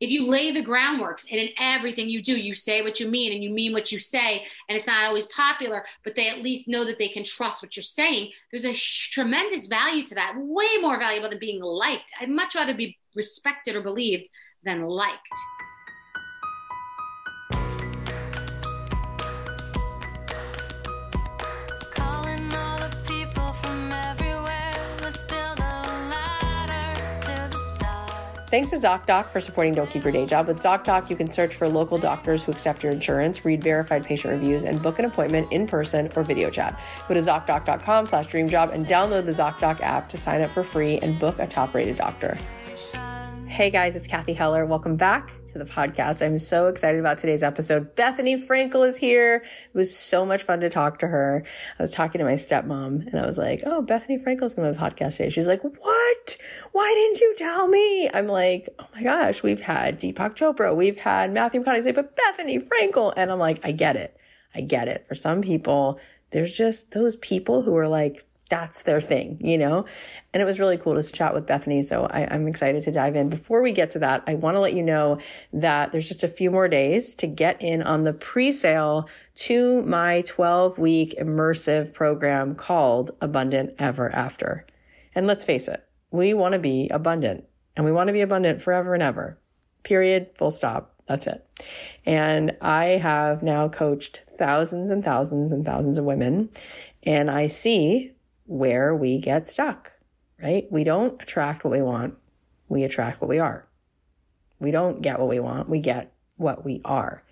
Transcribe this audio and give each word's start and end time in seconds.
if 0.00 0.10
you 0.10 0.26
lay 0.26 0.52
the 0.52 0.64
groundworks 0.64 1.26
and 1.30 1.40
in 1.40 1.48
everything 1.58 2.08
you 2.08 2.22
do, 2.22 2.36
you 2.36 2.54
say 2.54 2.82
what 2.82 3.00
you 3.00 3.08
mean 3.08 3.32
and 3.32 3.42
you 3.42 3.50
mean 3.50 3.72
what 3.72 3.92
you 3.92 3.98
say, 3.98 4.44
and 4.68 4.76
it's 4.76 4.86
not 4.86 5.04
always 5.04 5.26
popular, 5.26 5.84
but 6.04 6.14
they 6.14 6.28
at 6.28 6.42
least 6.42 6.68
know 6.68 6.84
that 6.84 6.98
they 6.98 7.08
can 7.08 7.24
trust 7.24 7.62
what 7.62 7.76
you're 7.76 7.82
saying, 7.82 8.30
there's 8.50 8.64
a 8.64 8.74
tremendous 8.74 9.66
value 9.66 10.04
to 10.04 10.14
that, 10.14 10.34
way 10.36 10.76
more 10.80 10.98
valuable 10.98 11.28
than 11.28 11.38
being 11.38 11.60
liked. 11.60 12.12
I'd 12.20 12.30
much 12.30 12.54
rather 12.54 12.74
be 12.74 12.98
respected 13.14 13.76
or 13.76 13.82
believed 13.82 14.28
than 14.64 14.82
liked. 14.82 15.16
Thanks 28.48 28.70
to 28.70 28.76
ZocDoc 28.76 29.30
for 29.30 29.40
supporting 29.40 29.74
Don't 29.74 29.90
Keep 29.90 30.04
Your 30.04 30.12
Day 30.12 30.24
Job. 30.24 30.46
With 30.46 30.58
ZocDoc, 30.58 31.10
you 31.10 31.16
can 31.16 31.28
search 31.28 31.56
for 31.56 31.68
local 31.68 31.98
doctors 31.98 32.44
who 32.44 32.52
accept 32.52 32.84
your 32.84 32.92
insurance, 32.92 33.44
read 33.44 33.60
verified 33.62 34.04
patient 34.04 34.32
reviews, 34.34 34.62
and 34.62 34.80
book 34.80 35.00
an 35.00 35.04
appointment 35.04 35.50
in 35.50 35.66
person 35.66 36.08
or 36.14 36.22
video 36.22 36.48
chat. 36.48 36.80
Go 37.08 37.14
to 37.14 37.20
ZocDoc.com 37.20 38.06
slash 38.06 38.28
dreamjob 38.28 38.72
and 38.72 38.86
download 38.86 39.26
the 39.26 39.32
ZocDoc 39.32 39.80
app 39.80 40.08
to 40.10 40.16
sign 40.16 40.42
up 40.42 40.52
for 40.52 40.62
free 40.62 40.98
and 40.98 41.18
book 41.18 41.40
a 41.40 41.46
top-rated 41.48 41.96
doctor. 41.96 42.38
Hey 43.48 43.68
guys, 43.68 43.96
it's 43.96 44.06
Cathy 44.06 44.32
Heller. 44.32 44.64
Welcome 44.64 44.94
back 44.94 45.32
to 45.58 45.64
the 45.64 45.70
podcast. 45.70 46.24
I'm 46.24 46.38
so 46.38 46.68
excited 46.68 47.00
about 47.00 47.18
today's 47.18 47.42
episode. 47.42 47.94
Bethenny 47.96 48.36
Frankel 48.36 48.88
is 48.88 48.96
here. 48.96 49.36
It 49.44 49.76
was 49.76 49.96
so 49.96 50.26
much 50.26 50.42
fun 50.42 50.60
to 50.60 50.68
talk 50.68 50.98
to 51.00 51.08
her. 51.08 51.44
I 51.78 51.82
was 51.82 51.92
talking 51.92 52.18
to 52.18 52.24
my 52.24 52.34
stepmom 52.34 53.06
and 53.06 53.18
I 53.18 53.26
was 53.26 53.38
like, 53.38 53.62
Oh, 53.64 53.82
Bethenny 53.82 54.22
Frankel's 54.22 54.54
going 54.54 54.72
to 54.72 54.78
have 54.78 54.92
a 54.92 54.94
podcast 54.94 55.16
today. 55.16 55.30
She's 55.30 55.48
like, 55.48 55.62
What? 55.62 56.36
Why 56.72 56.92
didn't 56.94 57.20
you 57.20 57.34
tell 57.36 57.68
me? 57.68 58.10
I'm 58.12 58.26
like, 58.26 58.68
Oh 58.78 58.86
my 58.94 59.02
gosh, 59.02 59.42
we've 59.42 59.60
had 59.60 59.98
Deepak 60.00 60.36
Chopra. 60.36 60.74
We've 60.74 60.98
had 60.98 61.32
Matthew 61.32 61.62
McConaughey 61.62 61.94
but 61.94 62.16
Bethenny 62.16 62.62
Frankel. 62.62 63.12
And 63.16 63.30
I'm 63.30 63.38
like, 63.38 63.60
I 63.64 63.72
get 63.72 63.96
it. 63.96 64.16
I 64.54 64.60
get 64.60 64.88
it. 64.88 65.06
For 65.08 65.14
some 65.14 65.42
people, 65.42 65.98
there's 66.32 66.56
just 66.56 66.90
those 66.90 67.16
people 67.16 67.62
who 67.62 67.76
are 67.76 67.88
like, 67.88 68.25
that's 68.48 68.82
their 68.82 69.00
thing, 69.00 69.38
you 69.40 69.58
know? 69.58 69.84
And 70.32 70.40
it 70.40 70.46
was 70.46 70.60
really 70.60 70.76
cool 70.76 71.00
to 71.00 71.12
chat 71.12 71.34
with 71.34 71.46
Bethenny. 71.46 71.84
So 71.84 72.06
I, 72.06 72.34
am 72.34 72.46
excited 72.46 72.82
to 72.84 72.92
dive 72.92 73.16
in. 73.16 73.28
Before 73.28 73.60
we 73.60 73.72
get 73.72 73.90
to 73.92 73.98
that, 74.00 74.22
I 74.26 74.34
want 74.34 74.54
to 74.54 74.60
let 74.60 74.74
you 74.74 74.82
know 74.82 75.18
that 75.52 75.90
there's 75.90 76.08
just 76.08 76.22
a 76.22 76.28
few 76.28 76.50
more 76.50 76.68
days 76.68 77.14
to 77.16 77.26
get 77.26 77.60
in 77.60 77.82
on 77.82 78.04
the 78.04 78.12
pre 78.12 78.52
sale 78.52 79.08
to 79.36 79.82
my 79.82 80.22
12 80.22 80.78
week 80.78 81.14
immersive 81.20 81.92
program 81.92 82.54
called 82.54 83.10
Abundant 83.20 83.74
Ever 83.78 84.14
After. 84.14 84.66
And 85.14 85.26
let's 85.26 85.44
face 85.44 85.66
it, 85.66 85.84
we 86.10 86.34
want 86.34 86.52
to 86.52 86.58
be 86.58 86.88
abundant 86.90 87.44
and 87.76 87.84
we 87.84 87.92
want 87.92 88.08
to 88.08 88.12
be 88.12 88.20
abundant 88.20 88.62
forever 88.62 88.94
and 88.94 89.02
ever. 89.02 89.38
Period. 89.82 90.30
Full 90.36 90.50
stop. 90.50 90.94
That's 91.06 91.26
it. 91.26 91.46
And 92.04 92.56
I 92.60 92.84
have 92.84 93.42
now 93.42 93.68
coached 93.68 94.20
thousands 94.38 94.90
and 94.90 95.04
thousands 95.04 95.52
and 95.52 95.64
thousands 95.64 95.98
of 95.98 96.04
women. 96.04 96.50
And 97.04 97.30
I 97.30 97.46
see 97.46 98.12
where 98.46 98.94
we 98.94 99.20
get 99.20 99.46
stuck, 99.46 99.92
right? 100.42 100.66
We 100.70 100.84
don't 100.84 101.20
attract 101.22 101.64
what 101.64 101.72
we 101.72 101.82
want. 101.82 102.14
We 102.68 102.84
attract 102.84 103.20
what 103.20 103.28
we 103.28 103.38
are. 103.38 103.66
We 104.58 104.70
don't 104.70 105.02
get 105.02 105.18
what 105.18 105.28
we 105.28 105.40
want. 105.40 105.68
We 105.68 105.80
get 105.80 106.12
what 106.36 106.64
we 106.64 106.80
are. 106.84 107.22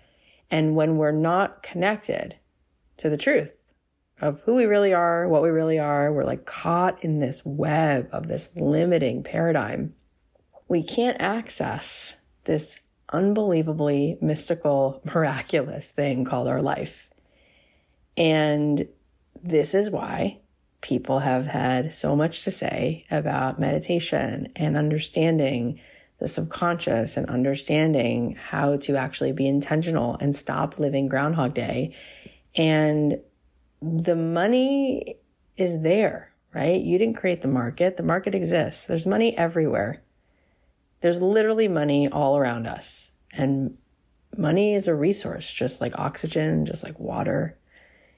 And 0.51 0.75
when 0.75 0.97
we're 0.97 1.11
not 1.11 1.63
connected 1.63 2.35
to 2.97 3.09
the 3.09 3.17
truth 3.17 3.73
of 4.21 4.41
who 4.41 4.55
we 4.55 4.65
really 4.65 4.93
are, 4.93 5.27
what 5.27 5.41
we 5.41 5.49
really 5.49 5.79
are, 5.79 6.11
we're 6.13 6.23
like 6.23 6.45
caught 6.45 7.03
in 7.03 7.19
this 7.19 7.43
web 7.45 8.07
of 8.11 8.27
this 8.27 8.55
limiting 8.55 9.23
paradigm. 9.23 9.93
We 10.67 10.83
can't 10.83 11.17
access 11.19 12.15
this 12.45 12.79
unbelievably 13.11 14.19
mystical, 14.21 15.01
miraculous 15.13 15.91
thing 15.91 16.25
called 16.25 16.47
our 16.47 16.61
life. 16.61 17.09
And 18.17 18.87
this 19.43 19.73
is 19.73 19.89
why 19.89 20.39
people 20.85 21.17
have 21.17 21.47
had 21.47 21.91
so 21.91 22.15
much 22.15 22.43
to 22.43 22.51
say 22.51 23.03
about 23.09 23.59
meditation 23.59 24.47
and 24.55 24.77
understanding 24.77 25.79
the 26.19 26.27
subconscious 26.27 27.17
and 27.17 27.27
understanding 27.27 28.35
how 28.35 28.77
to 28.77 28.95
actually 28.95 29.31
be 29.31 29.47
intentional 29.47 30.15
and 30.21 30.35
stop 30.35 30.77
living 30.77 31.07
Groundhog 31.07 31.55
Day. 31.55 31.95
And 32.55 33.19
the 33.81 34.15
money 34.15 35.15
is 35.57 35.81
there, 35.81 36.31
right? 36.53 36.79
You 36.79 36.99
didn't 36.99 37.17
create 37.17 37.41
the 37.41 37.47
market. 37.47 37.97
The 37.97 38.03
market 38.03 38.35
exists. 38.35 38.85
There's 38.85 39.07
money 39.07 39.35
everywhere. 39.35 40.03
There's 41.01 41.19
literally 41.19 41.67
money 41.67 42.09
all 42.09 42.37
around 42.37 42.67
us. 42.67 43.09
And 43.31 43.75
money 44.37 44.75
is 44.75 44.87
a 44.87 44.93
resource, 44.93 45.51
just 45.51 45.81
like 45.81 45.97
oxygen, 45.97 46.63
just 46.63 46.83
like 46.83 46.99
water. 46.99 47.57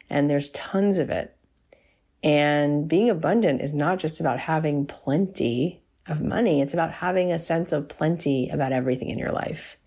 And 0.10 0.30
there's 0.30 0.50
tons 0.50 1.00
of 1.00 1.10
it. 1.10 1.34
And 2.24 2.88
being 2.88 3.10
abundant 3.10 3.62
is 3.62 3.74
not 3.74 4.00
just 4.00 4.20
about 4.20 4.40
having 4.40 4.86
plenty 4.86 5.82
of 6.08 6.22
money. 6.22 6.62
It's 6.62 6.74
about 6.74 6.92
having 6.92 7.32
a 7.32 7.40
sense 7.40 7.72
of 7.72 7.90
plenty 7.90 8.50
about 8.50 8.72
everything 8.72 9.10
in 9.10 9.20
your 9.20 9.32
life. 9.32 9.78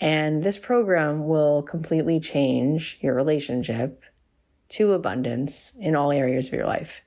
And 0.00 0.42
this 0.42 0.58
program 0.58 1.26
will 1.26 1.62
completely 1.62 2.20
change 2.20 2.98
your 3.00 3.14
relationship 3.14 4.02
to 4.70 4.92
abundance 4.92 5.72
in 5.78 5.96
all 5.96 6.12
areas 6.12 6.48
of 6.48 6.54
your 6.54 6.66
life. 6.66 7.02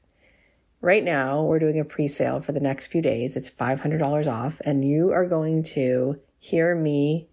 Right 0.81 1.03
now, 1.03 1.43
we're 1.43 1.59
doing 1.59 1.79
a 1.79 1.85
pre 1.85 2.07
sale 2.07 2.41
for 2.41 2.51
the 2.51 2.59
next 2.59 2.87
few 2.87 3.01
days. 3.01 3.35
It's 3.35 3.51
$500 3.51 4.27
off, 4.27 4.59
and 4.65 4.83
you 4.83 5.11
are 5.11 5.27
going 5.27 5.63
to 5.63 6.19
hear 6.39 6.75
me 6.75 7.29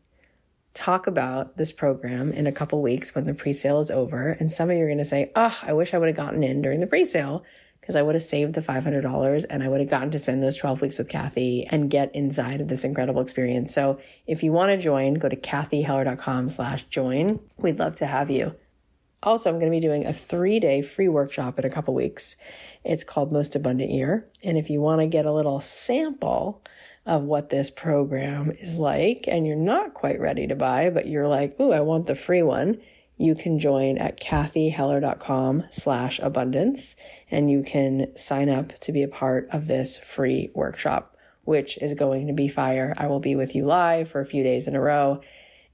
talk 0.75 1.07
about 1.07 1.57
this 1.57 1.73
program 1.73 2.33
in 2.33 2.47
a 2.47 2.53
couple 2.53 2.81
weeks 2.81 3.15
when 3.15 3.25
the 3.27 3.35
pre-sale 3.35 3.81
is 3.81 3.91
over. 3.91 4.31
And 4.39 4.51
some 4.51 4.71
of 4.71 4.77
you 4.77 4.85
are 4.85 4.89
going 4.89 4.99
to 4.99 5.05
say, 5.05 5.33
oh, 5.35 5.57
I 5.63 5.73
wish 5.73 5.95
I 5.95 5.99
would 5.99 6.09
have 6.09 6.17
gotten 6.17 6.43
in 6.45 6.63
during 6.63 6.81
the 6.81 6.87
pre-sale 6.87 7.45
because 7.81 7.97
I 7.97 8.03
would 8.03 8.15
have 8.15 8.23
saved 8.23 8.55
the 8.55 8.61
$500 8.61 9.47
and 9.49 9.63
I 9.63 9.69
would 9.69 9.81
have 9.81 9.89
gotten 9.89 10.11
to 10.11 10.19
spend 10.19 10.43
those 10.43 10.57
12 10.57 10.83
weeks 10.83 10.99
with 10.99 11.09
Cathy 11.09 11.67
and 11.71 11.91
get 11.91 12.15
inside 12.15 12.61
of 12.61 12.69
this 12.69 12.85
incredible 12.85 13.23
experience. 13.23 13.73
So 13.73 13.99
if 14.27 14.43
you 14.43 14.53
want 14.53 14.71
to 14.71 14.77
join, 14.77 15.15
go 15.15 15.29
to 15.29 15.37
cathyheller.com 15.37 16.51
slash 16.51 16.85
join. 16.85 17.41
We'd 17.57 17.79
love 17.79 17.95
to 17.97 18.07
have 18.07 18.31
you. 18.31 18.55
Also, 19.23 19.51
I'm 19.51 19.59
going 19.59 19.73
to 19.73 19.77
be 19.77 19.81
doing 19.81 20.07
a 20.07 20.13
three 20.13 20.61
day 20.61 20.83
free 20.83 21.09
workshop 21.09 21.59
in 21.59 21.65
a 21.65 21.71
couple 21.71 21.95
weeks. 21.95 22.37
It's 22.85 23.05
called 23.05 23.33
Most 23.33 23.57
Abundant 23.57 23.91
Year. 23.91 24.29
And 24.45 24.57
if 24.57 24.71
you 24.71 24.81
want 24.81 25.01
to 25.01 25.07
get 25.07 25.27
a 25.27 25.33
little 25.33 25.61
sample 25.61 26.63
of 27.09 27.25
what 27.25 27.49
this 27.49 27.71
program 27.71 28.51
is 28.51 28.79
like 28.79 29.25
and 29.27 29.47
you're 29.47 29.57
not 29.57 29.95
quite 29.95 30.21
ready 30.21 30.47
to 30.47 30.55
buy, 30.55 30.91
but 30.91 31.09
you're 31.09 31.27
like, 31.27 31.59
ooh, 31.59 31.73
I 31.73 31.81
want 31.81 32.07
the 32.07 32.15
free 32.15 32.43
one, 32.43 32.81
you 33.17 33.35
can 33.35 33.59
join 33.59 33.97
at 33.97 34.21
cathyheller.com 34.21 35.65
slash 35.71 36.21
abundance 36.21 36.97
and 37.31 37.51
you 37.51 37.63
can 37.63 38.15
sign 38.15 38.51
up 38.51 38.75
to 38.81 38.93
be 38.93 39.03
a 39.03 39.09
part 39.09 39.49
of 39.51 39.67
this 39.67 39.97
free 39.97 40.51
workshop, 40.55 41.17
which 41.45 41.79
is 41.79 41.95
going 41.95 42.27
to 42.27 42.35
be 42.35 42.47
fire. 42.47 42.95
I 42.99 43.07
will 43.07 43.21
be 43.21 43.35
with 43.35 43.55
you 43.55 43.65
live 43.65 44.11
for 44.11 44.21
a 44.21 44.27
few 44.27 44.43
days 44.43 44.69
in 44.69 44.77
a 44.77 44.81
row 44.81 45.23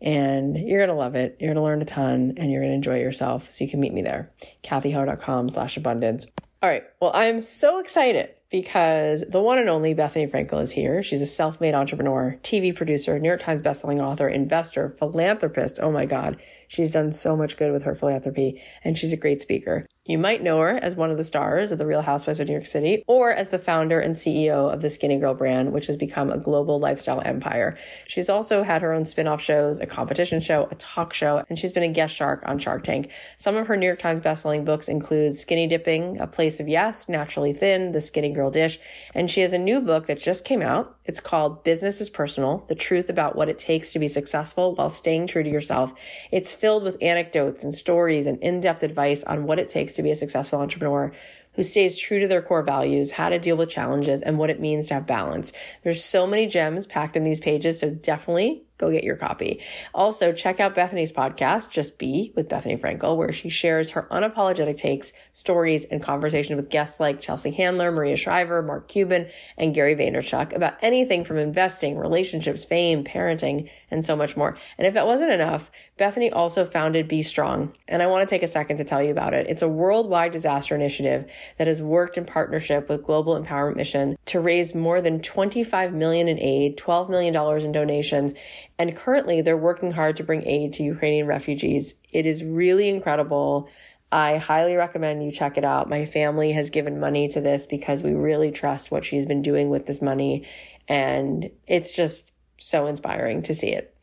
and 0.00 0.56
you're 0.56 0.78
going 0.78 0.88
to 0.88 0.94
love 0.94 1.16
it. 1.16 1.36
You're 1.40 1.52
going 1.52 1.56
to 1.56 1.62
learn 1.62 1.82
a 1.82 1.84
ton 1.84 2.34
and 2.36 2.52
you're 2.52 2.60
going 2.60 2.70
to 2.70 2.76
enjoy 2.76 3.00
yourself. 3.00 3.50
So 3.50 3.64
you 3.64 3.70
can 3.70 3.80
meet 3.80 3.92
me 3.92 4.02
there. 4.02 4.30
cathyheller.com 4.62 5.48
slash 5.48 5.76
abundance. 5.76 6.28
All 6.62 6.70
right. 6.70 6.84
Well, 7.00 7.10
I'm 7.12 7.40
so 7.40 7.80
excited 7.80 8.30
because 8.54 9.24
the 9.28 9.42
one 9.42 9.58
and 9.58 9.68
only 9.68 9.96
Bethenny 9.96 10.30
Frankel 10.30 10.62
is 10.62 10.70
here. 10.70 11.02
She's 11.02 11.20
a 11.20 11.26
self-made 11.26 11.74
entrepreneur, 11.74 12.38
TV 12.44 12.72
producer, 12.72 13.18
New 13.18 13.26
York 13.26 13.40
Times 13.40 13.62
bestselling 13.62 14.00
author, 14.00 14.28
investor, 14.28 14.90
philanthropist. 14.90 15.80
Oh 15.82 15.90
my 15.90 16.06
God. 16.06 16.40
She's 16.68 16.92
done 16.92 17.10
so 17.10 17.36
much 17.36 17.56
good 17.56 17.72
with 17.72 17.82
her 17.82 17.96
philanthropy 17.96 18.62
and 18.84 18.96
she's 18.96 19.12
a 19.12 19.16
great 19.16 19.40
speaker. 19.40 19.86
You 20.06 20.18
might 20.18 20.42
know 20.42 20.60
her 20.60 20.68
as 20.82 20.96
one 20.96 21.10
of 21.10 21.16
the 21.16 21.24
stars 21.24 21.72
of 21.72 21.78
The 21.78 21.86
Real 21.86 22.02
Housewives 22.02 22.38
of 22.38 22.46
New 22.46 22.52
York 22.52 22.66
City 22.66 23.04
or 23.06 23.32
as 23.32 23.48
the 23.48 23.58
founder 23.58 24.00
and 24.00 24.14
CEO 24.14 24.70
of 24.70 24.82
the 24.82 24.88
SkinnyGirl 24.88 25.38
brand, 25.38 25.72
which 25.72 25.86
has 25.86 25.96
become 25.96 26.30
a 26.30 26.36
global 26.36 26.78
lifestyle 26.78 27.22
empire. 27.24 27.78
She's 28.06 28.28
also 28.28 28.64
had 28.64 28.82
her 28.82 28.92
own 28.92 29.06
spin-off 29.06 29.40
shows, 29.40 29.80
a 29.80 29.86
competition 29.86 30.40
show, 30.40 30.68
a 30.70 30.74
talk 30.74 31.14
show, 31.14 31.42
and 31.48 31.58
she's 31.58 31.72
been 31.72 31.84
a 31.84 31.88
guest 31.88 32.14
shark 32.14 32.42
on 32.44 32.58
Shark 32.58 32.84
Tank. 32.84 33.10
Some 33.38 33.56
of 33.56 33.66
her 33.66 33.78
New 33.78 33.86
York 33.86 33.98
Times 33.98 34.20
bestselling 34.20 34.66
books 34.66 34.88
include 34.88 35.34
Skinny 35.34 35.66
Dipping, 35.66 36.20
A 36.20 36.26
Place 36.26 36.60
of 36.60 36.68
Yes, 36.68 37.08
Naturally 37.08 37.54
Thin, 37.54 37.92
The 37.92 38.00
SkinnyGirl 38.00 38.43
Dish, 38.50 38.78
and 39.14 39.30
she 39.30 39.40
has 39.40 39.52
a 39.52 39.58
new 39.58 39.80
book 39.80 40.06
that 40.06 40.18
just 40.18 40.44
came 40.44 40.62
out. 40.62 40.96
It's 41.04 41.20
called 41.20 41.64
Business 41.64 42.00
is 42.00 42.10
Personal, 42.10 42.58
The 42.68 42.74
Truth 42.74 43.08
About 43.08 43.36
What 43.36 43.48
It 43.48 43.58
Takes 43.58 43.92
to 43.92 43.98
Be 43.98 44.08
Successful 44.08 44.74
While 44.74 44.90
Staying 44.90 45.26
True 45.26 45.42
to 45.42 45.50
Yourself. 45.50 45.94
It's 46.30 46.54
filled 46.54 46.82
with 46.82 47.02
anecdotes 47.02 47.62
and 47.62 47.74
stories 47.74 48.26
and 48.26 48.38
in-depth 48.42 48.82
advice 48.82 49.24
on 49.24 49.44
what 49.44 49.58
it 49.58 49.68
takes 49.68 49.94
to 49.94 50.02
be 50.02 50.10
a 50.10 50.16
successful 50.16 50.60
entrepreneur 50.60 51.12
who 51.54 51.62
stays 51.62 51.96
true 51.96 52.18
to 52.20 52.26
their 52.26 52.42
core 52.42 52.64
values, 52.64 53.12
how 53.12 53.28
to 53.28 53.38
deal 53.38 53.56
with 53.56 53.68
challenges, 53.68 54.20
and 54.20 54.38
what 54.38 54.50
it 54.50 54.60
means 54.60 54.86
to 54.86 54.94
have 54.94 55.06
balance. 55.06 55.52
There's 55.82 56.02
so 56.02 56.26
many 56.26 56.46
gems 56.46 56.86
packed 56.86 57.16
in 57.16 57.22
these 57.22 57.38
pages, 57.38 57.78
so 57.78 57.90
definitely 57.90 58.64
go 58.78 58.90
get 58.90 59.04
your 59.04 59.16
copy. 59.16 59.60
Also, 59.94 60.32
check 60.32 60.60
out 60.60 60.74
Bethenny's 60.74 61.12
podcast, 61.12 61.70
Just 61.70 61.98
B 61.98 62.32
with 62.34 62.48
Bethenny 62.48 62.80
Frankel, 62.80 63.16
where 63.16 63.32
she 63.32 63.48
shares 63.48 63.90
her 63.90 64.08
unapologetic 64.10 64.76
takes, 64.76 65.12
stories, 65.32 65.84
and 65.84 66.02
conversation 66.02 66.56
with 66.56 66.70
guests 66.70 67.00
like 67.00 67.20
Chelsea 67.20 67.50
Handler, 67.50 67.92
Maria 67.92 68.16
Shriver, 68.16 68.62
Mark 68.62 68.88
Cuban, 68.88 69.28
and 69.56 69.74
Gary 69.74 69.94
Vaynerchuk 69.94 70.54
about 70.54 70.74
anything 70.82 71.24
from 71.24 71.36
investing, 71.36 71.96
relationships, 71.96 72.64
fame, 72.64 73.04
parenting, 73.04 73.70
and 73.90 74.04
so 74.04 74.16
much 74.16 74.36
more. 74.36 74.56
And 74.78 74.86
if 74.86 74.94
that 74.94 75.06
wasn't 75.06 75.32
enough, 75.32 75.70
Bethenny 75.98 76.30
also 76.32 76.64
founded 76.64 77.08
BStrong, 77.08 77.72
and 77.86 78.02
I 78.02 78.06
want 78.06 78.28
to 78.28 78.32
take 78.32 78.42
a 78.42 78.48
second 78.48 78.78
to 78.78 78.84
tell 78.84 79.02
you 79.02 79.12
about 79.12 79.34
it. 79.34 79.46
It's 79.48 79.62
a 79.62 79.68
worldwide 79.68 80.32
disaster 80.32 80.74
initiative 80.74 81.30
that 81.58 81.68
has 81.68 81.80
worked 81.80 82.18
in 82.18 82.24
partnership 82.24 82.88
with 82.88 83.04
Global 83.04 83.40
Empowerment 83.40 83.76
Mission 83.76 84.16
to 84.26 84.40
raise 84.40 84.74
more 84.74 85.00
than 85.00 85.20
25 85.20 85.94
million 85.94 86.26
in 86.26 86.38
aid, 86.40 86.76
12 86.76 87.08
million 87.08 87.32
dollars 87.32 87.64
in 87.64 87.72
donations, 87.72 88.34
and 88.78 88.96
currently 88.96 89.40
they're 89.40 89.56
working 89.56 89.92
hard 89.92 90.16
to 90.16 90.24
bring 90.24 90.46
aid 90.46 90.72
to 90.74 90.82
Ukrainian 90.82 91.26
refugees. 91.26 91.94
It 92.12 92.26
is 92.26 92.44
really 92.44 92.88
incredible. 92.88 93.68
I 94.10 94.36
highly 94.36 94.76
recommend 94.76 95.24
you 95.24 95.32
check 95.32 95.56
it 95.56 95.64
out. 95.64 95.88
My 95.88 96.04
family 96.06 96.52
has 96.52 96.70
given 96.70 97.00
money 97.00 97.28
to 97.28 97.40
this 97.40 97.66
because 97.66 98.02
we 98.02 98.12
really 98.12 98.50
trust 98.50 98.90
what 98.90 99.04
she's 99.04 99.26
been 99.26 99.42
doing 99.42 99.70
with 99.70 99.86
this 99.86 100.02
money. 100.02 100.46
And 100.88 101.50
it's 101.66 101.90
just 101.92 102.30
so 102.56 102.86
inspiring 102.86 103.42
to 103.42 103.54
see 103.54 103.70
it. 103.70 103.96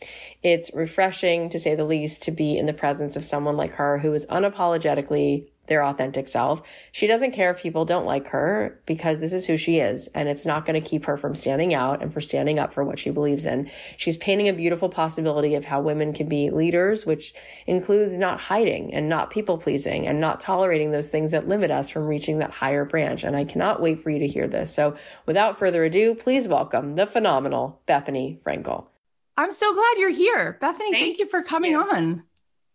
It's 0.43 0.73
refreshing, 0.73 1.49
to 1.49 1.59
say 1.59 1.75
the 1.75 1.85
least, 1.85 2.23
to 2.23 2.31
be 2.31 2.57
in 2.57 2.65
the 2.65 2.73
presence 2.73 3.15
of 3.15 3.25
someone 3.25 3.55
like 3.55 3.73
her 3.73 3.99
who 3.99 4.13
is 4.13 4.27
unapologetically 4.27 5.47
their 5.71 5.85
authentic 5.85 6.27
self. 6.27 6.61
She 6.91 7.07
doesn't 7.07 7.31
care 7.31 7.51
if 7.51 7.61
people 7.61 7.85
don't 7.85 8.05
like 8.05 8.27
her 8.27 8.81
because 8.85 9.21
this 9.21 9.31
is 9.31 9.47
who 9.47 9.55
she 9.55 9.79
is 9.79 10.09
and 10.09 10.27
it's 10.27 10.45
not 10.45 10.65
going 10.65 10.79
to 10.79 10.85
keep 10.85 11.05
her 11.05 11.15
from 11.15 11.33
standing 11.33 11.73
out 11.73 12.03
and 12.03 12.13
for 12.13 12.19
standing 12.19 12.59
up 12.59 12.73
for 12.73 12.83
what 12.83 12.99
she 12.99 13.09
believes 13.09 13.45
in. 13.45 13.71
She's 13.95 14.17
painting 14.17 14.49
a 14.49 14.53
beautiful 14.53 14.89
possibility 14.89 15.55
of 15.55 15.63
how 15.63 15.79
women 15.79 16.11
can 16.11 16.27
be 16.27 16.49
leaders, 16.49 17.05
which 17.05 17.33
includes 17.67 18.17
not 18.17 18.41
hiding 18.41 18.93
and 18.93 19.07
not 19.07 19.29
people 19.29 19.57
pleasing 19.57 20.05
and 20.05 20.19
not 20.19 20.41
tolerating 20.41 20.91
those 20.91 21.07
things 21.07 21.31
that 21.31 21.47
limit 21.47 21.71
us 21.71 21.89
from 21.89 22.05
reaching 22.05 22.39
that 22.39 22.51
higher 22.51 22.83
branch. 22.83 23.23
And 23.23 23.37
I 23.37 23.45
cannot 23.45 23.81
wait 23.81 24.01
for 24.01 24.09
you 24.09 24.19
to 24.19 24.27
hear 24.27 24.49
this. 24.49 24.73
So 24.73 24.97
without 25.25 25.57
further 25.57 25.85
ado, 25.85 26.15
please 26.15 26.49
welcome 26.49 26.95
the 26.97 27.07
phenomenal 27.07 27.81
Bethenny 27.87 28.41
Frankel. 28.41 28.87
I'm 29.37 29.53
so 29.53 29.73
glad 29.73 29.93
you're 29.99 30.09
here. 30.09 30.57
Bethenny, 30.61 30.91
thank, 30.91 30.95
thank 30.95 31.19
you 31.19 31.29
for 31.29 31.41
coming 31.41 31.71
you. 31.71 31.81
on. 31.81 32.23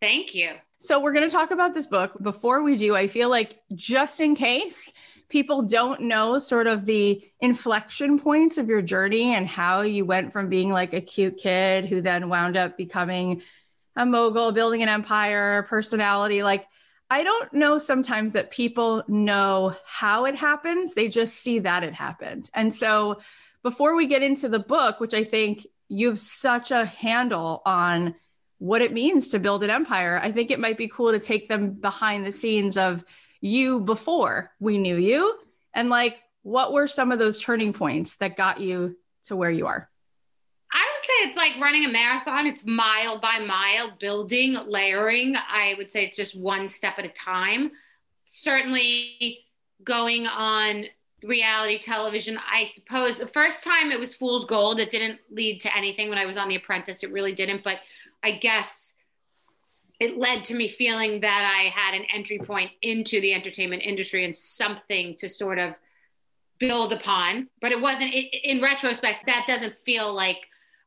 Thank 0.00 0.34
you. 0.34 0.54
So, 0.78 1.00
we're 1.00 1.12
going 1.12 1.28
to 1.28 1.34
talk 1.34 1.50
about 1.50 1.74
this 1.74 1.86
book. 1.86 2.12
Before 2.20 2.62
we 2.62 2.76
do, 2.76 2.94
I 2.94 3.08
feel 3.08 3.30
like 3.30 3.60
just 3.74 4.20
in 4.20 4.36
case 4.36 4.92
people 5.28 5.62
don't 5.62 6.02
know 6.02 6.38
sort 6.38 6.66
of 6.66 6.84
the 6.84 7.22
inflection 7.40 8.18
points 8.18 8.58
of 8.58 8.68
your 8.68 8.82
journey 8.82 9.34
and 9.34 9.48
how 9.48 9.80
you 9.80 10.04
went 10.04 10.32
from 10.32 10.48
being 10.48 10.70
like 10.70 10.92
a 10.92 11.00
cute 11.00 11.38
kid 11.38 11.86
who 11.86 12.00
then 12.00 12.28
wound 12.28 12.56
up 12.56 12.76
becoming 12.76 13.42
a 13.96 14.04
mogul, 14.04 14.52
building 14.52 14.82
an 14.82 14.88
empire, 14.88 15.64
personality. 15.68 16.42
Like, 16.42 16.66
I 17.08 17.22
don't 17.24 17.52
know 17.54 17.78
sometimes 17.78 18.32
that 18.32 18.50
people 18.50 19.02
know 19.08 19.74
how 19.86 20.26
it 20.26 20.36
happens, 20.36 20.94
they 20.94 21.08
just 21.08 21.36
see 21.36 21.60
that 21.60 21.84
it 21.84 21.94
happened. 21.94 22.50
And 22.52 22.72
so, 22.72 23.20
before 23.62 23.96
we 23.96 24.06
get 24.06 24.22
into 24.22 24.48
the 24.48 24.58
book, 24.58 25.00
which 25.00 25.14
I 25.14 25.24
think 25.24 25.66
you 25.88 26.08
have 26.08 26.20
such 26.20 26.70
a 26.70 26.84
handle 26.84 27.62
on 27.64 28.14
what 28.58 28.82
it 28.82 28.92
means 28.92 29.28
to 29.28 29.38
build 29.38 29.62
an 29.62 29.70
empire. 29.70 30.18
I 30.22 30.32
think 30.32 30.50
it 30.50 30.60
might 30.60 30.78
be 30.78 30.88
cool 30.88 31.12
to 31.12 31.18
take 31.18 31.48
them 31.48 31.72
behind 31.72 32.24
the 32.24 32.32
scenes 32.32 32.76
of 32.76 33.04
you 33.40 33.80
before 33.80 34.50
we 34.60 34.78
knew 34.78 34.96
you 34.96 35.38
and 35.74 35.90
like 35.90 36.18
what 36.42 36.72
were 36.72 36.86
some 36.86 37.12
of 37.12 37.18
those 37.18 37.40
turning 37.40 37.72
points 37.72 38.16
that 38.16 38.36
got 38.36 38.60
you 38.60 38.96
to 39.24 39.36
where 39.36 39.50
you 39.50 39.66
are? 39.66 39.90
I 40.72 40.78
would 40.78 41.04
say 41.04 41.28
it's 41.28 41.36
like 41.36 41.60
running 41.60 41.84
a 41.84 41.88
marathon. 41.88 42.46
It's 42.46 42.64
mile 42.64 43.20
by 43.20 43.40
mile, 43.40 43.96
building, 43.98 44.56
layering. 44.66 45.34
I 45.36 45.74
would 45.76 45.90
say 45.90 46.06
it's 46.06 46.16
just 46.16 46.38
one 46.38 46.68
step 46.68 46.98
at 46.98 47.04
a 47.04 47.08
time. 47.08 47.72
Certainly 48.24 49.44
going 49.82 50.26
on 50.26 50.84
reality 51.22 51.78
television, 51.78 52.38
I 52.52 52.64
suppose 52.64 53.18
the 53.18 53.26
first 53.26 53.64
time 53.64 53.90
it 53.90 53.98
was 53.98 54.14
Fool's 54.14 54.44
Gold. 54.44 54.78
It 54.78 54.90
didn't 54.90 55.18
lead 55.30 55.60
to 55.62 55.76
anything 55.76 56.08
when 56.08 56.18
I 56.18 56.26
was 56.26 56.36
on 56.36 56.48
The 56.48 56.56
Apprentice. 56.56 57.02
It 57.02 57.12
really 57.12 57.32
didn't. 57.32 57.64
But 57.64 57.80
I 58.22 58.32
guess 58.32 58.94
it 59.98 60.18
led 60.18 60.44
to 60.44 60.54
me 60.54 60.74
feeling 60.76 61.20
that 61.20 61.54
I 61.56 61.70
had 61.70 61.94
an 61.94 62.06
entry 62.14 62.38
point 62.38 62.70
into 62.82 63.20
the 63.20 63.32
entertainment 63.32 63.82
industry 63.82 64.24
and 64.24 64.36
something 64.36 65.14
to 65.16 65.28
sort 65.28 65.58
of 65.58 65.74
build 66.58 66.92
upon. 66.92 67.48
But 67.60 67.72
it 67.72 67.80
wasn't, 67.80 68.12
it, 68.12 68.34
in 68.44 68.62
retrospect, 68.62 69.26
that 69.26 69.46
doesn't 69.46 69.74
feel 69.84 70.12
like 70.12 70.38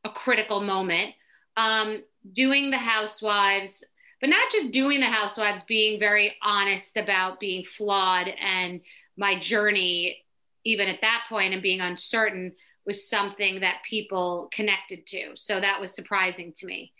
a 0.04 0.10
critical 0.10 0.60
moment. 0.60 1.14
Um, 1.56 2.02
doing 2.32 2.70
the 2.70 2.78
Housewives, 2.78 3.84
but 4.20 4.30
not 4.30 4.50
just 4.52 4.70
doing 4.70 5.00
the 5.00 5.06
Housewives, 5.06 5.62
being 5.64 5.98
very 5.98 6.36
honest 6.42 6.96
about 6.96 7.40
being 7.40 7.64
flawed 7.64 8.28
and 8.28 8.80
my 9.16 9.38
journey, 9.38 10.24
even 10.64 10.88
at 10.88 11.00
that 11.00 11.24
point, 11.28 11.52
and 11.52 11.62
being 11.62 11.80
uncertain 11.80 12.52
was 12.86 13.08
something 13.08 13.60
that 13.60 13.82
people 13.88 14.48
connected 14.52 15.06
to. 15.06 15.32
So 15.34 15.60
that 15.60 15.80
was 15.80 15.94
surprising 15.94 16.52
to 16.56 16.66
me. 16.66 16.92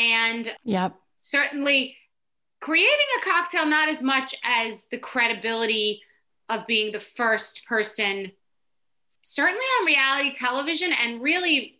And 0.00 0.50
yep. 0.64 0.94
certainly 1.18 1.96
creating 2.60 2.90
a 3.20 3.24
cocktail, 3.24 3.66
not 3.66 3.88
as 3.88 4.00
much 4.00 4.34
as 4.42 4.86
the 4.86 4.98
credibility 4.98 6.00
of 6.48 6.66
being 6.66 6.90
the 6.90 7.00
first 7.00 7.66
person, 7.66 8.32
certainly 9.20 9.64
on 9.78 9.86
reality 9.86 10.32
television 10.32 10.92
and 10.92 11.22
really 11.22 11.78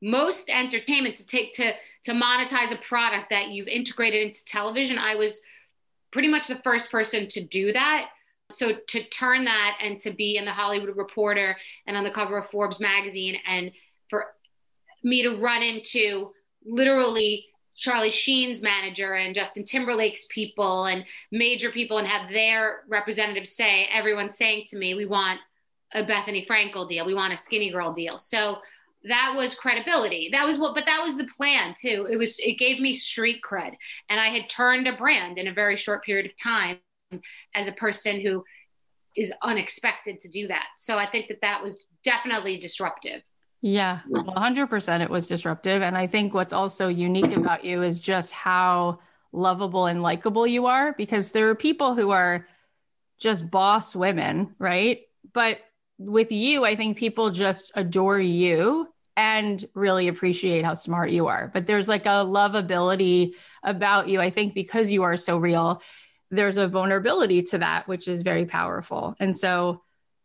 most 0.00 0.48
entertainment 0.48 1.16
to 1.16 1.26
take 1.26 1.52
to 1.54 1.72
to 2.04 2.12
monetize 2.12 2.72
a 2.72 2.76
product 2.76 3.30
that 3.30 3.48
you've 3.48 3.66
integrated 3.66 4.24
into 4.24 4.44
television. 4.44 4.96
I 4.96 5.16
was 5.16 5.40
pretty 6.12 6.28
much 6.28 6.46
the 6.46 6.62
first 6.62 6.92
person 6.92 7.26
to 7.28 7.40
do 7.40 7.72
that. 7.72 8.10
So 8.50 8.74
to 8.74 9.02
turn 9.04 9.44
that 9.44 9.78
and 9.82 9.98
to 10.00 10.12
be 10.12 10.36
in 10.36 10.44
the 10.44 10.52
Hollywood 10.52 10.96
Reporter 10.96 11.56
and 11.86 11.96
on 11.96 12.04
the 12.04 12.12
cover 12.12 12.38
of 12.38 12.48
Forbes 12.50 12.80
magazine 12.80 13.36
and 13.46 13.72
for 14.08 14.26
me 15.02 15.22
to 15.24 15.36
run 15.36 15.62
into 15.62 16.30
literally 16.64 17.47
Charlie 17.78 18.10
Sheen's 18.10 18.60
manager 18.60 19.14
and 19.14 19.34
Justin 19.34 19.64
Timberlake's 19.64 20.26
people 20.26 20.86
and 20.86 21.04
major 21.30 21.70
people 21.70 21.98
and 21.98 22.08
have 22.08 22.28
their 22.30 22.80
representatives 22.88 23.50
say, 23.50 23.88
everyone's 23.94 24.36
saying 24.36 24.64
to 24.68 24.76
me, 24.76 24.94
we 24.94 25.06
want 25.06 25.38
a 25.92 26.02
Bethenny 26.04 26.44
Frankel 26.44 26.88
deal. 26.88 27.06
We 27.06 27.14
want 27.14 27.32
a 27.32 27.36
SkinnyGirl 27.36 27.94
deal. 27.94 28.18
So 28.18 28.58
that 29.04 29.34
was 29.36 29.54
credibility. 29.54 30.28
That 30.32 30.44
was 30.44 30.58
what, 30.58 30.74
but 30.74 30.86
that 30.86 31.04
was 31.04 31.16
the 31.16 31.28
plan 31.36 31.72
too. 31.80 32.08
It 32.10 32.16
was, 32.16 32.40
it 32.40 32.58
gave 32.58 32.80
me 32.80 32.94
street 32.94 33.40
cred. 33.48 33.74
And 34.10 34.18
I 34.18 34.28
had 34.28 34.50
turned 34.50 34.88
a 34.88 34.96
brand 34.96 35.38
in 35.38 35.46
a 35.46 35.54
very 35.54 35.76
short 35.76 36.04
period 36.04 36.26
of 36.26 36.36
time 36.36 36.78
as 37.54 37.68
a 37.68 37.72
person 37.72 38.20
who 38.20 38.44
is 39.16 39.32
unexpected 39.42 40.18
to 40.20 40.28
do 40.28 40.48
that. 40.48 40.66
So 40.76 40.98
I 40.98 41.06
think 41.06 41.28
that 41.28 41.42
that 41.42 41.62
was 41.62 41.84
definitely 42.02 42.58
disruptive. 42.58 43.22
Yeah, 43.60 44.00
100% 44.08 45.00
it 45.00 45.10
was 45.10 45.26
disruptive. 45.26 45.82
And 45.82 45.96
I 45.96 46.06
think 46.06 46.32
what's 46.32 46.52
also 46.52 46.88
unique 46.88 47.36
about 47.36 47.64
you 47.64 47.82
is 47.82 47.98
just 47.98 48.32
how 48.32 49.00
lovable 49.32 49.86
and 49.86 50.00
likable 50.02 50.46
you 50.46 50.66
are 50.66 50.92
because 50.92 51.32
there 51.32 51.48
are 51.48 51.54
people 51.54 51.94
who 51.94 52.10
are 52.10 52.46
just 53.18 53.50
boss 53.50 53.96
women, 53.96 54.54
right? 54.58 55.00
But 55.32 55.58
with 55.98 56.30
you, 56.30 56.64
I 56.64 56.76
think 56.76 56.96
people 56.96 57.30
just 57.30 57.72
adore 57.74 58.20
you 58.20 58.88
and 59.16 59.64
really 59.74 60.06
appreciate 60.06 60.64
how 60.64 60.74
smart 60.74 61.10
you 61.10 61.26
are. 61.26 61.50
But 61.52 61.66
there's 61.66 61.88
like 61.88 62.06
a 62.06 62.24
lovability 62.24 63.32
about 63.64 64.08
you. 64.08 64.20
I 64.20 64.30
think 64.30 64.54
because 64.54 64.90
you 64.90 65.02
are 65.02 65.16
so 65.16 65.36
real, 65.36 65.82
there's 66.30 66.56
a 66.56 66.68
vulnerability 66.68 67.42
to 67.42 67.58
that, 67.58 67.88
which 67.88 68.06
is 68.06 68.22
very 68.22 68.46
powerful. 68.46 69.16
And 69.18 69.36
so 69.36 69.82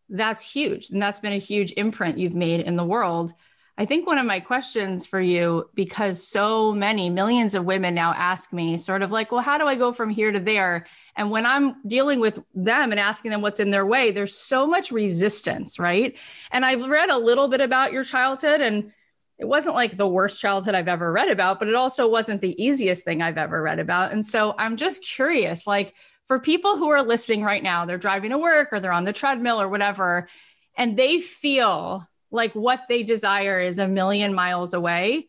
that's 0.09 0.49
huge. 0.49 0.89
And 0.89 1.01
that's 1.01 1.19
been 1.19 1.33
a 1.33 1.37
huge 1.37 1.73
imprint 1.77 2.17
you've 2.17 2.35
made 2.35 2.61
in 2.61 2.75
the 2.75 2.83
world. 2.83 3.33
I 3.75 3.85
think 3.85 4.05
one 4.05 4.19
of 4.19 4.27
my 4.27 4.39
questions 4.39 5.07
for 5.07 5.19
you, 5.19 5.67
because 5.73 6.27
so 6.27 6.73
many 6.73 7.09
millions 7.09 7.55
of 7.55 7.65
women 7.65 7.95
now 7.95 8.13
ask 8.13 8.53
me, 8.53 8.77
sort 8.77 9.01
of 9.01 9.11
like, 9.11 9.31
well, 9.31 9.41
how 9.41 9.57
do 9.57 9.65
I 9.65 9.73
go 9.75 9.91
from 9.91 10.11
here 10.11 10.31
to 10.31 10.39
there? 10.39 10.85
And 11.15 11.31
when 11.31 11.47
I'm 11.47 11.81
dealing 11.87 12.19
with 12.19 12.37
them 12.53 12.91
and 12.91 12.99
asking 12.99 13.31
them 13.31 13.41
what's 13.41 13.59
in 13.59 13.71
their 13.71 13.85
way, 13.85 14.11
there's 14.11 14.35
so 14.37 14.67
much 14.67 14.91
resistance, 14.91 15.79
right? 15.79 16.15
And 16.51 16.63
I've 16.63 16.87
read 16.87 17.09
a 17.09 17.17
little 17.17 17.47
bit 17.47 17.61
about 17.61 17.93
your 17.93 18.03
childhood, 18.03 18.61
and 18.61 18.91
it 19.39 19.45
wasn't 19.45 19.73
like 19.73 19.97
the 19.97 20.07
worst 20.07 20.39
childhood 20.39 20.75
I've 20.75 20.87
ever 20.87 21.11
read 21.11 21.31
about, 21.31 21.57
but 21.57 21.67
it 21.67 21.73
also 21.73 22.07
wasn't 22.07 22.41
the 22.41 22.63
easiest 22.63 23.03
thing 23.03 23.23
I've 23.23 23.39
ever 23.39 23.59
read 23.59 23.79
about. 23.79 24.11
And 24.11 24.23
so 24.23 24.53
I'm 24.55 24.77
just 24.77 25.03
curious, 25.03 25.65
like, 25.65 25.95
for 26.33 26.39
people 26.39 26.77
who 26.77 26.89
are 26.89 27.03
listening 27.03 27.43
right 27.43 27.61
now, 27.61 27.85
they're 27.85 27.99
driving 27.99 28.31
to 28.31 28.39
work 28.39 28.69
or 28.71 28.79
they're 28.79 28.91
on 28.91 29.03
the 29.03 29.13
treadmill 29.13 29.61
or 29.61 29.69
whatever, 29.69 30.27
and 30.75 30.97
they 30.97 31.19
feel 31.19 32.09
like 32.31 32.55
what 32.55 32.85
they 32.89 33.03
desire 33.03 33.59
is 33.59 33.77
a 33.77 33.87
million 33.87 34.33
miles 34.33 34.73
away. 34.73 35.27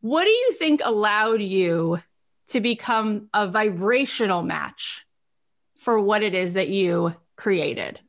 What 0.00 0.24
do 0.24 0.30
you 0.30 0.50
think 0.54 0.80
allowed 0.82 1.42
you 1.42 2.02
to 2.48 2.60
become 2.60 3.28
a 3.32 3.46
vibrational 3.46 4.42
match 4.42 5.06
for 5.78 6.00
what 6.00 6.24
it 6.24 6.34
is 6.34 6.54
that 6.54 6.70
you 6.70 7.14
created? 7.36 8.00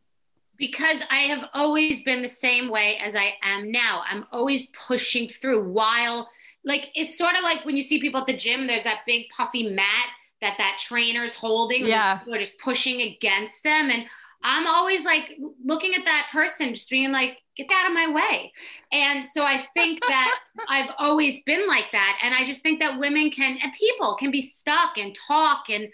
Because 0.58 1.04
I 1.12 1.20
have 1.28 1.48
always 1.54 2.02
been 2.02 2.24
the 2.24 2.28
same 2.28 2.68
way 2.72 2.98
as 2.98 3.16
I 3.16 3.36
am 3.44 3.72
now. 3.72 4.02
I'm 4.10 4.26
always 4.32 4.66
pushing 4.88 5.30
through 5.30 5.70
while 5.70 6.28
like 6.66 6.90
it's 6.96 7.16
sort 7.16 7.36
of 7.36 7.44
like 7.44 7.64
when 7.64 7.76
you 7.76 7.84
see 7.84 8.02
people 8.02 8.22
at 8.22 8.26
the 8.26 8.36
gym, 8.36 8.66
there's 8.66 8.86
that 8.86 9.02
big 9.06 9.30
puffy 9.30 9.70
mat 9.70 10.08
that 10.42 10.56
that 10.58 10.78
trainer's 10.80 11.36
holding. 11.36 11.86
Yeah. 11.86 12.20
Are 12.32 12.38
just 12.38 12.58
pushing 12.60 13.02
against 13.02 13.64
them. 13.64 13.90
And 13.90 14.06
I'm 14.44 14.68
always 14.68 15.04
like 15.04 15.32
looking 15.64 15.94
at 15.96 16.06
that 16.06 16.28
person, 16.32 16.76
just 16.76 16.90
being 16.90 17.12
like, 17.12 17.38
get 17.56 17.68
out 17.72 17.88
of 17.88 17.94
my 17.94 18.12
way. 18.12 18.54
And 18.92 19.28
so 19.28 19.44
I 19.44 19.68
think 19.74 20.00
that 20.08 20.40
I've 20.70 20.92
always 21.00 21.42
been 21.44 21.68
like 21.68 21.92
that. 21.92 22.20
And 22.24 22.36
I 22.36 22.46
just 22.46 22.62
think 22.62 22.80
that 22.80 23.00
women 23.00 23.32
can, 23.32 23.58
and 23.62 23.74
people 23.74 24.16
can 24.16 24.32
be 24.32 24.42
stuck 24.42 24.98
and 24.98 25.16
talk 25.28 25.70
and, 25.70 25.88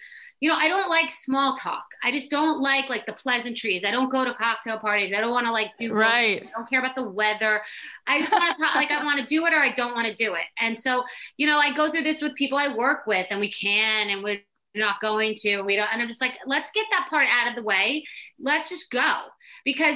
you 0.44 0.50
know, 0.50 0.56
I 0.56 0.68
don't 0.68 0.90
like 0.90 1.10
small 1.10 1.54
talk. 1.54 1.86
I 2.04 2.12
just 2.12 2.30
don't 2.30 2.60
like 2.60 2.90
like 2.90 3.06
the 3.06 3.14
pleasantries. 3.14 3.86
I 3.86 3.92
don't 3.92 4.12
go 4.12 4.26
to 4.26 4.34
cocktail 4.34 4.78
parties. 4.78 5.14
I 5.14 5.22
don't 5.22 5.32
want 5.32 5.48
to 5.48 5.54
like 5.54 5.74
do 5.78 5.94
right. 5.94 6.44
I 6.44 6.52
don't 6.54 6.70
care 6.70 6.82
about 6.82 6.98
the 6.98 7.10
weather. 7.10 7.62
I 8.08 8.20
just 8.20 8.34
want 8.34 8.54
to 8.54 8.62
talk 8.62 8.76
like 8.76 8.92
I 8.92 9.06
want 9.06 9.22
to 9.22 9.26
do 9.26 9.46
it 9.46 9.54
or 9.54 9.60
I 9.60 9.72
don't 9.72 9.96
want 9.96 10.06
to 10.08 10.14
do 10.14 10.34
it. 10.34 10.44
And 10.60 10.78
so, 10.78 11.06
you 11.38 11.48
know, 11.48 11.60
I 11.60 11.74
go 11.74 11.90
through 11.90 12.04
this 12.04 12.22
with 12.22 12.36
people 12.36 12.58
I 12.58 12.76
work 12.76 13.08
with 13.08 13.28
and 13.30 13.40
we 13.40 13.54
can 13.54 14.10
and 14.10 14.22
we're 14.22 14.42
not 14.76 15.00
going 15.00 15.34
to 15.36 15.54
and 15.54 15.66
we 15.66 15.78
don't 15.78 15.88
and 15.94 16.02
I'm 16.02 16.10
just 16.10 16.20
like, 16.20 16.34
let's 16.46 16.72
get 16.72 16.88
that 16.92 17.08
part 17.10 17.28
out 17.32 17.50
of 17.50 17.56
the 17.56 17.64
way. 17.64 18.04
Let's 18.38 18.68
just 18.68 18.92
go. 18.92 19.22
Because 19.64 19.96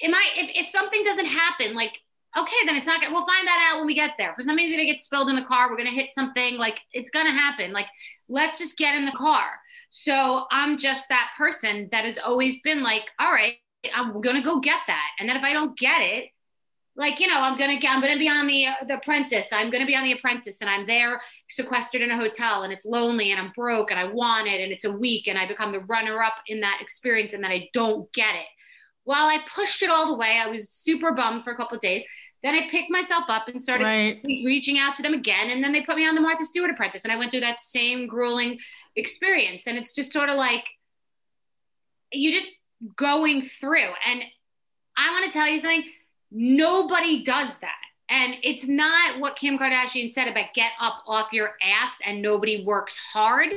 it 0.00 0.10
might 0.10 0.30
if, 0.38 0.64
if 0.64 0.70
something 0.70 1.04
doesn't 1.04 1.26
happen, 1.26 1.74
like 1.74 2.00
okay, 2.38 2.56
then 2.64 2.74
it's 2.74 2.86
not 2.86 3.02
gonna 3.02 3.12
we'll 3.12 3.26
find 3.26 3.46
that 3.46 3.70
out 3.70 3.80
when 3.80 3.86
we 3.86 3.94
get 3.94 4.12
there. 4.16 4.32
For 4.34 4.44
some 4.44 4.56
reason 4.56 4.78
it 4.78 4.86
gets 4.86 5.04
spilled 5.04 5.28
in 5.28 5.36
the 5.36 5.44
car, 5.44 5.68
we're 5.68 5.76
gonna 5.76 5.90
hit 5.90 6.14
something, 6.14 6.56
like 6.56 6.80
it's 6.94 7.10
gonna 7.10 7.32
happen. 7.32 7.72
Like, 7.72 7.88
let's 8.30 8.58
just 8.58 8.78
get 8.78 8.94
in 8.94 9.04
the 9.04 9.12
car 9.12 9.50
so 9.96 10.46
I'm 10.50 10.76
just 10.76 11.08
that 11.08 11.30
person 11.38 11.88
that 11.92 12.04
has 12.04 12.18
always 12.18 12.60
been 12.62 12.82
like, 12.82 13.12
all 13.20 13.30
right, 13.30 13.54
I'm 13.94 14.20
gonna 14.20 14.42
go 14.42 14.58
get 14.58 14.80
that. 14.88 15.10
And 15.20 15.28
then 15.28 15.36
if 15.36 15.44
I 15.44 15.52
don't 15.52 15.78
get 15.78 16.02
it, 16.02 16.30
like 16.96 17.20
you 17.20 17.28
know, 17.28 17.38
I'm 17.38 17.56
gonna 17.56 17.78
get, 17.78 17.94
I'm 17.94 18.00
gonna 18.00 18.18
be 18.18 18.28
on 18.28 18.48
the 18.48 18.66
uh, 18.66 18.72
the 18.88 18.96
Apprentice. 18.96 19.52
I'm 19.52 19.70
gonna 19.70 19.86
be 19.86 19.94
on 19.94 20.02
the 20.02 20.10
Apprentice, 20.10 20.60
and 20.62 20.68
I'm 20.68 20.84
there 20.88 21.20
sequestered 21.48 22.02
in 22.02 22.10
a 22.10 22.16
hotel, 22.16 22.64
and 22.64 22.72
it's 22.72 22.84
lonely, 22.84 23.30
and 23.30 23.40
I'm 23.40 23.52
broke, 23.54 23.92
and 23.92 24.00
I 24.00 24.06
want 24.06 24.48
it, 24.48 24.60
and 24.60 24.72
it's 24.72 24.84
a 24.84 24.90
week, 24.90 25.28
and 25.28 25.38
I 25.38 25.46
become 25.46 25.70
the 25.70 25.78
runner 25.78 26.20
up 26.24 26.42
in 26.48 26.60
that 26.62 26.78
experience, 26.80 27.32
and 27.32 27.44
then 27.44 27.52
I 27.52 27.68
don't 27.72 28.12
get 28.12 28.34
it. 28.34 28.46
While 29.04 29.28
I 29.28 29.44
pushed 29.54 29.84
it 29.84 29.90
all 29.90 30.08
the 30.08 30.16
way, 30.16 30.40
I 30.44 30.50
was 30.50 30.70
super 30.70 31.12
bummed 31.12 31.44
for 31.44 31.52
a 31.52 31.56
couple 31.56 31.76
of 31.76 31.80
days. 31.80 32.04
Then 32.44 32.54
I 32.54 32.68
picked 32.68 32.90
myself 32.90 33.24
up 33.28 33.48
and 33.48 33.64
started 33.64 33.84
right. 33.84 34.20
reaching 34.22 34.78
out 34.78 34.94
to 34.96 35.02
them 35.02 35.14
again. 35.14 35.48
And 35.48 35.64
then 35.64 35.72
they 35.72 35.80
put 35.80 35.96
me 35.96 36.06
on 36.06 36.14
the 36.14 36.20
Martha 36.20 36.44
Stewart 36.44 36.70
Apprentice. 36.70 37.02
And 37.02 37.12
I 37.12 37.16
went 37.16 37.30
through 37.30 37.40
that 37.40 37.58
same 37.58 38.06
grueling 38.06 38.60
experience. 38.96 39.66
And 39.66 39.78
it's 39.78 39.94
just 39.94 40.12
sort 40.12 40.28
of 40.28 40.36
like 40.36 40.64
you 42.12 42.30
just 42.30 42.48
going 42.96 43.40
through. 43.40 43.88
And 44.06 44.22
I 44.94 45.10
want 45.12 45.24
to 45.24 45.36
tell 45.36 45.48
you 45.48 45.58
something 45.58 45.84
nobody 46.30 47.24
does 47.24 47.58
that. 47.58 47.72
And 48.10 48.34
it's 48.42 48.68
not 48.68 49.20
what 49.20 49.36
Kim 49.36 49.58
Kardashian 49.58 50.12
said 50.12 50.28
about 50.28 50.52
get 50.54 50.72
up 50.78 51.02
off 51.06 51.32
your 51.32 51.54
ass 51.62 51.98
and 52.04 52.20
nobody 52.20 52.62
works 52.62 52.98
hard 52.98 53.54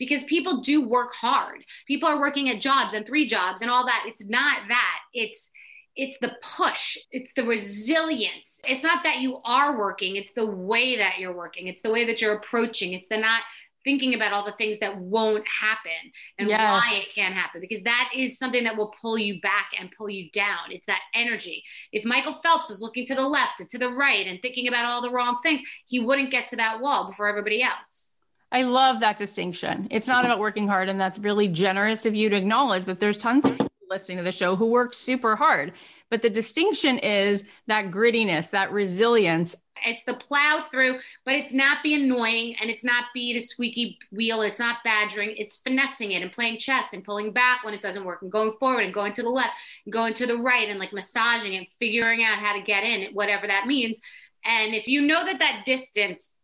because 0.00 0.24
people 0.24 0.62
do 0.62 0.84
work 0.84 1.14
hard. 1.14 1.64
People 1.86 2.08
are 2.08 2.18
working 2.18 2.48
at 2.48 2.60
jobs 2.60 2.92
and 2.92 3.06
three 3.06 3.28
jobs 3.28 3.62
and 3.62 3.70
all 3.70 3.86
that. 3.86 4.06
It's 4.08 4.28
not 4.28 4.66
that. 4.66 4.98
It's 5.14 5.52
it's 6.00 6.16
the 6.18 6.32
push 6.42 6.96
it's 7.10 7.32
the 7.34 7.44
resilience. 7.44 8.60
It's 8.64 8.82
not 8.82 9.04
that 9.04 9.18
you 9.18 9.40
are 9.44 9.78
working 9.78 10.16
it's 10.16 10.32
the 10.32 10.46
way 10.46 10.96
that 10.96 11.18
you're 11.18 11.36
working. 11.36 11.66
It's 11.66 11.82
the 11.82 11.90
way 11.90 12.06
that 12.06 12.20
you're 12.20 12.34
approaching. 12.34 12.94
It's 12.94 13.08
the 13.10 13.18
not 13.18 13.42
thinking 13.84 14.14
about 14.14 14.32
all 14.32 14.44
the 14.44 14.52
things 14.52 14.78
that 14.78 14.98
won't 14.98 15.46
happen 15.48 15.92
and 16.38 16.48
Yes. 16.48 16.60
why 16.60 16.96
it 16.98 17.14
can't 17.14 17.34
happen 17.34 17.60
because 17.60 17.82
that 17.84 18.10
is 18.14 18.38
something 18.38 18.64
that 18.64 18.76
will 18.76 18.92
pull 19.00 19.16
you 19.18 19.40
back 19.40 19.70
and 19.78 19.90
pull 19.96 20.10
you 20.10 20.30
down. 20.32 20.70
It's 20.70 20.86
that 20.86 21.00
energy. 21.14 21.62
If 21.92 22.04
michael 22.04 22.38
phelps 22.42 22.70
was 22.70 22.80
looking 22.80 23.04
to 23.06 23.14
the 23.14 23.26
left 23.26 23.60
and 23.60 23.68
to 23.70 23.78
the 23.78 23.90
right 23.90 24.26
and 24.26 24.40
thinking 24.40 24.68
about 24.68 24.84
all 24.86 25.02
the 25.02 25.10
wrong 25.10 25.38
things 25.42 25.60
he 25.86 26.00
wouldn't 26.00 26.30
get 26.30 26.48
to 26.48 26.56
that 26.56 26.80
wall 26.80 27.08
before 27.08 27.28
everybody 27.28 27.62
else. 27.62 28.14
I 28.52 28.62
love 28.62 28.98
that 29.00 29.16
distinction. 29.16 29.86
It's 29.92 30.08
not 30.08 30.24
about 30.24 30.40
working 30.40 30.66
hard, 30.66 30.88
and 30.88 31.00
that's 31.00 31.20
really 31.20 31.46
generous 31.46 32.04
of 32.04 32.16
you 32.16 32.28
to 32.30 32.36
acknowledge 32.36 32.84
that 32.86 32.98
there's 32.98 33.16
tons 33.18 33.44
of 33.44 33.52
people 33.52 33.69
listening 33.90 34.18
to 34.18 34.24
the 34.24 34.32
show 34.32 34.54
who 34.54 34.66
work 34.66 34.94
super 34.94 35.36
hard. 35.36 35.72
But 36.10 36.22
the 36.22 36.30
distinction 36.30 36.98
is 36.98 37.44
that 37.66 37.90
grittiness, 37.90 38.50
that 38.50 38.72
resilience. 38.72 39.56
It's 39.84 40.04
the 40.04 40.14
plow 40.14 40.66
through, 40.70 40.98
but 41.24 41.34
it's 41.34 41.52
not 41.52 41.82
be 41.82 41.94
annoying 41.94 42.54
and 42.60 42.70
it's 42.70 42.84
not 42.84 43.04
be 43.14 43.32
the 43.32 43.40
squeaky 43.40 43.98
wheel. 44.12 44.42
It's 44.42 44.60
not 44.60 44.78
badgering. 44.84 45.34
It's 45.36 45.56
finessing 45.56 46.12
it 46.12 46.22
and 46.22 46.30
playing 46.30 46.58
chess 46.58 46.92
and 46.92 47.02
pulling 47.02 47.32
back 47.32 47.64
when 47.64 47.74
it 47.74 47.80
doesn't 47.80 48.04
work 48.04 48.22
and 48.22 48.30
going 48.30 48.52
forward 48.60 48.84
and 48.84 48.94
going 48.94 49.12
to 49.14 49.22
the 49.22 49.28
left 49.28 49.54
and 49.86 49.92
going 49.92 50.14
to 50.14 50.26
the 50.26 50.36
right 50.36 50.68
and 50.68 50.78
like 50.78 50.92
massaging 50.92 51.54
it, 51.54 51.68
figuring 51.78 52.22
out 52.22 52.38
how 52.38 52.54
to 52.54 52.62
get 52.62 52.84
in, 52.84 53.12
whatever 53.14 53.46
that 53.46 53.66
means. 53.66 54.00
And 54.44 54.74
if 54.74 54.86
you 54.86 55.02
know 55.02 55.24
that 55.24 55.38
that 55.38 55.62
distance, 55.64 56.34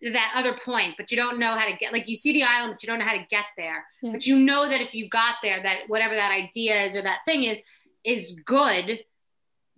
that 0.00 0.32
other 0.34 0.56
point, 0.64 0.94
but 0.96 1.10
you 1.10 1.16
don't 1.16 1.38
know 1.38 1.54
how 1.54 1.66
to 1.66 1.76
get, 1.76 1.92
like 1.92 2.08
you 2.08 2.16
see 2.16 2.32
the 2.32 2.42
island, 2.42 2.74
but 2.74 2.82
you 2.82 2.86
don't 2.86 2.98
know 2.98 3.04
how 3.04 3.16
to 3.16 3.26
get 3.28 3.44
there. 3.56 3.84
Yeah. 4.02 4.12
But 4.12 4.26
you 4.26 4.38
know 4.38 4.68
that 4.68 4.80
if 4.80 4.94
you 4.94 5.08
got 5.08 5.36
there, 5.42 5.62
that 5.62 5.80
whatever 5.88 6.14
that 6.14 6.30
idea 6.30 6.84
is 6.84 6.96
or 6.96 7.02
that 7.02 7.20
thing 7.24 7.44
is, 7.44 7.60
is 8.04 8.38
good, 8.44 9.00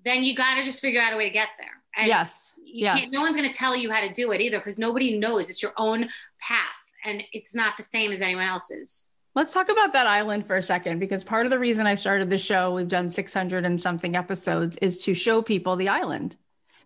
then 0.05 0.23
you 0.23 0.35
got 0.35 0.57
to 0.57 0.62
just 0.62 0.81
figure 0.81 1.00
out 1.00 1.12
a 1.12 1.17
way 1.17 1.25
to 1.27 1.33
get 1.33 1.49
there. 1.59 1.69
And 1.97 2.07
yes. 2.07 2.53
you 2.57 2.85
yes. 2.85 3.00
can't 3.00 3.12
no 3.12 3.21
one's 3.21 3.37
going 3.37 3.50
to 3.50 3.59
tell 3.59 3.77
you 3.77 3.91
how 3.91 4.00
to 4.00 4.12
do 4.12 4.31
it 4.33 4.41
either 4.41 4.59
because 4.59 4.79
nobody 4.79 5.19
knows 5.19 5.50
it's 5.50 5.62
your 5.62 5.73
own 5.77 6.09
path 6.41 6.93
and 7.05 7.23
it's 7.33 7.55
not 7.55 7.77
the 7.77 7.83
same 7.83 8.12
as 8.12 8.23
anyone 8.23 8.47
else's 8.47 9.11
Let's 9.35 9.53
talk 9.53 9.69
about 9.69 9.93
that 9.93 10.09
island 10.09 10.45
for 10.47 10.57
a 10.57 10.62
second 10.62 10.99
because 10.99 11.23
part 11.23 11.47
of 11.47 11.50
the 11.50 11.59
reason 11.59 11.87
I 11.87 11.95
started 11.95 12.31
the 12.31 12.39
show, 12.39 12.75
we've 12.75 12.89
done 12.89 13.11
600 13.11 13.65
and 13.65 13.81
something 13.81 14.17
episodes, 14.17 14.77
is 14.83 15.05
to 15.05 15.15
show 15.15 15.41
people 15.41 15.77
the 15.77 15.89
island. 15.89 16.35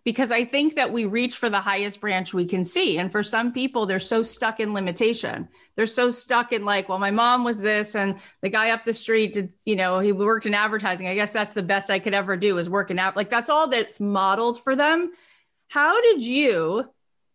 Because 0.05 0.31
I 0.31 0.45
think 0.45 0.75
that 0.75 0.93
we 0.93 1.05
reach 1.05 1.35
for 1.35 1.49
the 1.49 1.59
highest 1.59 1.99
branch 1.99 2.33
we 2.33 2.45
can 2.45 2.63
see. 2.63 2.97
And 2.97 3.11
for 3.11 3.23
some 3.23 3.51
people, 3.51 3.85
they're 3.85 3.99
so 3.99 4.23
stuck 4.23 4.61
in 4.61 4.73
limitation. 4.73 5.49
They're 5.75 5.87
so 5.87 6.11
stuck 6.11 6.53
in 6.53 6.63
like, 6.63 6.87
well, 6.87 6.99
my 6.99 7.11
mom 7.11 7.43
was 7.43 7.59
this, 7.59 7.95
and 7.95 8.19
the 8.41 8.49
guy 8.49 8.69
up 8.69 8.85
the 8.85 8.93
street 8.93 9.33
did, 9.33 9.53
you 9.65 9.75
know, 9.75 9.99
he 9.99 10.13
worked 10.13 10.45
in 10.45 10.53
advertising. 10.53 11.07
I 11.07 11.15
guess 11.15 11.33
that's 11.33 11.53
the 11.53 11.63
best 11.63 11.89
I 11.89 11.99
could 11.99 12.13
ever 12.13 12.37
do 12.37 12.57
is 12.57 12.69
work 12.69 12.91
in 12.91 12.99
app. 12.99 13.17
Like 13.17 13.29
that's 13.29 13.49
all 13.49 13.67
that's 13.67 13.99
modeled 13.99 14.61
for 14.61 14.75
them. 14.75 15.11
How 15.67 15.99
did 15.99 16.23
you 16.23 16.85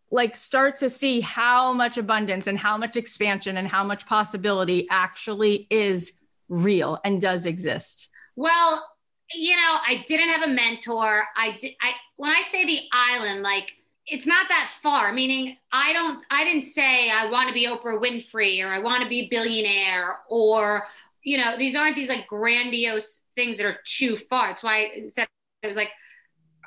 like 0.09 0.35
start 0.35 0.77
to 0.77 0.89
see 0.89 1.21
how 1.21 1.73
much 1.73 1.97
abundance 1.97 2.47
and 2.47 2.57
how 2.57 2.77
much 2.77 2.95
expansion 2.95 3.57
and 3.57 3.67
how 3.67 3.83
much 3.83 4.05
possibility 4.07 4.87
actually 4.89 5.67
is 5.69 6.13
real 6.49 6.99
and 7.03 7.21
does 7.21 7.45
exist? 7.45 8.07
well 8.35 8.85
you 9.33 9.55
know 9.55 9.77
i 9.87 10.03
didn't 10.07 10.29
have 10.29 10.43
a 10.43 10.53
mentor. 10.53 11.23
I 11.35 11.57
did 11.59 11.73
i 11.81 11.91
when 12.17 12.31
i 12.31 12.41
say 12.41 12.65
the 12.65 12.81
island 12.91 13.41
like 13.43 13.73
it's 14.07 14.25
not 14.25 14.49
that 14.49 14.69
far 14.81 15.13
meaning 15.13 15.57
i 15.71 15.93
don't 15.93 16.25
i 16.31 16.43
didn't 16.43 16.63
say 16.63 17.09
i 17.09 17.29
want 17.29 17.47
to 17.47 17.53
be 17.53 17.67
oprah 17.67 18.01
winfrey 18.01 18.63
or 18.63 18.67
i 18.67 18.79
want 18.79 19.03
to 19.03 19.09
be 19.09 19.21
a 19.21 19.27
billionaire 19.27 20.19
or 20.29 20.83
you 21.23 21.37
know 21.37 21.57
these 21.57 21.75
aren't 21.75 21.95
these 21.95 22.09
like 22.09 22.27
grandiose 22.27 23.21
things 23.35 23.57
that 23.57 23.65
are 23.65 23.79
too 23.85 24.15
far. 24.15 24.51
It's 24.51 24.63
why 24.63 24.91
I 24.95 25.07
said 25.07 25.27
it 25.63 25.67
was 25.67 25.75
like 25.75 25.91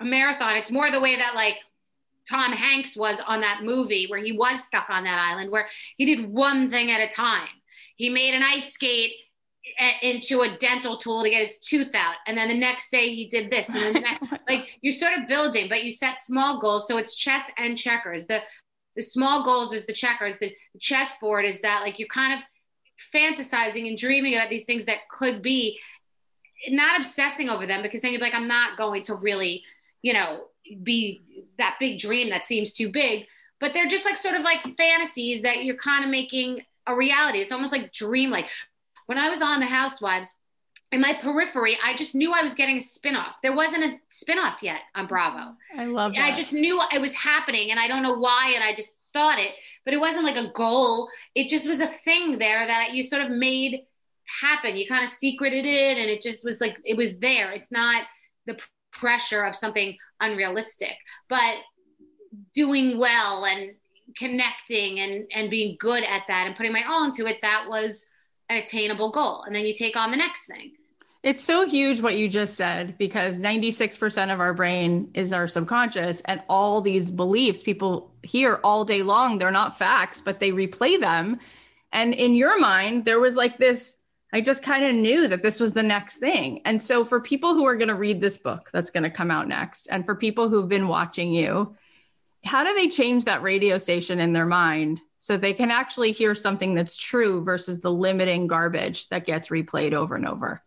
a 0.00 0.04
marathon. 0.04 0.56
It's 0.56 0.71
more 0.71 0.90
the 0.90 1.00
way 1.00 1.16
that 1.16 1.35
like 1.35 1.56
Tom 2.28 2.52
Hanks 2.52 2.97
was 2.97 3.21
on 3.21 3.40
that 3.40 3.62
movie 3.64 4.06
where 4.09 4.23
he 4.23 4.33
was 4.33 4.64
stuck 4.64 4.88
on 4.88 5.04
that 5.04 5.18
island 5.18 5.50
where 5.50 5.68
he 5.97 6.04
did 6.04 6.26
one 6.30 6.71
thing 6.71 6.90
at 6.90 7.00
a 7.00 7.09
time. 7.09 7.49
He 7.97 8.09
made 8.09 8.35
an 8.35 8.42
ice 8.42 8.73
skate 8.73 9.12
a- 9.81 10.09
into 10.09 10.43
a 10.43 10.57
dental 10.59 10.97
tool 10.97 11.23
to 11.23 11.31
get 11.31 11.47
his 11.47 11.57
tooth 11.59 11.95
out. 11.95 12.14
And 12.26 12.37
then 12.37 12.49
the 12.49 12.59
next 12.59 12.90
day 12.90 13.14
he 13.14 13.26
did 13.26 13.50
this. 13.50 13.69
And 13.69 13.78
then 13.78 13.93
the 13.95 14.00
next, 14.00 14.33
like 14.49 14.78
you're 14.81 14.93
sort 14.93 15.19
of 15.19 15.26
building, 15.26 15.69
but 15.69 15.85
you 15.85 15.90
set 15.90 16.21
small 16.21 16.61
goals. 16.61 16.87
So 16.87 16.99
it's 16.99 17.14
chess 17.14 17.50
and 17.59 17.76
checkers. 17.76 18.26
The 18.26 18.40
the 18.97 19.02
small 19.02 19.45
goals 19.45 19.73
is 19.73 19.87
the 19.87 19.93
checkers. 19.93 20.37
The, 20.38 20.54
the 20.73 20.78
chessboard 20.78 21.45
is 21.45 21.61
that 21.62 21.83
like 21.83 21.99
you're 21.99 22.09
kind 22.09 22.33
of 22.35 22.40
fantasizing 23.12 23.88
and 23.88 23.99
dreaming 23.99 24.35
about 24.35 24.50
these 24.50 24.64
things 24.64 24.85
that 24.85 25.09
could 25.11 25.43
be 25.43 25.81
not 26.69 26.99
obsessing 26.99 27.49
over 27.49 27.66
them 27.66 27.83
because 27.83 28.02
then 28.02 28.12
you're 28.12 28.21
like, 28.21 28.35
I'm 28.35 28.49
not 28.49 28.76
going 28.76 29.02
to 29.04 29.16
really, 29.16 29.64
you 30.02 30.12
know, 30.12 30.45
be 30.83 31.23
that 31.59 31.76
big 31.78 31.99
dream 31.99 32.31
that 32.31 32.47
seems 32.47 32.73
too 32.73 32.90
big. 32.90 33.26
But 33.61 33.75
they're 33.75 33.87
just 33.87 34.04
like 34.04 34.16
sort 34.16 34.37
of 34.37 34.43
like 34.43 34.76
fantasies 34.76 35.43
that 35.43 35.64
you're 35.64 35.76
kind 35.76 36.04
of 36.04 36.11
making 36.11 36.62
a 36.87 36.95
reality. 36.95 37.38
It's 37.38 37.52
almost 37.52 37.73
like 37.73 37.93
dreamlike. 37.93 38.49
When 39.07 39.19
I 39.19 39.29
was 39.29 39.43
on 39.43 39.61
The 39.61 39.67
Housewives, 39.67 40.37
in 40.93 41.01
my 41.01 41.15
periphery, 41.21 41.77
I 41.85 41.97
just 41.97 42.15
knew 42.15 42.33
I 42.33 42.43
was 42.43 42.55
getting 42.55 42.77
a 42.77 42.81
spinoff. 42.81 43.35
There 43.43 43.55
wasn't 43.55 43.85
a 43.85 43.99
spinoff 44.11 44.63
yet 44.63 44.81
on 44.95 45.07
Bravo. 45.07 45.55
I 45.77 45.87
love 45.87 46.15
that. 46.15 46.25
I 46.25 46.33
just 46.33 46.53
knew 46.53 46.81
it 46.93 47.01
was 47.01 47.15
happening, 47.15 47.71
and 47.71 47.81
I 47.81 47.89
don't 47.89 48.03
know 48.03 48.15
why, 48.15 48.53
and 48.55 48.63
I 48.63 48.75
just 48.75 48.93
thought 49.13 49.39
it, 49.39 49.53
but 49.85 49.95
it 49.95 50.01
wasn't 50.01 50.25
like 50.25 50.37
a 50.37 50.53
goal. 50.53 51.09
It 51.35 51.49
just 51.49 51.69
was 51.69 51.81
a 51.81 51.87
thing 51.87 52.39
there 52.39 52.67
that 52.67 52.95
you 52.95 53.03
sort 53.03 53.23
of 53.23 53.31
made 53.31 53.83
happen. 54.41 54.77
You 54.77 54.87
kind 54.87 55.03
of 55.05 55.11
secreted 55.11 55.67
it, 55.67 55.99
and 55.99 56.11
it 56.11 56.23
just 56.23 56.45
was 56.45 56.61
like 56.61 56.77
it 56.85 56.97
was 56.97 57.19
there. 57.19 57.53
It's 57.53 57.73
not 57.73 58.03
the 58.47 58.61
pressure 58.93 59.45
of 59.45 59.57
something 59.57 59.97
unrealistic, 60.21 60.97
but 61.29 61.57
doing 62.55 62.99
well 62.99 63.45
and 63.45 63.75
connecting 64.17 65.01
and 65.01 65.27
and 65.33 65.51
being 65.51 65.77
good 65.81 66.05
at 66.05 66.23
that 66.29 66.47
and 66.47 66.55
putting 66.55 66.73
my 66.73 66.83
all 66.87 67.05
into 67.05 67.27
it. 67.27 67.39
That 67.43 67.67
was 67.69 68.07
an 68.49 68.59
attainable 68.59 69.11
goal, 69.11 69.43
and 69.43 69.55
then 69.55 69.67
you 69.67 69.75
take 69.75 69.97
on 69.97 70.11
the 70.11 70.17
next 70.17 70.47
thing. 70.47 70.73
It's 71.23 71.43
so 71.43 71.67
huge 71.67 72.03
what 72.03 72.19
you 72.19 72.29
just 72.29 72.55
said 72.55 72.99
because 72.99 73.39
96% 73.39 74.33
of 74.33 74.41
our 74.41 74.53
brain 74.53 75.11
is 75.15 75.33
our 75.33 75.49
subconscious, 75.49 76.21
and 76.27 76.43
all 76.49 76.81
these 76.81 77.11
beliefs 77.11 77.63
people 77.63 78.13
hear 78.23 78.61
all 78.63 78.85
day 78.85 79.03
long, 79.03 79.39
they're 79.39 79.51
not 79.51 79.79
facts, 79.79 80.21
but 80.21 80.39
they 80.39 80.51
replay 80.51 81.01
them. 81.01 81.41
And 81.93 82.13
in 82.13 82.35
your 82.35 82.61
mind, 82.61 83.05
there 83.05 83.21
was 83.21 83.37
like 83.37 83.57
this 83.59 83.97
I 84.35 84.41
just 84.41 84.65
kind 84.65 84.85
of 84.85 84.97
knew 84.97 85.29
that 85.29 85.45
this 85.45 85.61
was 85.61 85.75
the 85.75 85.85
next 85.85 86.17
thing. 86.17 86.61
And 86.65 86.83
so, 86.83 87.05
for 87.05 87.21
people 87.21 87.55
who 87.55 87.65
are 87.67 87.77
going 87.77 87.89
to 87.89 87.95
read 87.95 88.21
this 88.21 88.37
book 88.37 88.69
that's 88.73 88.91
going 88.91 89.05
to 89.05 89.11
come 89.11 89.31
out 89.31 89.47
next, 89.47 89.87
and 89.87 90.05
for 90.05 90.17
people 90.17 90.49
who've 90.49 90.69
been 90.69 90.89
watching 90.89 91.33
you, 91.33 91.77
how 92.45 92.65
do 92.65 92.75
they 92.75 92.89
change 92.89 93.27
that 93.27 93.43
radio 93.43 93.79
station 93.79 94.19
in 94.19 94.33
their 94.33 94.45
mind 94.45 95.01
so 95.25 95.38
they 95.38 95.54
can 95.54 95.71
actually 95.71 96.12
hear 96.12 96.35
something 96.35 96.75
that's 96.75 96.99
true 96.99 97.43
versus 97.43 97.81
the 97.81 97.90
limiting 97.90 98.47
garbage 98.47 99.09
that 99.09 99.25
gets 99.25 99.49
replayed 99.49 99.95
over 99.95 100.16
and 100.16 100.28
over? 100.28 100.62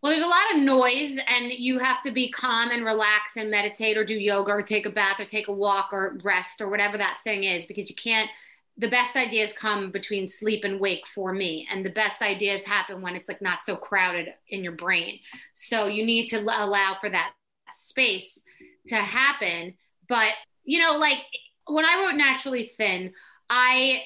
Well, 0.00 0.12
there's 0.12 0.22
a 0.22 0.28
lot 0.28 0.54
of 0.54 0.60
noise, 0.60 1.18
and 1.26 1.52
you 1.52 1.80
have 1.80 2.00
to 2.02 2.12
be 2.12 2.30
calm 2.30 2.70
and 2.70 2.84
relax 2.84 3.36
and 3.36 3.50
meditate 3.50 3.96
or 3.96 4.04
do 4.04 4.14
yoga 4.14 4.52
or 4.52 4.62
take 4.62 4.86
a 4.86 4.90
bath 4.90 5.18
or 5.18 5.24
take 5.24 5.48
a 5.48 5.52
walk 5.52 5.88
or 5.90 6.16
rest 6.22 6.60
or 6.60 6.68
whatever 6.68 6.96
that 6.96 7.18
thing 7.24 7.42
is 7.42 7.66
because 7.66 7.90
you 7.90 7.96
can't 7.96 8.30
the 8.78 8.88
best 8.88 9.16
ideas 9.16 9.52
come 9.52 9.90
between 9.90 10.28
sleep 10.28 10.62
and 10.64 10.78
wake 10.78 11.06
for 11.06 11.32
me 11.32 11.66
and 11.70 11.84
the 11.84 11.90
best 11.90 12.22
ideas 12.22 12.64
happen 12.64 13.02
when 13.02 13.16
it's 13.16 13.28
like 13.28 13.42
not 13.42 13.62
so 13.64 13.76
crowded 13.76 14.28
in 14.48 14.62
your 14.64 14.72
brain 14.72 15.18
so 15.52 15.86
you 15.86 16.06
need 16.06 16.26
to 16.26 16.38
allow 16.40 16.94
for 16.94 17.10
that 17.10 17.34
space 17.72 18.42
to 18.86 18.96
happen 18.96 19.74
but 20.08 20.30
you 20.64 20.80
know 20.80 20.96
like 20.96 21.18
when 21.66 21.84
i 21.84 22.02
wrote 22.02 22.16
naturally 22.16 22.64
thin 22.64 23.12
i 23.52 24.02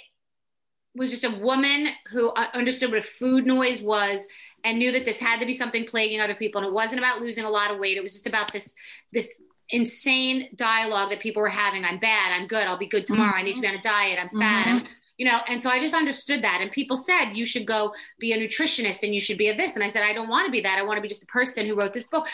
was 0.95 1.11
just 1.11 1.25
a 1.25 1.31
woman 1.31 1.88
who 2.09 2.33
understood 2.55 2.91
what 2.91 2.99
a 2.99 3.03
food 3.03 3.47
noise 3.47 3.81
was 3.83 4.26
and 4.65 4.79
knew 4.79 4.91
that 4.93 5.05
this 5.05 5.21
had 5.21 5.41
to 5.41 5.47
be 5.47 5.55
something 5.55 5.85
plaguing 5.85 6.21
other 6.21 6.35
people. 6.35 6.61
And 6.61 6.69
it 6.69 6.73
wasn't 6.73 6.99
about 6.99 7.21
losing 7.21 7.45
a 7.45 7.50
lot 7.50 7.71
of 7.71 7.79
weight. 7.79 7.97
It 7.97 8.03
was 8.03 8.12
just 8.12 8.26
about 8.26 8.53
this 8.53 8.75
this 9.12 9.41
insane 9.71 10.49
dialogue 10.55 11.11
that 11.11 11.21
people 11.21 11.43
were 11.43 11.49
having. 11.49 11.85
I'm 11.85 11.99
bad. 11.99 12.33
I'm 12.33 12.47
good. 12.47 12.67
I'll 12.67 12.79
be 12.79 12.87
good 12.87 13.07
tomorrow. 13.07 13.33
Mm-hmm. 13.33 13.41
i 13.41 13.43
need 13.43 13.55
to 13.57 13.61
be 13.61 13.69
on 13.69 13.75
a 13.75 13.81
diet. 13.81 14.19
I'm 14.21 14.38
fat. 14.38 14.67
Mm-hmm. 14.67 14.76
I'm, 14.79 14.87
you 15.19 15.25
know 15.25 15.38
and 15.49 15.62
so 15.62 15.71
i 15.71 15.79
just 15.79 15.95
understood 15.95 16.43
that. 16.43 16.61
And 16.61 16.71
people 16.71 16.97
said 16.97 17.33
you 17.33 17.47
should 17.47 17.67
go 17.67 17.95
be 18.19 18.33
a 18.33 18.38
nutritionist 18.38 19.03
and 19.03 19.15
you 19.15 19.21
should 19.21 19.38
be 19.38 19.49
a 19.49 19.57
this. 19.57 19.75
And 19.76 19.85
i 19.85 19.88
said 19.88 20.03
i 20.03 20.12
don't 20.12 20.29
want 20.29 20.47
to 20.47 20.53
be 20.53 20.61
that. 20.62 20.79
I 20.79 20.83
want 20.83 20.99
to 20.99 21.03
be 21.03 21.09
just 21.09 21.23
a 21.23 21.26
person 21.26 21.67
who 21.67 21.75
wrote 21.75 21.93
this 21.93 22.05
book. 22.05 22.26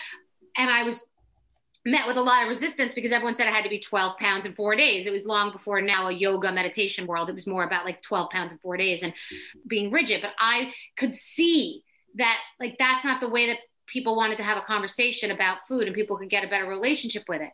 And 0.56 0.70
i 0.70 0.82
was 0.82 1.04
met 1.84 2.06
with 2.06 2.16
a 2.16 2.22
lot 2.22 2.42
of 2.42 2.48
resistance 2.48 2.94
because 2.94 3.12
everyone 3.12 3.34
said 3.34 3.48
i 3.48 3.50
had 3.50 3.64
to 3.64 3.70
be 3.70 3.78
12 3.78 4.16
pounds 4.18 4.46
in 4.46 4.52
four 4.52 4.76
days. 4.76 5.06
It 5.06 5.12
was 5.12 5.26
long 5.26 5.50
before 5.50 5.80
now 5.82 6.08
a 6.08 6.12
yoga 6.12 6.52
meditation 6.52 7.06
world. 7.06 7.28
It 7.28 7.34
was 7.34 7.46
more 7.46 7.64
about 7.64 7.84
like 7.84 8.02
12 8.02 8.30
pounds 8.30 8.52
in 8.52 8.58
four 8.58 8.76
days 8.76 9.02
and 9.02 9.12
being 9.66 9.90
rigid. 9.90 10.20
But 10.20 10.32
i 10.38 10.72
could 10.96 11.16
see 11.16 11.82
that 12.16 12.38
like 12.60 12.76
that's 12.78 13.04
not 13.04 13.20
the 13.20 13.30
way 13.30 13.46
that 13.48 13.58
people 13.86 14.16
wanted 14.16 14.36
to 14.36 14.42
have 14.42 14.58
a 14.58 14.62
conversation 14.62 15.30
about 15.30 15.66
food 15.66 15.86
and 15.86 15.94
people 15.94 16.16
could 16.16 16.30
get 16.30 16.44
a 16.44 16.48
better 16.48 16.66
relationship 16.66 17.24
with 17.28 17.42
it. 17.42 17.50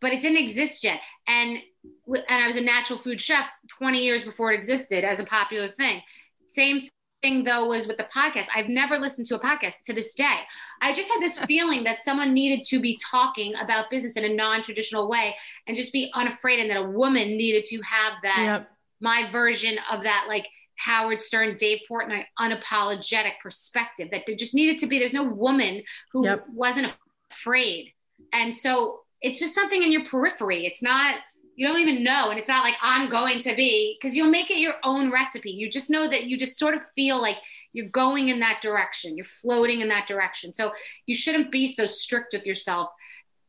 But 0.00 0.12
it 0.12 0.20
didn't 0.20 0.38
exist 0.38 0.84
yet. 0.84 1.00
And 1.26 1.58
and 2.06 2.24
i 2.28 2.46
was 2.46 2.56
a 2.56 2.60
natural 2.60 2.98
food 2.98 3.20
chef 3.20 3.48
20 3.78 4.02
years 4.02 4.24
before 4.24 4.52
it 4.52 4.56
existed 4.56 5.04
as 5.04 5.20
a 5.20 5.24
popular 5.24 5.68
thing. 5.68 6.02
Same 6.48 6.88
thing 7.22 7.42
though 7.42 7.66
was 7.66 7.86
with 7.86 7.96
the 7.96 8.04
podcast 8.04 8.46
i've 8.54 8.68
never 8.68 8.96
listened 8.96 9.26
to 9.26 9.34
a 9.34 9.40
podcast 9.40 9.80
to 9.84 9.92
this 9.92 10.14
day 10.14 10.38
i 10.80 10.92
just 10.92 11.10
had 11.10 11.20
this 11.20 11.38
feeling 11.46 11.84
that 11.84 11.98
someone 11.98 12.32
needed 12.32 12.64
to 12.64 12.80
be 12.80 12.98
talking 13.10 13.54
about 13.56 13.90
business 13.90 14.16
in 14.16 14.24
a 14.24 14.34
non-traditional 14.34 15.08
way 15.08 15.34
and 15.66 15.76
just 15.76 15.92
be 15.92 16.10
unafraid 16.14 16.60
and 16.60 16.70
that 16.70 16.76
a 16.76 16.90
woman 16.90 17.36
needed 17.36 17.64
to 17.64 17.80
have 17.82 18.12
that 18.22 18.42
yep. 18.44 18.70
my 19.00 19.28
version 19.32 19.76
of 19.90 20.02
that 20.04 20.26
like 20.28 20.46
Howard 20.78 21.22
Stern, 21.22 21.56
Dave 21.56 21.80
Portnoy, 21.90 22.22
unapologetic 22.38 23.32
perspective 23.42 24.08
that 24.12 24.22
there 24.26 24.36
just 24.36 24.54
needed 24.54 24.78
to 24.78 24.86
be. 24.86 24.98
There's 24.98 25.12
no 25.12 25.24
woman 25.24 25.82
who 26.12 26.24
yep. 26.24 26.46
wasn't 26.52 26.96
afraid. 27.30 27.92
And 28.32 28.54
so 28.54 29.00
it's 29.20 29.40
just 29.40 29.54
something 29.54 29.82
in 29.82 29.90
your 29.90 30.04
periphery. 30.04 30.66
It's 30.66 30.82
not, 30.82 31.16
you 31.58 31.66
don't 31.66 31.80
even 31.80 32.04
know. 32.04 32.30
And 32.30 32.38
it's 32.38 32.48
not 32.48 32.62
like 32.62 32.76
I'm 32.80 33.08
going 33.08 33.40
to 33.40 33.54
be, 33.56 33.98
because 34.00 34.14
you'll 34.14 34.30
make 34.30 34.48
it 34.48 34.58
your 34.58 34.74
own 34.84 35.10
recipe. 35.10 35.50
You 35.50 35.68
just 35.68 35.90
know 35.90 36.08
that 36.08 36.26
you 36.26 36.38
just 36.38 36.56
sort 36.56 36.74
of 36.74 36.82
feel 36.94 37.20
like 37.20 37.34
you're 37.72 37.88
going 37.88 38.28
in 38.28 38.38
that 38.38 38.60
direction, 38.62 39.16
you're 39.16 39.24
floating 39.24 39.80
in 39.80 39.88
that 39.88 40.06
direction. 40.06 40.52
So 40.52 40.70
you 41.06 41.16
shouldn't 41.16 41.50
be 41.50 41.66
so 41.66 41.84
strict 41.84 42.32
with 42.32 42.46
yourself 42.46 42.90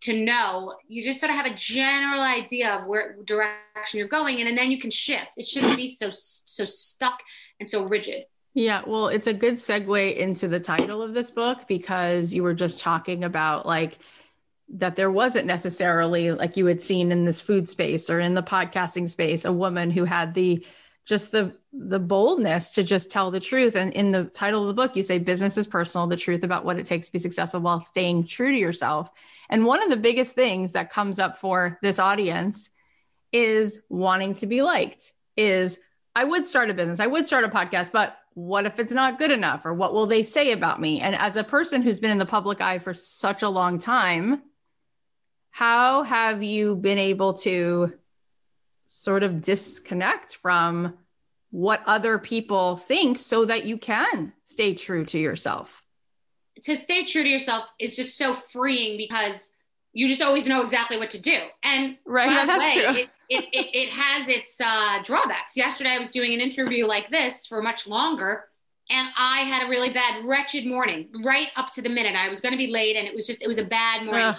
to 0.02 0.14
know 0.14 0.74
you 0.88 1.04
just 1.04 1.20
sort 1.20 1.30
of 1.30 1.36
have 1.36 1.46
a 1.46 1.54
general 1.54 2.22
idea 2.22 2.72
of 2.72 2.88
where 2.88 3.16
direction 3.26 4.00
you're 4.00 4.08
going 4.08 4.40
in 4.40 4.48
and 4.48 4.58
then 4.58 4.72
you 4.72 4.80
can 4.80 4.90
shift 4.90 5.28
it 5.36 5.46
shouldn't 5.46 5.76
be 5.76 5.90
so 5.90 6.10
so 6.14 6.64
stuck 6.64 7.20
and 7.60 7.68
so 7.68 7.84
rigid 7.84 8.24
yeah 8.54 8.82
well 8.88 9.10
it's 9.10 9.28
a 9.28 9.34
good 9.34 9.56
segue 9.56 10.16
into 10.16 10.48
the 10.48 10.60
title 10.60 11.02
of 11.02 11.14
this 11.14 11.32
book 11.32 11.68
because 11.68 12.34
you 12.34 12.44
were 12.44 12.54
just 12.54 12.82
talking 12.82 13.26
about 13.26 13.66
like 13.66 14.00
that 14.72 14.96
there 14.96 15.12
wasn't 15.12 15.48
necessarily 15.48 16.32
like 16.32 16.58
you 16.58 16.66
had 16.68 16.82
seen 16.82 17.12
in 17.12 17.26
this 17.26 17.42
food 17.42 17.70
space 17.70 18.10
or 18.10 18.20
in 18.20 18.36
the 18.36 18.44
podcasting 18.44 19.10
space 19.10 19.46
a 19.46 19.52
woman 19.52 19.90
who 19.90 20.06
had 20.06 20.34
the 20.34 20.66
just 21.06 21.32
the 21.32 21.56
the 21.74 22.00
boldness 22.00 22.76
to 22.76 22.84
just 22.84 23.10
tell 23.10 23.32
the 23.32 23.40
truth. 23.40 23.76
And 23.76 23.94
in 23.94 24.12
the 24.12 24.26
title 24.26 24.62
of 24.62 24.68
the 24.68 24.74
book 24.74 24.96
you 24.96 25.04
say 25.04 25.18
business 25.18 25.58
is 25.58 25.68
personal 25.68 26.08
the 26.08 26.18
truth 26.18 26.44
about 26.44 26.66
what 26.66 26.78
it 26.78 26.86
takes 26.86 27.08
to 27.08 27.14
be 27.14 27.20
successful 27.20 27.62
while 27.62 27.82
staying 27.82 28.28
true 28.28 28.52
to 28.52 28.58
yourself. 28.58 29.10
And 29.50 29.66
one 29.66 29.82
of 29.82 29.90
the 29.90 29.98
biggest 29.98 30.36
things 30.36 30.74
that 30.74 30.92
comes 30.92 31.18
up 31.20 31.40
for 31.40 31.80
this 31.82 31.98
audience 31.98 32.70
is 33.32 33.82
wanting 33.90 34.36
to 34.36 34.48
be 34.48 34.62
liked 34.64 35.14
is 35.38 35.80
i 36.16 36.24
would 36.24 36.48
start 36.48 36.72
a 36.72 36.74
business 36.74 37.00
i 37.00 37.06
would 37.06 37.28
start 37.28 37.44
a 37.44 37.48
podcast 37.48 37.92
but 37.92 38.18
what 38.34 38.66
if 38.66 38.80
it's 38.80 38.92
not 38.92 39.20
good 39.20 39.32
enough? 39.32 39.66
Or 39.66 39.74
what 39.74 39.94
will 39.94 40.06
they 40.06 40.24
say 40.24 40.52
about 40.52 40.80
me? 40.80 41.02
And 41.02 41.16
as 41.16 41.36
a 41.36 41.44
person 41.44 41.82
who's 41.82 42.00
been 42.00 42.12
in 42.12 42.20
the 42.20 42.26
public 42.26 42.62
eye 42.62 42.80
for 42.80 42.94
such 42.94 43.44
a 43.44 43.50
long 43.50 43.80
time 43.80 44.42
how 45.52 46.04
have 46.04 46.44
you 46.44 46.76
been 46.76 47.00
able 47.00 47.34
to 47.34 47.94
sort 48.90 49.22
of 49.22 49.42
disconnect 49.42 50.36
from 50.38 50.98
what 51.52 51.82
other 51.86 52.18
people 52.18 52.78
think 52.78 53.18
so 53.18 53.46
that 53.46 53.66
you 53.66 53.78
can 53.78 54.34
stay 54.44 54.74
true 54.74 55.06
to 55.06 55.20
yourself. 55.20 55.84
To 56.64 56.76
stay 56.76 57.06
true 57.06 57.24
to 57.24 57.30
yourself 57.30 57.72
is 57.80 57.96
just 57.96 58.18
so 58.18 58.34
freeing 58.34 58.98
because 58.98 59.54
you 59.94 60.08
just 60.08 60.22
always 60.22 60.48
know 60.48 60.62
exactly 60.62 60.98
what 60.98 61.12
to 61.12 61.22
do. 61.22 61.38
And 61.64 61.98
right, 62.06 62.32
yeah, 62.32 62.46
that's 62.48 62.64
way, 62.64 62.84
true. 62.84 62.96
It, 62.96 63.10
it, 63.30 63.44
it, 63.54 63.68
it, 63.74 63.94
has 63.94 64.28
its 64.28 64.60
uh, 64.60 65.02
drawbacks. 65.04 65.56
Yesterday, 65.56 65.92
I 65.92 66.00
was 66.00 66.10
doing 66.10 66.34
an 66.34 66.40
interview 66.40 66.86
like 66.86 67.10
this 67.10 67.46
for 67.46 67.62
much 67.62 67.88
longer, 67.88 68.46
and 68.90 69.08
I 69.18 69.42
had 69.42 69.68
a 69.68 69.70
really 69.70 69.94
bad, 69.94 70.26
wretched 70.26 70.66
morning 70.66 71.10
right 71.24 71.50
up 71.56 71.72
to 71.74 71.84
the 71.84 71.90
minute. 71.90 72.16
I 72.16 72.28
was 72.28 72.42
going 72.42 72.54
to 72.54 72.58
be 72.58 72.68
late, 72.68 72.96
and 72.96 73.08
it 73.08 73.14
was 73.14 73.28
just, 73.28 73.44
it 73.44 73.48
was 73.48 73.60
a 73.60 73.66
bad 73.66 74.04
morning. 74.04 74.24
Ugh 74.24 74.38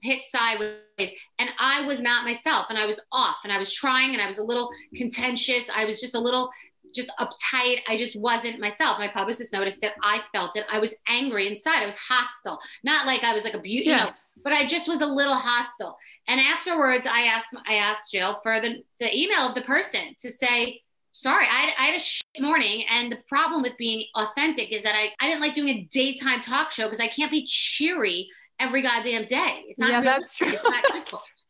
hit 0.00 0.24
sideways 0.24 1.12
and 1.38 1.50
I 1.58 1.84
was 1.86 2.00
not 2.00 2.24
myself 2.24 2.66
and 2.68 2.78
I 2.78 2.86
was 2.86 3.00
off 3.12 3.38
and 3.44 3.52
I 3.52 3.58
was 3.58 3.72
trying 3.72 4.12
and 4.12 4.22
I 4.22 4.26
was 4.26 4.38
a 4.38 4.44
little 4.44 4.70
contentious. 4.94 5.70
I 5.74 5.84
was 5.84 6.00
just 6.00 6.14
a 6.14 6.20
little 6.20 6.50
just 6.94 7.12
uptight. 7.20 7.80
I 7.88 7.96
just 7.96 8.18
wasn't 8.18 8.60
myself. 8.60 8.98
My 8.98 9.08
publicist 9.08 9.52
noticed 9.52 9.84
it. 9.84 9.92
I 10.02 10.20
felt 10.32 10.56
it. 10.56 10.64
I 10.70 10.78
was 10.78 10.94
angry 11.08 11.46
inside. 11.46 11.82
I 11.82 11.86
was 11.86 11.96
hostile. 11.96 12.58
Not 12.82 13.06
like 13.06 13.24
I 13.24 13.34
was 13.34 13.44
like 13.44 13.54
a 13.54 13.60
beauty, 13.60 13.90
yeah. 13.90 13.98
you 13.98 14.04
know, 14.06 14.12
but 14.42 14.52
I 14.52 14.66
just 14.66 14.88
was 14.88 15.00
a 15.00 15.06
little 15.06 15.34
hostile. 15.34 15.98
And 16.26 16.40
afterwards 16.40 17.06
I 17.06 17.22
asked 17.22 17.54
I 17.66 17.74
asked 17.74 18.12
Jill 18.12 18.38
for 18.42 18.60
the, 18.60 18.82
the 18.98 19.14
email 19.16 19.48
of 19.48 19.54
the 19.54 19.62
person 19.62 20.14
to 20.20 20.30
say, 20.30 20.82
sorry, 21.12 21.46
I 21.46 21.60
had, 21.60 21.72
I 21.78 21.86
had 21.86 21.94
a 21.96 22.00
shit 22.00 22.24
morning. 22.40 22.84
And 22.90 23.10
the 23.10 23.22
problem 23.28 23.62
with 23.62 23.76
being 23.76 24.06
authentic 24.14 24.72
is 24.72 24.82
that 24.84 24.94
I, 24.94 25.10
I 25.20 25.28
didn't 25.28 25.40
like 25.40 25.54
doing 25.54 25.68
a 25.68 25.88
daytime 25.90 26.40
talk 26.40 26.70
show 26.70 26.84
because 26.84 27.00
I 27.00 27.08
can't 27.08 27.30
be 27.30 27.44
cheery 27.46 28.28
every 28.60 28.82
goddamn 28.82 29.24
day. 29.24 29.64
It's 29.68 29.78
not 29.78 29.90
yeah, 29.90 30.00
that's 30.00 30.34
true. 30.34 30.52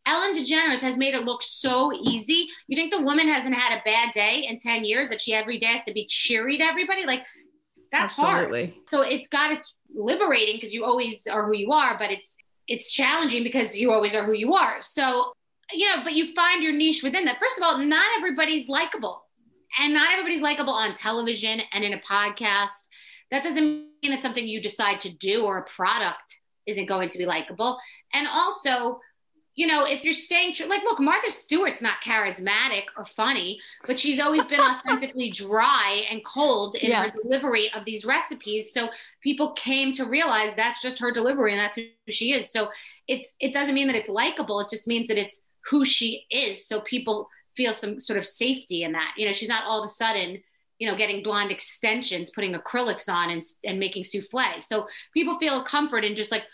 Ellen 0.07 0.35
DeGeneres 0.35 0.81
has 0.81 0.97
made 0.97 1.15
it 1.15 1.25
look 1.25 1.43
so 1.43 1.93
easy. 1.93 2.49
You 2.67 2.77
think 2.77 2.91
the 2.91 3.03
woman 3.03 3.29
hasn't 3.29 3.55
had 3.55 3.79
a 3.79 3.83
bad 3.85 4.13
day 4.13 4.47
in 4.49 4.57
10 4.57 4.85
years 4.85 5.11
that 5.11 5.21
she 5.21 5.35
every 5.35 5.59
day 5.59 5.67
has 5.67 5.83
to 5.83 5.93
be 5.93 6.07
cheery 6.07 6.57
to 6.57 6.65
everybody? 6.65 7.05
Like, 7.05 7.27
that's 7.93 8.19
Absolutely. 8.19 8.67
hard. 8.67 8.89
So 8.89 9.03
it's 9.03 9.29
got 9.29 9.53
its 9.53 9.79
liberating 9.95 10.57
because 10.57 10.73
you 10.73 10.85
always 10.85 11.27
are 11.27 11.47
who 11.47 11.55
you 11.55 11.73
are, 11.73 11.97
but 11.99 12.11
it's 12.11 12.39
it's 12.69 12.93
challenging 12.93 13.43
because 13.43 13.79
you 13.79 13.93
always 13.93 14.15
are 14.15 14.25
who 14.25 14.35
you 14.35 14.55
are. 14.55 14.77
So, 14.81 15.33
you 15.73 15.87
know, 15.87 16.03
but 16.05 16.13
you 16.13 16.35
find 16.35 16.63
your 16.63 16.73
niche 16.73 17.03
within 17.03 17.25
that. 17.25 17.39
First 17.39 17.57
of 17.57 17.65
all, 17.65 17.79
not 17.79 18.05
everybody's 18.19 18.69
likable. 18.69 19.25
And 19.81 19.95
not 19.95 20.13
everybody's 20.13 20.43
likable 20.43 20.73
on 20.73 20.93
television 20.93 21.61
and 21.73 21.85
in 21.85 21.95
a 21.95 21.99
podcast. 21.99 22.89
That 23.31 23.43
doesn't 23.43 23.65
mean 23.65 24.11
that 24.11 24.23
something 24.23 24.47
you 24.47 24.61
decide 24.61 25.01
to 25.01 25.11
do 25.11 25.45
or 25.45 25.59
a 25.59 25.65
product 25.65 26.39
isn't 26.69 26.87
going 26.87 27.09
to 27.09 27.19
be 27.19 27.27
likable. 27.27 27.79
And 28.13 28.29
also, 28.29 29.01
you 29.55 29.67
know, 29.67 29.85
if 29.85 30.05
you're 30.05 30.13
staying 30.13 30.55
true, 30.55 30.69
like, 30.69 30.85
look, 30.85 31.01
Martha 31.01 31.33
Stewart's 31.33 31.83
not 31.83 32.01
charismatic 32.01 32.85
or 32.97 33.05
funny, 33.05 33.59
but 33.87 33.99
she's 33.99 34.21
always 34.21 34.45
been 34.45 34.61
authentically 34.87 35.31
dry 35.31 36.05
and 36.09 36.25
cold 36.25 36.77
in 36.77 36.91
yeah. 36.91 37.05
her 37.05 37.13
delivery 37.23 37.69
of 37.73 37.85
these 37.85 38.05
recipes. 38.05 38.73
So 38.73 38.89
people 39.21 39.53
came 39.55 39.93
to 39.95 40.05
realize 40.05 40.55
that's 40.55 40.81
just 40.81 41.01
her 41.01 41.11
delivery 41.11 41.53
and 41.53 41.61
that's 41.61 41.77
who 41.77 41.87
she 42.09 42.33
is. 42.33 42.53
So 42.53 42.71
it's 43.09 43.35
it 43.41 43.53
doesn't 43.53 43.75
mean 43.75 43.89
that 43.89 43.97
it's 43.97 44.09
likable. 44.09 44.61
It 44.61 44.71
just 44.71 44.87
means 44.87 45.09
that 45.09 45.19
it's 45.19 45.43
who 45.69 45.85
she 45.85 46.25
is. 46.31 46.65
So 46.65 46.81
people 46.83 47.29
feel 47.57 47.73
some 47.73 47.99
sort 47.99 48.17
of 48.17 48.25
safety 48.25 48.85
in 48.85 48.93
that. 48.93 49.15
You 49.17 49.27
know, 49.27 49.33
she's 49.33 49.49
not 49.49 49.65
all 49.65 49.81
of 49.81 49.85
a 49.85 49.89
sudden 49.89 50.41
you 50.79 50.89
know, 50.89 50.97
getting 50.97 51.23
blonde 51.23 51.51
extensions, 51.51 52.31
putting 52.31 52.55
acrylics 52.55 53.13
on 53.13 53.31
and, 53.31 53.43
and 53.65 53.79
making 53.79 54.05
souffle. 54.05 54.61
So 54.61 54.87
people 55.13 55.39
feel 55.39 55.63
comfort 55.65 56.05
in 56.05 56.15
just 56.15 56.31
like 56.31 56.45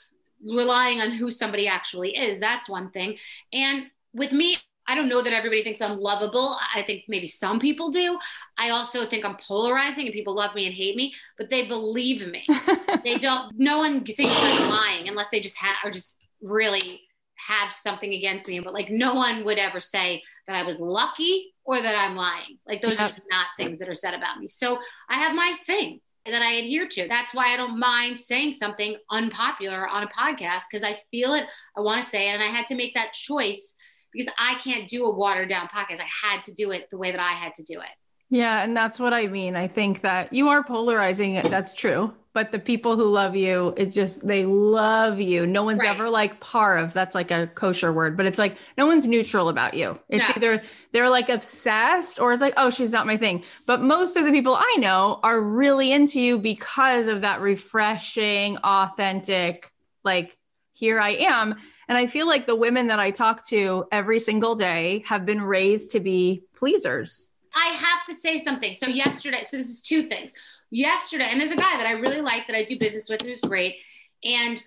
relying 0.46 1.00
on 1.00 1.12
who 1.12 1.30
somebody 1.30 1.68
actually 1.68 2.16
is. 2.16 2.40
That's 2.40 2.68
one 2.68 2.90
thing. 2.90 3.18
And 3.52 3.86
with 4.12 4.32
me, 4.32 4.56
I 4.86 4.94
don't 4.94 5.08
know 5.08 5.22
that 5.22 5.32
everybody 5.32 5.64
thinks 5.64 5.80
I'm 5.80 5.98
lovable. 5.98 6.58
I 6.74 6.82
think 6.82 7.04
maybe 7.08 7.26
some 7.26 7.58
people 7.58 7.90
do. 7.90 8.18
I 8.58 8.70
also 8.70 9.06
think 9.06 9.24
I'm 9.24 9.36
polarizing 9.36 10.06
and 10.06 10.14
people 10.14 10.34
love 10.34 10.54
me 10.54 10.66
and 10.66 10.74
hate 10.74 10.96
me, 10.96 11.14
but 11.38 11.48
they 11.48 11.66
believe 11.66 12.26
me. 12.26 12.44
they 13.04 13.16
don't, 13.16 13.58
no 13.58 13.78
one 13.78 14.04
thinks 14.04 14.36
I'm 14.38 14.68
lying 14.68 15.08
unless 15.08 15.30
they 15.30 15.40
just 15.40 15.58
have, 15.58 15.76
or 15.84 15.90
just 15.90 16.16
really 16.42 17.00
have 17.36 17.72
something 17.72 18.12
against 18.12 18.46
me. 18.46 18.60
But 18.60 18.74
like 18.74 18.90
no 18.90 19.14
one 19.14 19.44
would 19.44 19.58
ever 19.58 19.80
say 19.80 20.22
that 20.46 20.56
I 20.56 20.64
was 20.64 20.80
lucky 20.80 21.53
or 21.64 21.80
that 21.80 21.94
I'm 21.94 22.16
lying. 22.16 22.58
Like 22.66 22.82
those 22.82 22.98
are 22.98 23.08
just 23.08 23.22
not 23.30 23.46
things 23.56 23.78
that 23.78 23.88
are 23.88 23.94
said 23.94 24.14
about 24.14 24.38
me. 24.38 24.48
So 24.48 24.78
I 25.08 25.18
have 25.18 25.34
my 25.34 25.54
thing 25.64 26.00
that 26.26 26.42
I 26.42 26.52
adhere 26.52 26.88
to. 26.88 27.08
That's 27.08 27.34
why 27.34 27.52
I 27.52 27.56
don't 27.56 27.78
mind 27.78 28.18
saying 28.18 28.54
something 28.54 28.96
unpopular 29.10 29.86
on 29.88 30.02
a 30.02 30.08
podcast 30.08 30.62
because 30.70 30.82
I 30.82 31.00
feel 31.10 31.34
it. 31.34 31.44
I 31.76 31.80
want 31.80 32.02
to 32.02 32.08
say 32.08 32.28
it. 32.28 32.32
And 32.32 32.42
I 32.42 32.46
had 32.46 32.66
to 32.66 32.74
make 32.74 32.94
that 32.94 33.12
choice 33.12 33.76
because 34.12 34.32
I 34.38 34.54
can't 34.56 34.88
do 34.88 35.04
a 35.04 35.14
watered 35.14 35.48
down 35.48 35.68
podcast. 35.68 36.00
I 36.00 36.28
had 36.28 36.44
to 36.44 36.54
do 36.54 36.70
it 36.70 36.88
the 36.90 36.98
way 36.98 37.10
that 37.10 37.20
I 37.20 37.32
had 37.32 37.54
to 37.54 37.62
do 37.62 37.80
it. 37.80 37.88
Yeah, 38.30 38.62
and 38.62 38.76
that's 38.76 38.98
what 38.98 39.12
I 39.12 39.26
mean. 39.26 39.54
I 39.54 39.68
think 39.68 40.00
that 40.00 40.32
you 40.32 40.48
are 40.48 40.64
polarizing 40.64 41.34
it. 41.34 41.50
That's 41.50 41.74
true. 41.74 42.12
But 42.32 42.50
the 42.50 42.58
people 42.58 42.96
who 42.96 43.12
love 43.12 43.36
you, 43.36 43.74
it 43.76 43.92
just 43.92 44.26
they 44.26 44.44
love 44.44 45.20
you. 45.20 45.46
No 45.46 45.62
one's 45.62 45.82
right. 45.82 45.94
ever 45.94 46.10
like 46.10 46.40
parve. 46.40 46.92
That's 46.92 47.14
like 47.14 47.30
a 47.30 47.46
kosher 47.46 47.92
word, 47.92 48.16
but 48.16 48.26
it's 48.26 48.40
like 48.40 48.58
no 48.76 48.86
one's 48.86 49.06
neutral 49.06 49.48
about 49.48 49.74
you. 49.74 50.00
It's 50.08 50.28
no. 50.28 50.34
either 50.34 50.62
they're 50.90 51.10
like 51.10 51.28
obsessed 51.28 52.18
or 52.18 52.32
it's 52.32 52.40
like, 52.40 52.54
oh, 52.56 52.70
she's 52.70 52.90
not 52.90 53.06
my 53.06 53.16
thing. 53.16 53.44
But 53.66 53.82
most 53.82 54.16
of 54.16 54.24
the 54.24 54.32
people 54.32 54.56
I 54.56 54.78
know 54.80 55.20
are 55.22 55.40
really 55.40 55.92
into 55.92 56.20
you 56.20 56.36
because 56.38 57.06
of 57.06 57.20
that 57.20 57.40
refreshing, 57.40 58.56
authentic, 58.58 59.70
like 60.02 60.36
here 60.72 60.98
I 60.98 61.10
am. 61.10 61.54
And 61.86 61.96
I 61.96 62.08
feel 62.08 62.26
like 62.26 62.46
the 62.46 62.56
women 62.56 62.88
that 62.88 62.98
I 62.98 63.12
talk 63.12 63.46
to 63.48 63.86
every 63.92 64.18
single 64.18 64.56
day 64.56 65.04
have 65.06 65.24
been 65.24 65.40
raised 65.40 65.92
to 65.92 66.00
be 66.00 66.42
pleasers. 66.56 67.30
I 67.54 67.68
have 67.68 68.04
to 68.06 68.14
say 68.14 68.38
something. 68.38 68.74
So, 68.74 68.86
yesterday, 68.86 69.44
so 69.46 69.56
this 69.56 69.68
is 69.68 69.80
two 69.80 70.08
things. 70.08 70.32
Yesterday, 70.70 71.28
and 71.30 71.40
there's 71.40 71.52
a 71.52 71.56
guy 71.56 71.76
that 71.76 71.86
I 71.86 71.92
really 71.92 72.20
like 72.20 72.46
that 72.46 72.56
I 72.56 72.64
do 72.64 72.78
business 72.78 73.08
with 73.08 73.22
who's 73.22 73.40
great. 73.40 73.76
And 74.24 74.62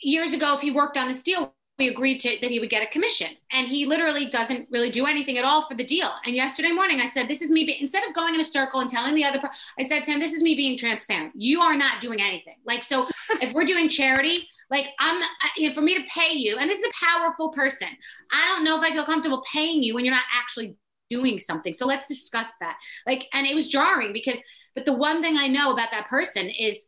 years 0.00 0.32
ago, 0.32 0.54
if 0.54 0.60
he 0.60 0.70
worked 0.70 0.96
on 0.96 1.08
this 1.08 1.22
deal, 1.22 1.52
we 1.78 1.88
agreed 1.88 2.18
to 2.18 2.36
that 2.42 2.50
he 2.50 2.58
would 2.58 2.70
get 2.70 2.82
a 2.82 2.90
commission 2.90 3.28
and 3.52 3.68
he 3.68 3.86
literally 3.86 4.28
doesn't 4.28 4.68
really 4.68 4.90
do 4.90 5.06
anything 5.06 5.38
at 5.38 5.44
all 5.44 5.62
for 5.62 5.76
the 5.76 5.84
deal 5.84 6.10
and 6.26 6.34
yesterday 6.34 6.72
morning 6.72 7.00
i 7.00 7.06
said 7.06 7.28
this 7.28 7.40
is 7.40 7.52
me 7.52 7.64
be- 7.64 7.80
instead 7.80 8.02
of 8.02 8.12
going 8.14 8.34
in 8.34 8.40
a 8.40 8.44
circle 8.44 8.80
and 8.80 8.90
telling 8.90 9.14
the 9.14 9.22
other 9.22 9.38
person 9.38 9.54
i 9.78 9.82
said 9.84 10.02
to 10.02 10.10
him 10.10 10.18
this 10.18 10.32
is 10.32 10.42
me 10.42 10.56
being 10.56 10.76
transparent 10.76 11.32
you 11.36 11.60
are 11.60 11.76
not 11.76 12.00
doing 12.00 12.20
anything 12.20 12.56
like 12.66 12.82
so 12.82 13.06
if 13.40 13.52
we're 13.52 13.64
doing 13.64 13.88
charity 13.88 14.48
like 14.70 14.88
I'm, 14.98 15.22
you 15.56 15.68
know, 15.68 15.74
for 15.74 15.80
me 15.80 15.94
to 15.94 16.04
pay 16.14 16.32
you, 16.32 16.58
and 16.58 16.68
this 16.68 16.78
is 16.78 16.84
a 16.84 17.04
powerful 17.04 17.50
person. 17.50 17.88
I 18.30 18.46
don't 18.48 18.64
know 18.64 18.76
if 18.76 18.82
I 18.82 18.92
feel 18.92 19.04
comfortable 19.04 19.42
paying 19.50 19.82
you 19.82 19.94
when 19.94 20.04
you're 20.04 20.14
not 20.14 20.24
actually 20.32 20.76
doing 21.08 21.38
something. 21.38 21.72
So 21.72 21.86
let's 21.86 22.06
discuss 22.06 22.52
that. 22.60 22.76
Like, 23.06 23.26
and 23.32 23.46
it 23.46 23.54
was 23.54 23.68
jarring 23.68 24.12
because, 24.12 24.40
but 24.74 24.84
the 24.84 24.92
one 24.92 25.22
thing 25.22 25.36
I 25.36 25.48
know 25.48 25.72
about 25.72 25.90
that 25.90 26.08
person 26.08 26.48
is, 26.48 26.86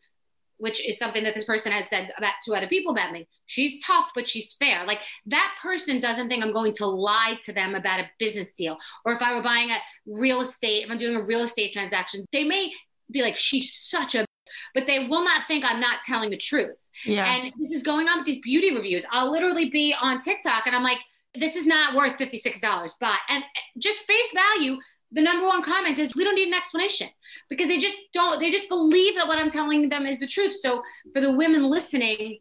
which 0.59 0.87
is 0.87 0.99
something 0.99 1.25
that 1.25 1.35
this 1.35 1.45
person 1.45 1.73
has 1.73 1.89
said 1.89 2.13
about 2.19 2.35
to 2.45 2.53
other 2.53 2.67
people 2.67 2.93
about 2.93 3.13
me. 3.13 3.27
She's 3.47 3.83
tough, 3.83 4.11
but 4.15 4.29
she's 4.29 4.53
fair. 4.53 4.85
Like 4.87 5.01
that 5.27 5.57
person 5.63 6.01
doesn't 6.01 6.29
think 6.29 6.45
I'm 6.45 6.53
going 6.53 6.75
to 6.75 6.87
lie 6.87 7.39
to 7.43 7.53
them 7.53 7.75
about 7.75 8.01
a 8.01 8.11
business 8.19 8.53
deal. 8.53 8.77
Or 9.07 9.15
if 9.15 9.23
I 9.23 9.35
were 9.35 9.43
buying 9.43 9.71
a 9.71 9.79
real 10.07 10.43
estate, 10.43 10.85
if 10.85 10.91
I'm 10.91 10.99
doing 10.99 11.17
a 11.17 11.25
real 11.25 11.41
estate 11.41 11.73
transaction, 11.73 12.27
they 12.33 12.45
may 12.45 12.73
be 13.11 13.23
like, 13.23 13.37
she's 13.37 13.75
such 13.75 14.15
a 14.15 14.27
but 14.75 14.87
they 14.87 15.07
will 15.07 15.25
not 15.25 15.47
think 15.47 15.65
I'm 15.65 15.81
not 15.81 16.03
telling 16.03 16.31
the 16.31 16.37
truth. 16.37 16.77
Yeah. 17.05 17.25
And 17.25 17.53
this 17.59 17.71
is 17.71 17.83
going 17.83 18.09
on 18.09 18.19
with 18.19 18.27
these 18.27 18.41
beauty 18.41 18.75
reviews. 18.75 19.07
I'll 19.11 19.31
literally 19.31 19.71
be 19.71 19.95
on 20.01 20.19
TikTok 20.19 20.67
and 20.67 20.75
I'm 20.75 20.83
like, 20.83 20.99
this 21.35 21.57
is 21.57 21.67
not 21.67 21.95
worth 21.95 22.19
$56. 22.19 22.93
But, 22.99 23.19
and 23.29 23.45
just 23.79 24.05
face 24.05 24.33
value, 24.33 24.79
the 25.13 25.23
number 25.23 25.47
one 25.47 25.63
comment 25.63 25.99
is 25.99 26.15
we 26.15 26.25
don't 26.25 26.35
need 26.35 26.49
an 26.49 26.55
explanation 26.55 27.09
because 27.49 27.69
they 27.69 27.79
just 27.79 27.97
don't, 28.13 28.41
they 28.41 28.51
just 28.51 28.69
believe 28.69 29.17
that 29.17 29.27
what 29.27 29.39
I'm 29.39 29.49
telling 29.49 29.89
them 29.89 30.07
is 30.07 30.21
the 30.21 30.27
truth. 30.27 30.57
So 30.61 30.83
for 31.13 31.21
the 31.21 31.33
women 31.33 31.65
listening, 31.65 32.39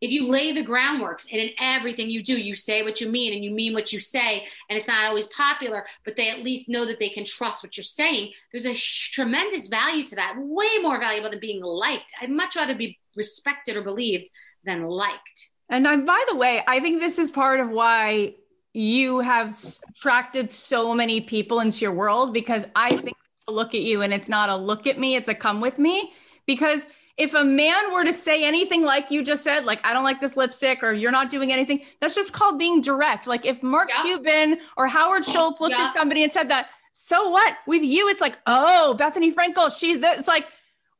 if 0.00 0.12
you 0.12 0.28
lay 0.28 0.52
the 0.52 0.64
groundworks 0.64 1.30
and 1.30 1.40
in 1.40 1.50
everything 1.60 2.10
you 2.10 2.22
do, 2.22 2.36
you 2.36 2.54
say 2.54 2.82
what 2.82 3.00
you 3.00 3.08
mean 3.08 3.32
and 3.32 3.44
you 3.44 3.50
mean 3.50 3.74
what 3.74 3.92
you 3.92 4.00
say, 4.00 4.46
and 4.68 4.78
it's 4.78 4.88
not 4.88 5.04
always 5.04 5.26
popular, 5.28 5.86
but 6.04 6.16
they 6.16 6.30
at 6.30 6.40
least 6.40 6.68
know 6.68 6.84
that 6.86 6.98
they 6.98 7.08
can 7.08 7.24
trust 7.24 7.62
what 7.62 7.76
you're 7.76 7.84
saying, 7.84 8.32
there's 8.52 8.66
a 8.66 8.74
sh- 8.74 9.10
tremendous 9.10 9.68
value 9.68 10.04
to 10.04 10.16
that, 10.16 10.34
way 10.36 10.78
more 10.82 11.00
valuable 11.00 11.30
than 11.30 11.40
being 11.40 11.62
liked. 11.62 12.12
I'd 12.20 12.30
much 12.30 12.56
rather 12.56 12.76
be 12.76 12.98
respected 13.16 13.76
or 13.76 13.82
believed 13.82 14.30
than 14.64 14.82
liked. 14.84 15.50
And 15.68 15.86
I, 15.86 15.96
by 15.96 16.24
the 16.28 16.36
way, 16.36 16.62
I 16.66 16.80
think 16.80 17.00
this 17.00 17.18
is 17.18 17.30
part 17.30 17.60
of 17.60 17.70
why 17.70 18.34
you 18.72 19.20
have 19.20 19.56
attracted 19.90 20.50
so 20.50 20.94
many 20.94 21.20
people 21.20 21.60
into 21.60 21.80
your 21.80 21.92
world 21.92 22.32
because 22.32 22.66
I 22.76 22.96
think 22.96 23.16
look 23.48 23.74
at 23.74 23.80
you 23.80 24.02
and 24.02 24.12
it's 24.12 24.28
not 24.28 24.50
a 24.50 24.56
look 24.56 24.86
at 24.86 24.98
me, 24.98 25.16
it's 25.16 25.28
a 25.28 25.34
come 25.34 25.60
with 25.60 25.78
me 25.78 26.12
because 26.46 26.86
if 27.16 27.34
a 27.34 27.44
man 27.44 27.92
were 27.92 28.04
to 28.04 28.12
say 28.12 28.44
anything 28.44 28.84
like 28.84 29.10
you 29.10 29.24
just 29.24 29.42
said, 29.42 29.64
like, 29.64 29.84
I 29.84 29.92
don't 29.92 30.04
like 30.04 30.20
this 30.20 30.36
lipstick 30.36 30.84
or 30.84 30.92
you're 30.92 31.10
not 31.10 31.30
doing 31.30 31.52
anything, 31.52 31.82
that's 32.00 32.14
just 32.14 32.32
called 32.32 32.58
being 32.58 32.80
direct. 32.80 33.26
Like, 33.26 33.44
if 33.44 33.60
Mark 33.60 33.88
yeah. 33.88 34.02
Cuban 34.02 34.58
or 34.76 34.86
Howard 34.86 35.24
Schultz 35.24 35.60
looked 35.60 35.74
yeah. 35.76 35.86
at 35.86 35.94
somebody 35.94 36.22
and 36.22 36.30
said 36.30 36.48
that, 36.50 36.68
so 36.92 37.28
what? 37.30 37.56
With 37.66 37.82
you, 37.82 38.08
it's 38.08 38.20
like, 38.20 38.38
oh, 38.46 38.96
Bethenny 38.98 39.34
Frankel, 39.34 39.76
she's 39.76 39.98
it's 40.00 40.28
like, 40.28 40.46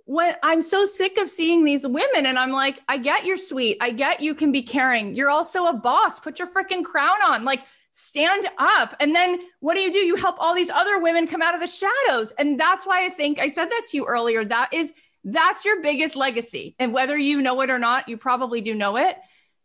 when 0.08 0.34
I'm 0.42 0.62
so 0.62 0.86
sick 0.86 1.18
of 1.18 1.28
seeing 1.28 1.64
these 1.64 1.86
women, 1.86 2.24
and 2.24 2.38
I'm 2.38 2.50
like, 2.50 2.80
I 2.88 2.96
get 2.96 3.26
you're 3.26 3.36
sweet. 3.36 3.76
I 3.78 3.90
get 3.90 4.22
you 4.22 4.34
can 4.34 4.52
be 4.52 4.62
caring. 4.62 5.14
You're 5.14 5.28
also 5.28 5.66
a 5.66 5.74
boss. 5.74 6.18
Put 6.18 6.38
your 6.38 6.48
freaking 6.48 6.82
crown 6.82 7.18
on. 7.22 7.44
Like, 7.44 7.60
stand 7.92 8.48
up. 8.56 8.96
And 9.00 9.14
then 9.14 9.38
what 9.60 9.74
do 9.74 9.80
you 9.80 9.92
do? 9.92 9.98
You 9.98 10.16
help 10.16 10.36
all 10.38 10.54
these 10.54 10.70
other 10.70 10.98
women 10.98 11.26
come 11.26 11.42
out 11.42 11.54
of 11.54 11.60
the 11.60 11.66
shadows. 11.66 12.32
And 12.38 12.58
that's 12.58 12.86
why 12.86 13.04
I 13.04 13.10
think 13.10 13.38
I 13.38 13.50
said 13.50 13.66
that 13.66 13.82
to 13.90 13.98
you 13.98 14.06
earlier. 14.06 14.46
That 14.46 14.72
is 14.72 14.94
that's 15.24 15.66
your 15.66 15.82
biggest 15.82 16.16
legacy. 16.16 16.74
And 16.78 16.94
whether 16.94 17.18
you 17.18 17.42
know 17.42 17.60
it 17.60 17.68
or 17.68 17.78
not, 17.78 18.08
you 18.08 18.16
probably 18.16 18.62
do 18.62 18.74
know 18.74 18.96
it. 18.96 19.14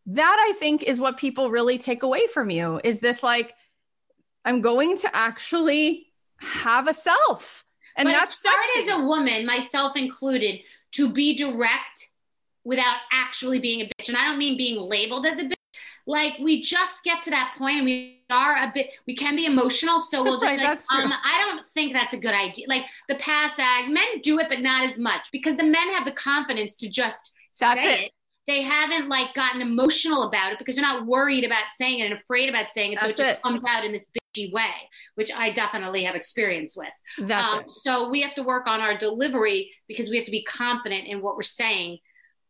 That 0.07 0.45
I 0.45 0.51
think 0.59 0.83
is 0.83 0.99
what 0.99 1.15
people 1.15 1.51
really 1.51 1.77
take 1.77 2.03
away 2.03 2.27
from 2.27 2.49
you 2.49 2.81
is 2.83 2.99
this 2.99 3.23
like, 3.23 3.53
I'm 4.43 4.59
going 4.59 4.97
to 4.97 5.15
actually 5.15 6.07
have 6.39 6.89
a 6.89 6.93
self. 6.93 7.63
And 7.95 8.07
but 8.07 8.13
that's 8.13 8.33
it's 8.33 8.45
hard 8.45 8.65
as 8.79 8.87
a 8.87 9.05
woman, 9.05 9.45
myself 9.45 9.95
included, 9.95 10.61
to 10.93 11.09
be 11.09 11.35
direct 11.35 12.09
without 12.63 12.97
actually 13.11 13.59
being 13.59 13.81
a 13.81 13.85
bitch. 13.85 14.07
And 14.07 14.17
I 14.17 14.25
don't 14.25 14.37
mean 14.37 14.57
being 14.57 14.79
labeled 14.79 15.25
as 15.25 15.39
a 15.39 15.43
bitch. 15.43 15.53
Like 16.05 16.33
we 16.39 16.61
just 16.61 17.03
get 17.03 17.21
to 17.23 17.29
that 17.29 17.55
point 17.57 17.77
and 17.77 17.85
we 17.85 18.23
are 18.29 18.57
a 18.57 18.71
bit 18.73 18.93
we 19.07 19.15
can 19.15 19.35
be 19.35 19.45
emotional. 19.45 19.99
So 19.99 20.21
we'll 20.21 20.39
just 20.41 20.57
right, 20.57 20.59
like 20.59 21.03
um 21.03 21.13
I 21.13 21.45
don't 21.45 21.69
think 21.69 21.93
that's 21.93 22.13
a 22.13 22.17
good 22.17 22.33
idea. 22.33 22.67
Like 22.67 22.85
the 23.07 23.15
pass 23.15 23.57
ag, 23.57 23.89
men 23.89 24.19
do 24.21 24.39
it, 24.39 24.49
but 24.49 24.59
not 24.59 24.83
as 24.83 24.97
much 24.97 25.29
because 25.31 25.55
the 25.55 25.63
men 25.63 25.89
have 25.93 26.05
the 26.05 26.11
confidence 26.11 26.75
to 26.77 26.89
just 26.89 27.33
that's 27.59 27.79
say 27.79 27.93
it. 27.93 28.05
it 28.07 28.11
they 28.45 28.61
haven't 28.61 29.07
like 29.07 29.33
gotten 29.33 29.61
emotional 29.61 30.23
about 30.23 30.51
it 30.51 30.59
because 30.59 30.75
they're 30.75 30.83
not 30.83 31.05
worried 31.05 31.45
about 31.45 31.63
saying 31.69 31.99
it 31.99 32.11
and 32.11 32.13
afraid 32.13 32.49
about 32.49 32.69
saying 32.69 32.93
it. 32.93 32.99
That's 32.99 33.17
so 33.17 33.23
it 33.23 33.27
just 33.27 33.39
it. 33.39 33.43
comes 33.43 33.61
out 33.65 33.85
in 33.85 33.93
this 33.93 34.05
bitchy 34.05 34.22
way, 34.51 34.89
which 35.15 35.31
I 35.31 35.51
definitely 35.51 36.03
have 36.03 36.15
experience 36.15 36.75
with. 36.75 37.27
That's 37.27 37.53
um. 37.53 37.63
So 37.67 38.09
we 38.09 38.21
have 38.21 38.35
to 38.35 38.43
work 38.43 38.67
on 38.67 38.81
our 38.81 38.97
delivery 38.97 39.71
because 39.87 40.09
we 40.09 40.17
have 40.17 40.25
to 40.25 40.31
be 40.31 40.43
confident 40.43 41.07
in 41.07 41.21
what 41.21 41.35
we're 41.35 41.43
saying 41.43 41.99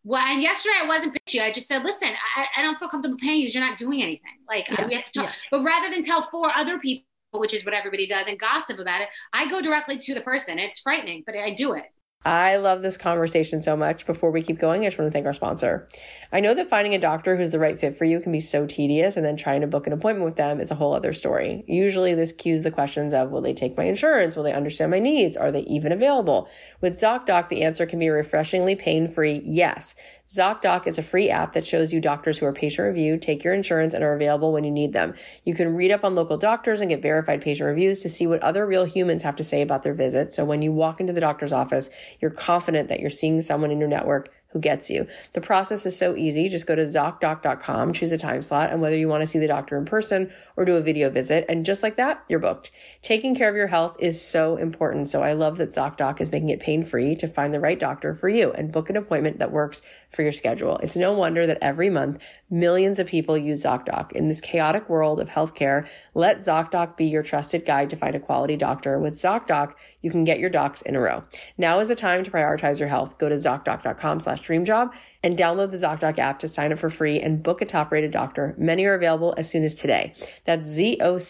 well, 0.06 0.22
and 0.22 0.41
yesterday 0.41 0.76
I 0.82 0.88
wasn't 0.88 1.13
bitchy. 1.13 1.41
I 1.41 1.52
just 1.52 1.67
said, 1.67 1.84
listen, 1.84 2.10
I, 2.36 2.46
I 2.58 2.62
don't 2.62 2.78
feel 2.78 2.89
comfortable 2.89 3.17
paying 3.17 3.41
you. 3.41 3.48
You're 3.48 3.63
not 3.63 3.78
doing 3.78 4.02
anything. 4.02 4.38
Like 4.50 4.69
yeah, 4.69 4.86
we 4.86 4.96
have 4.96 5.06
to 5.06 5.12
talk. 5.12 5.30
Yeah. 5.30 5.36
But 5.50 5.63
rather 5.63 5.89
than 5.89 6.04
tell 6.04 6.22
four 6.24 6.52
other 6.54 6.78
people, 6.78 7.06
which 7.32 7.54
is 7.54 7.63
what 7.63 7.74
everybody 7.74 8.06
does, 8.06 8.28
and 8.28 8.38
gossip 8.38 8.80
about 8.80 9.02
it, 9.02 9.08
I 9.32 9.50
go 9.50 9.62
directly 9.62 9.98
to 9.98 10.13
the 10.13 10.22
person. 10.22 10.60
It's 10.60 10.80
frightening, 10.80 11.24
but 11.26 11.36
I 11.36 11.54
do 11.54 11.74
it. 11.74 11.86
I 12.26 12.56
love 12.56 12.82
this 12.82 12.96
conversation 12.96 13.62
so 13.62 13.76
much. 13.76 14.06
Before 14.06 14.32
we 14.32 14.42
keep 14.42 14.58
going, 14.58 14.82
I 14.82 14.86
just 14.86 14.98
want 14.98 15.10
to 15.10 15.12
thank 15.12 15.26
our 15.26 15.34
sponsor. 15.34 15.90
I 16.32 16.40
know 16.40 16.54
that 16.54 16.70
finding 16.70 16.96
a 16.96 17.00
doctor 17.00 17.36
who's 17.36 17.52
the 17.52 17.60
right 17.60 17.78
fit 17.78 17.98
for 17.98 18.06
you 18.06 18.22
can 18.22 18.32
be 18.32 18.40
so 18.40 18.66
tedious, 18.66 19.18
and 19.18 19.26
then 19.26 19.36
trying 19.36 19.62
to 19.62 19.68
book 19.68 19.88
an 19.88 19.94
appointment 19.94 20.26
with 20.26 20.38
them 20.38 20.62
is 20.62 20.72
a 20.72 20.76
whole 20.76 20.94
other 20.94 21.12
story. 21.12 21.66
Usually, 21.68 22.16
this 22.16 22.32
cues 22.32 22.64
the 22.64 22.72
questions 22.72 23.14
of 23.14 23.30
Will 23.30 23.42
they 23.42 23.54
take 23.54 23.78
my 23.78 23.84
insurance? 23.84 24.36
Will 24.36 24.44
they 24.44 24.54
understand 24.54 24.92
my 24.92 25.00
needs? 25.00 25.36
Are 25.36 25.52
they 25.52 25.62
even 25.62 25.92
available? 25.92 26.50
With 26.80 26.94
ZocDoc, 26.94 27.50
the 27.50 27.64
answer 27.64 27.86
can 27.86 28.00
be 28.00 28.10
refreshingly 28.10 28.76
pain 28.76 29.08
free 29.10 29.42
yes. 29.46 29.96
ZocDoc 30.28 30.88
is 30.88 30.98
a 30.98 31.04
free 31.04 31.30
app 31.30 31.54
that 31.54 31.68
shows 31.68 31.92
you 31.92 32.00
doctors 32.00 32.40
who 32.40 32.46
are 32.46 32.54
patient 32.54 32.88
reviewed, 32.88 33.22
take 33.22 33.44
your 33.44 33.54
insurance, 33.54 33.94
and 33.94 34.04
are 34.04 34.16
available 34.16 34.54
when 34.54 34.64
you 34.64 34.72
need 34.72 34.94
them. 34.94 35.14
You 35.44 35.54
can 35.54 35.76
read 35.76 35.92
up 35.92 36.06
on 36.06 36.16
local 36.16 36.38
doctors 36.38 36.80
and 36.80 36.90
get 36.90 37.02
verified 37.02 37.42
patient 37.42 37.68
reviews 37.68 38.02
to 38.02 38.10
see 38.10 38.26
what 38.26 38.42
other 38.42 38.66
real 38.66 38.86
humans 38.86 39.22
have 39.24 39.36
to 39.36 39.44
say 39.44 39.62
about 39.62 39.84
their 39.84 39.94
visit. 39.94 40.32
So 40.32 40.46
when 40.46 40.62
you 40.62 40.72
walk 40.72 41.02
into 41.02 41.14
the 41.14 41.22
doctor's 41.22 41.54
office, 41.54 41.90
you're 42.21 42.32
confident 42.32 42.89
that 42.89 42.99
you're 42.99 43.10
seeing 43.10 43.41
someone 43.41 43.71
in 43.71 43.80
your 43.80 43.89
network 43.89 44.32
who 44.54 44.60
gets 44.60 44.89
you. 44.89 45.08
The 45.34 45.41
process 45.41 45.86
is 45.86 45.97
so 45.97 46.15
easy. 46.15 46.47
Just 46.47 46.67
go 46.67 46.76
to 46.76 46.84
ZocDoc.com, 46.84 47.91
choose 47.91 48.12
a 48.12 48.17
time 48.19 48.43
slot, 48.43 48.71
and 48.71 48.82
whether 48.82 48.95
you 48.95 49.08
want 49.08 49.21
to 49.21 49.28
see 49.28 49.39
the 49.39 49.47
doctor 49.47 49.78
in 49.78 49.86
person 49.86 50.32
or 50.56 50.63
do 50.63 50.76
a 50.76 50.82
video 50.82 51.10
visit, 51.10 51.45
and 51.49 51.65
just 51.65 51.82
like 51.82 51.97
that, 51.97 52.23
you're 52.30 52.39
booked. 52.39 52.71
Taking 53.02 53.36
care 53.36 53.49
of 53.49 53.56
your 53.56 53.67
health 53.67 53.97
is 53.99 54.21
so 54.21 54.56
important. 54.56 55.08
So 55.08 55.23
I 55.23 55.34
love 55.34 55.58
that 55.58 55.69
ZocDoc 55.69 56.21
is 56.21 56.32
making 56.32 56.49
it 56.49 56.60
pain 56.60 56.84
free 56.84 57.15
to 57.15 57.28
find 57.28 57.54
the 57.54 57.60
right 57.60 57.80
doctor 57.80 58.13
for 58.13 58.30
you 58.30 58.52
and 58.52 58.71
book 58.71 58.91
an 58.91 58.95
appointment 58.95 59.39
that 59.39 59.52
works 59.52 59.82
for 60.13 60.21
your 60.21 60.32
schedule. 60.32 60.78
It's 60.78 60.95
no 60.95 61.13
wonder 61.13 61.45
that 61.47 61.58
every 61.62 61.89
month 61.89 62.19
millions 62.49 62.99
of 62.99 63.08
people 63.08 63.38
use 63.38 63.63
ZocDoc. 63.63 64.12
In 64.12 64.28
this 64.28 64.39
chaotic 64.39 64.88
world 64.89 65.19
of 65.19 65.30
healthcare, 65.30 65.88
let 66.13 66.39
ZocDoc 66.39 66.95
be 66.97 67.06
your 67.06 67.23
trusted 67.23 67.65
guide 67.65 67.89
to 67.89 67.95
find 67.95 68.15
a 68.15 68.19
quality 68.19 68.56
doctor. 68.56 68.99
With 68.99 69.15
ZocDoc, 69.15 69.73
you 70.02 70.12
can 70.12 70.23
get 70.23 70.39
your 70.39 70.49
docs 70.49 70.82
in 70.84 70.95
a 70.95 70.99
row. 70.99 71.23
Now 71.58 71.80
is 71.80 71.88
the 71.88 71.95
time 71.95 72.23
to 72.23 72.32
prioritize 72.32 72.80
your 72.80 72.89
health. 72.89 73.17
Go 73.17 73.30
to 73.30 73.36
ZocDoc.com 73.36 74.19
slash 74.19 74.41
dreamjob 74.41 74.91
and 75.23 75.38
download 75.38 75.71
the 75.71 75.78
ZocDoc 75.78 76.19
app 76.19 76.39
to 76.39 76.47
sign 76.47 76.71
up 76.71 76.80
for 76.80 76.89
free 76.89 77.19
and 77.19 77.41
book 77.41 77.62
a 77.62 77.65
top 77.65 77.91
rated 77.91 78.12
doctor. 78.12 78.54
Many 78.58 78.86
are 78.86 78.93
available 78.93 79.34
as 79.38 79.49
soon 79.49 79.63
as 79.63 79.73
today. 79.73 80.13
That's 80.45 80.67
Z-O-C-D-O-C.com 80.67 81.26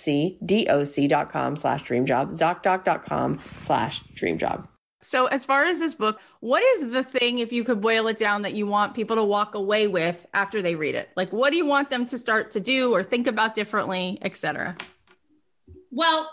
slash 1.55 1.83
dreamjob, 1.83 2.31
ZocDoc.com 2.31 3.39
slash 3.41 4.03
dreamjob. 4.15 4.67
So, 5.03 5.27
as 5.27 5.45
far 5.45 5.65
as 5.65 5.79
this 5.79 5.93
book, 5.93 6.19
what 6.39 6.63
is 6.63 6.91
the 6.91 7.03
thing, 7.03 7.39
if 7.39 7.51
you 7.51 7.63
could 7.63 7.81
boil 7.81 8.07
it 8.07 8.17
down, 8.17 8.41
that 8.43 8.53
you 8.53 8.65
want 8.65 8.95
people 8.95 9.15
to 9.17 9.23
walk 9.23 9.53
away 9.53 9.87
with 9.87 10.25
after 10.33 10.61
they 10.61 10.75
read 10.75 10.95
it? 10.95 11.09
Like, 11.15 11.31
what 11.31 11.51
do 11.51 11.57
you 11.57 11.65
want 11.65 11.89
them 11.89 12.05
to 12.07 12.17
start 12.17 12.51
to 12.51 12.59
do 12.59 12.93
or 12.93 13.03
think 13.03 13.27
about 13.27 13.53
differently, 13.53 14.17
etc.? 14.21 14.77
Well, 15.91 16.29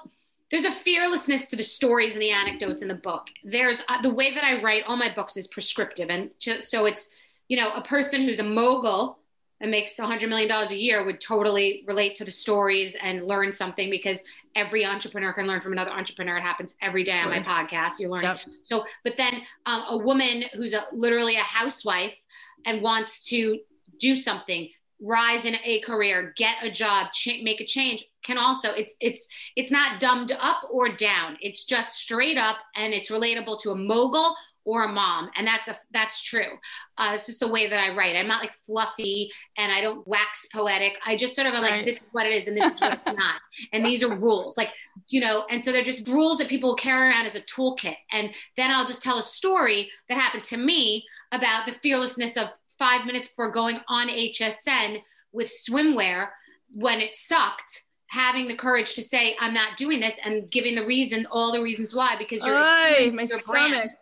there's 0.50 0.64
a 0.64 0.70
fearlessness 0.70 1.46
to 1.46 1.56
the 1.56 1.62
stories 1.62 2.14
and 2.14 2.22
the 2.22 2.30
anecdotes 2.30 2.82
in 2.82 2.88
the 2.88 2.94
book. 2.94 3.28
There's 3.44 3.82
uh, 3.88 4.02
the 4.02 4.12
way 4.12 4.34
that 4.34 4.42
I 4.44 4.60
write 4.60 4.84
all 4.86 4.96
my 4.96 5.12
books 5.14 5.36
is 5.36 5.46
prescriptive, 5.46 6.10
and 6.10 6.30
so 6.38 6.86
it's 6.86 7.08
you 7.48 7.56
know 7.56 7.72
a 7.72 7.82
person 7.82 8.22
who's 8.22 8.40
a 8.40 8.44
mogul 8.44 9.19
and 9.60 9.70
makes 9.70 9.96
$100 9.98 10.28
million 10.28 10.50
a 10.50 10.74
year 10.74 11.04
would 11.04 11.20
totally 11.20 11.84
relate 11.86 12.16
to 12.16 12.24
the 12.24 12.30
stories 12.30 12.96
and 13.02 13.26
learn 13.26 13.52
something 13.52 13.90
because 13.90 14.24
every 14.54 14.84
entrepreneur 14.84 15.32
can 15.32 15.46
learn 15.46 15.60
from 15.60 15.72
another 15.72 15.90
entrepreneur. 15.90 16.38
It 16.38 16.42
happens 16.42 16.76
every 16.80 17.04
day 17.04 17.18
on 17.20 17.28
my 17.28 17.40
podcast. 17.40 18.00
You're 18.00 18.10
learning. 18.10 18.30
Yep. 18.30 18.40
So, 18.62 18.84
but 19.04 19.16
then 19.16 19.42
um, 19.66 19.84
a 19.88 19.98
woman 19.98 20.44
who's 20.54 20.74
a, 20.74 20.84
literally 20.92 21.36
a 21.36 21.42
housewife 21.42 22.18
and 22.64 22.80
wants 22.80 23.22
to 23.28 23.58
do 23.98 24.16
something, 24.16 24.68
rise 25.00 25.44
in 25.44 25.56
a 25.62 25.80
career, 25.80 26.32
get 26.36 26.56
a 26.62 26.70
job, 26.70 27.12
ch- 27.12 27.40
make 27.42 27.60
a 27.60 27.66
change 27.66 28.04
can 28.22 28.38
also 28.38 28.70
it's 28.72 28.96
it's 29.00 29.28
it's 29.56 29.70
not 29.70 30.00
dumbed 30.00 30.32
up 30.38 30.62
or 30.70 30.88
down. 30.88 31.36
It's 31.40 31.64
just 31.64 31.96
straight 31.96 32.36
up 32.36 32.58
and 32.74 32.92
it's 32.92 33.10
relatable 33.10 33.60
to 33.60 33.70
a 33.70 33.76
mogul 33.76 34.34
or 34.64 34.84
a 34.84 34.88
mom 34.88 35.30
and 35.36 35.46
that's 35.46 35.68
a 35.68 35.78
that's 35.92 36.22
true. 36.22 36.58
Uh, 36.98 37.12
it's 37.14 37.26
just 37.26 37.40
the 37.40 37.48
way 37.48 37.68
that 37.68 37.80
i 37.80 37.94
write. 37.94 38.16
I'm 38.16 38.28
not 38.28 38.42
like 38.42 38.52
fluffy 38.52 39.30
and 39.56 39.72
i 39.72 39.80
don't 39.80 40.06
wax 40.06 40.46
poetic. 40.52 40.98
I 41.04 41.16
just 41.16 41.34
sort 41.34 41.46
of 41.46 41.54
am 41.54 41.62
right. 41.62 41.76
like 41.76 41.84
this 41.84 42.02
is 42.02 42.10
what 42.12 42.26
it 42.26 42.32
is 42.32 42.48
and 42.48 42.56
this 42.56 42.74
is 42.74 42.80
what 42.80 42.94
it's 42.94 43.06
not. 43.06 43.40
And 43.72 43.84
these 43.84 44.02
are 44.02 44.14
rules. 44.16 44.56
Like 44.56 44.70
you 45.08 45.20
know 45.20 45.44
and 45.50 45.64
so 45.64 45.72
they're 45.72 45.82
just 45.82 46.06
rules 46.08 46.38
that 46.38 46.48
people 46.48 46.74
carry 46.74 47.08
around 47.08 47.26
as 47.26 47.34
a 47.34 47.42
toolkit. 47.42 47.96
And 48.12 48.30
then 48.56 48.70
i'll 48.70 48.86
just 48.86 49.02
tell 49.02 49.18
a 49.18 49.22
story 49.22 49.90
that 50.08 50.18
happened 50.18 50.44
to 50.44 50.56
me 50.56 51.04
about 51.32 51.66
the 51.66 51.72
fearlessness 51.72 52.36
of 52.36 52.48
five 52.78 53.06
minutes 53.06 53.28
before 53.28 53.50
going 53.52 53.80
on 53.88 54.08
hsn 54.08 55.00
with 55.32 55.50
swimwear 55.68 56.28
when 56.74 57.00
it 57.00 57.16
sucked 57.16 57.84
having 58.08 58.48
the 58.48 58.56
courage 58.56 58.94
to 58.94 59.02
say 59.02 59.36
i'm 59.40 59.54
not 59.54 59.76
doing 59.76 60.00
this 60.00 60.18
and 60.24 60.50
giving 60.50 60.74
the 60.74 60.84
reason 60.84 61.26
all 61.30 61.52
the 61.52 61.62
reasons 61.62 61.94
why 61.94 62.16
because 62.18 62.44
you're, 62.44 62.56
Oy, 62.56 63.10
my 63.12 63.22
your 63.22 63.38
stomach. 63.38 63.46
brand 63.46 63.96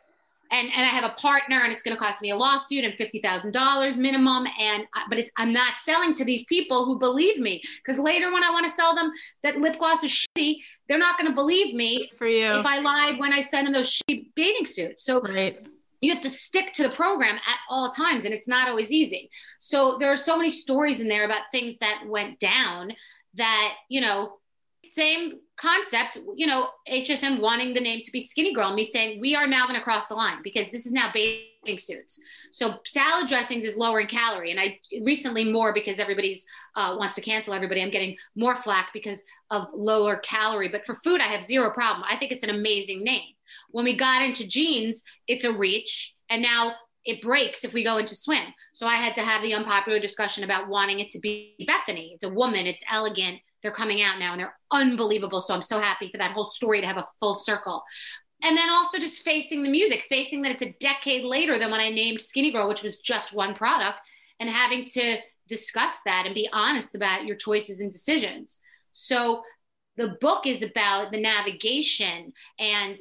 and 0.50 0.68
and 0.74 0.84
I 0.84 0.88
have 0.88 1.04
a 1.04 1.14
partner 1.14 1.62
and 1.62 1.72
it's 1.72 1.82
going 1.82 1.96
to 1.96 2.02
cost 2.02 2.22
me 2.22 2.30
a 2.30 2.36
lawsuit 2.36 2.84
and 2.84 2.94
fifty 2.94 3.20
thousand 3.20 3.52
dollars 3.52 3.96
minimum 3.98 4.46
and 4.58 4.84
uh, 4.96 5.02
but 5.08 5.18
it's 5.18 5.30
I'm 5.36 5.52
not 5.52 5.78
selling 5.78 6.14
to 6.14 6.24
these 6.24 6.44
people 6.44 6.84
who 6.84 6.98
believe 6.98 7.38
me 7.38 7.62
because 7.84 7.98
later 7.98 8.32
when 8.32 8.42
I 8.42 8.50
want 8.50 8.66
to 8.66 8.72
sell 8.72 8.94
them 8.94 9.10
that 9.42 9.58
lip 9.58 9.78
gloss 9.78 10.02
is 10.04 10.10
shitty 10.10 10.58
they're 10.88 10.98
not 10.98 11.18
going 11.18 11.30
to 11.30 11.34
believe 11.34 11.74
me 11.74 12.10
for 12.16 12.26
you. 12.26 12.52
if 12.52 12.66
I 12.66 12.78
lied 12.78 13.18
when 13.18 13.32
I 13.32 13.40
send 13.40 13.66
them 13.66 13.74
those 13.74 13.90
shitty 13.90 14.30
bathing 14.34 14.66
suits. 14.66 15.04
So 15.04 15.20
right. 15.20 15.66
you 16.00 16.12
have 16.12 16.22
to 16.22 16.30
stick 16.30 16.72
to 16.74 16.82
the 16.82 16.90
program 16.90 17.36
at 17.36 17.58
all 17.68 17.90
times 17.90 18.24
and 18.24 18.32
it's 18.32 18.48
not 18.48 18.68
always 18.68 18.90
easy. 18.90 19.30
So 19.58 19.98
there 19.98 20.12
are 20.12 20.16
so 20.16 20.36
many 20.36 20.50
stories 20.50 21.00
in 21.00 21.08
there 21.08 21.24
about 21.24 21.50
things 21.52 21.78
that 21.78 22.04
went 22.06 22.38
down 22.38 22.92
that 23.34 23.74
you 23.88 24.00
know 24.00 24.38
same 24.86 25.40
concept, 25.56 26.18
you 26.36 26.46
know, 26.46 26.68
HSN 26.90 27.40
wanting 27.40 27.74
the 27.74 27.80
name 27.80 28.00
to 28.04 28.12
be 28.12 28.20
SkinnyGirl, 28.20 28.74
me 28.74 28.84
saying 28.84 29.20
we 29.20 29.34
are 29.34 29.46
now 29.46 29.66
going 29.66 29.78
to 29.78 29.82
cross 29.84 30.06
the 30.06 30.14
line 30.14 30.38
because 30.42 30.70
this 30.70 30.86
is 30.86 30.92
now 30.92 31.10
bathing 31.12 31.78
suits. 31.78 32.20
So 32.52 32.76
salad 32.84 33.28
dressings 33.28 33.64
is 33.64 33.76
lower 33.76 34.00
in 34.00 34.06
calorie, 34.06 34.50
and 34.50 34.60
I 34.60 34.78
recently 35.04 35.50
more 35.50 35.72
because 35.72 35.98
everybody's 35.98 36.46
uh, 36.76 36.96
wants 36.98 37.16
to 37.16 37.20
cancel 37.20 37.52
everybody. 37.52 37.82
I'm 37.82 37.90
getting 37.90 38.16
more 38.36 38.56
flack 38.56 38.90
because 38.92 39.22
of 39.50 39.66
lower 39.74 40.16
calorie, 40.18 40.68
but 40.68 40.84
for 40.84 40.94
food 40.96 41.20
I 41.20 41.24
have 41.24 41.44
zero 41.44 41.70
problem. 41.70 42.04
I 42.08 42.16
think 42.16 42.32
it's 42.32 42.44
an 42.44 42.50
amazing 42.50 43.02
name. 43.02 43.34
When 43.70 43.84
we 43.84 43.96
got 43.96 44.22
into 44.22 44.46
jeans, 44.46 45.02
it's 45.26 45.44
a 45.44 45.52
reach, 45.52 46.14
and 46.30 46.40
now 46.40 46.74
it 47.04 47.22
breaks 47.22 47.64
if 47.64 47.72
we 47.72 47.82
go 47.82 47.96
into 47.96 48.14
swim. 48.14 48.44
So 48.74 48.86
I 48.86 48.96
had 48.96 49.14
to 49.14 49.22
have 49.22 49.42
the 49.42 49.54
unpopular 49.54 49.98
discussion 49.98 50.44
about 50.44 50.68
wanting 50.68 51.00
it 51.00 51.10
to 51.10 51.20
be 51.20 51.54
Bethenny. 51.66 52.12
It's 52.12 52.24
a 52.24 52.28
woman, 52.28 52.66
it's 52.66 52.84
elegant, 52.90 53.40
they're 53.62 53.72
coming 53.72 54.02
out 54.02 54.18
now 54.18 54.32
and 54.32 54.40
they're 54.40 54.54
unbelievable. 54.70 55.40
So 55.40 55.54
I'm 55.54 55.62
so 55.62 55.80
happy 55.80 56.08
for 56.10 56.18
that 56.18 56.32
whole 56.32 56.46
story 56.46 56.80
to 56.80 56.86
have 56.86 56.96
a 56.96 57.08
full 57.20 57.34
circle. 57.34 57.82
And 58.42 58.56
then 58.56 58.70
also 58.70 58.98
just 58.98 59.24
facing 59.24 59.62
the 59.62 59.70
music, 59.70 60.02
facing 60.02 60.42
that 60.42 60.52
it's 60.52 60.62
a 60.62 60.76
decade 60.78 61.24
later 61.24 61.58
than 61.58 61.70
when 61.70 61.80
I 61.80 61.90
named 61.90 62.20
SkinnyGirl, 62.20 62.68
which 62.68 62.84
was 62.84 62.98
just 62.98 63.34
one 63.34 63.54
product, 63.54 64.00
and 64.38 64.48
having 64.48 64.84
to 64.84 65.16
discuss 65.48 66.00
that 66.04 66.24
and 66.26 66.34
be 66.34 66.48
honest 66.52 66.94
about 66.94 67.24
your 67.24 67.36
choices 67.36 67.80
and 67.80 67.90
decisions. 67.90 68.60
So 68.92 69.42
the 69.96 70.16
book 70.20 70.46
is 70.46 70.62
about 70.62 71.10
the 71.10 71.20
navigation 71.20 72.32
and 72.58 72.96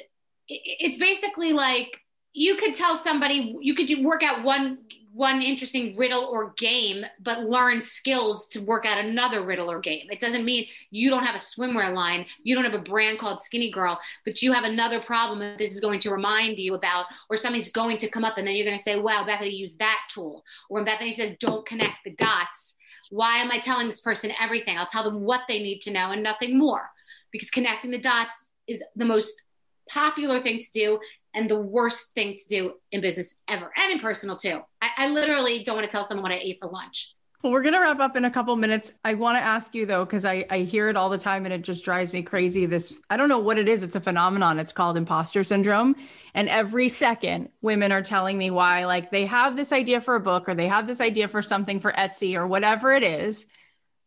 it's 0.47 0.97
basically 0.97 1.53
like 1.53 1.99
you 2.33 2.55
could 2.55 2.73
tell 2.73 2.95
somebody 2.95 3.55
you 3.61 3.75
could 3.75 3.89
work 4.03 4.23
out 4.23 4.43
one 4.43 4.79
one 5.17 5.41
interesting 5.41 5.95
riddle 5.97 6.25
or 6.25 6.53
game, 6.57 7.03
but 7.19 7.39
learn 7.39 7.81
skills 7.81 8.47
to 8.49 8.59
work 8.59 8.85
out 8.85 9.03
another 9.03 9.43
riddle 9.43 9.69
or 9.69 9.79
game. 9.79 10.05
It 10.11 10.19
doesn't 10.19 10.45
mean 10.45 10.67
you 10.91 11.09
don't 11.09 11.23
have 11.23 11.33
a 11.33 11.39
swimwear 11.39 11.91
line, 11.91 12.27
you 12.43 12.53
don't 12.53 12.63
have 12.63 12.75
a 12.75 12.83
brand 12.83 13.17
called 13.17 13.39
SkinnyGirl, 13.39 13.97
but 14.25 14.43
you 14.43 14.53
have 14.53 14.63
another 14.63 15.01
problem 15.01 15.39
that 15.39 15.57
this 15.57 15.73
is 15.73 15.79
going 15.79 15.99
to 16.01 16.11
remind 16.11 16.59
you 16.59 16.75
about, 16.75 17.05
or 17.31 17.35
something's 17.35 17.71
going 17.71 17.97
to 17.97 18.07
come 18.07 18.23
up, 18.23 18.37
and 18.37 18.47
then 18.47 18.55
you're 18.55 18.65
going 18.65 18.77
to 18.77 18.83
say, 18.83 18.99
wow, 18.99 19.25
Bethenny 19.27 19.57
used 19.57 19.79
that 19.79 20.01
tool. 20.13 20.43
Or 20.69 20.75
when 20.75 20.85
Bethenny 20.85 21.11
says, 21.11 21.35
don't 21.39 21.65
connect 21.65 22.03
the 22.05 22.11
dots, 22.11 22.75
why 23.09 23.37
am 23.37 23.49
I 23.49 23.57
telling 23.57 23.87
this 23.87 24.01
person 24.01 24.31
everything? 24.39 24.77
I'll 24.77 24.85
tell 24.85 25.03
them 25.03 25.21
what 25.21 25.41
they 25.47 25.63
need 25.63 25.79
to 25.81 25.91
know 25.91 26.11
and 26.11 26.21
nothing 26.21 26.59
more. 26.59 26.91
Because 27.31 27.49
connecting 27.49 27.89
the 27.89 27.97
dots 27.97 28.53
is 28.67 28.83
the 28.95 29.05
most 29.05 29.41
popular 29.89 30.41
thing 30.41 30.59
to 30.59 30.71
do 30.71 30.99
and 31.33 31.49
the 31.49 31.59
worst 31.59 32.13
thing 32.15 32.35
to 32.35 32.47
do 32.47 32.73
in 32.91 32.99
business 32.99 33.35
ever 33.47 33.71
and 33.77 33.91
in 33.91 33.99
personal 33.99 34.35
too. 34.35 34.61
I, 34.97 35.07
literally 35.07 35.63
don't 35.63 35.75
want 35.75 35.89
to 35.89 35.91
tell 35.91 36.03
someone 36.03 36.23
what 36.23 36.31
I 36.31 36.39
ate 36.41 36.57
for 36.59 36.67
lunch. 36.69 37.13
Well, 37.43 37.53
we're 37.53 37.61
going 37.61 37.75
to 37.75 37.79
wrap 37.79 37.99
up 37.99 38.15
in 38.15 38.25
a 38.25 38.31
couple 38.31 38.55
minutes. 38.55 38.93
I 39.05 39.13
want 39.13 39.37
to 39.37 39.41
ask 39.41 39.75
you 39.75 39.85
though, 39.85 40.03
because 40.03 40.25
I, 40.25 40.45
I 40.49 40.59
hear 40.59 40.89
it 40.89 40.97
all 40.97 41.09
the 41.09 41.19
time 41.19 41.45
and 41.45 41.53
it 41.53 41.61
just 41.61 41.83
drives 41.83 42.11
me 42.11 42.23
crazy. 42.23 42.65
This, 42.65 42.99
I 43.09 43.15
don't 43.15 43.29
know 43.29 43.37
what 43.37 43.59
it 43.59 43.67
is. 43.67 43.83
It's 43.83 43.95
a 43.95 44.01
phenomenon. 44.01 44.57
It's 44.57 44.71
called 44.71 44.97
imposter 44.97 45.43
syndrome. 45.43 45.95
And 46.33 46.49
every 46.49 46.89
second, 46.89 47.49
women 47.61 47.91
are 47.91 48.01
telling 48.01 48.39
me 48.39 48.49
why, 48.49 48.85
like 48.85 49.11
they 49.11 49.27
have 49.27 49.55
this 49.55 49.71
idea 49.71 50.01
for 50.01 50.15
a 50.15 50.19
book 50.19 50.49
or 50.49 50.55
they 50.55 50.67
have 50.67 50.87
this 50.87 50.99
idea 50.99 51.27
for 51.27 51.43
something 51.43 51.79
for 51.79 51.91
Etsy 51.91 52.35
or 52.35 52.47
whatever 52.47 52.91
it 52.91 53.03
is, 53.03 53.45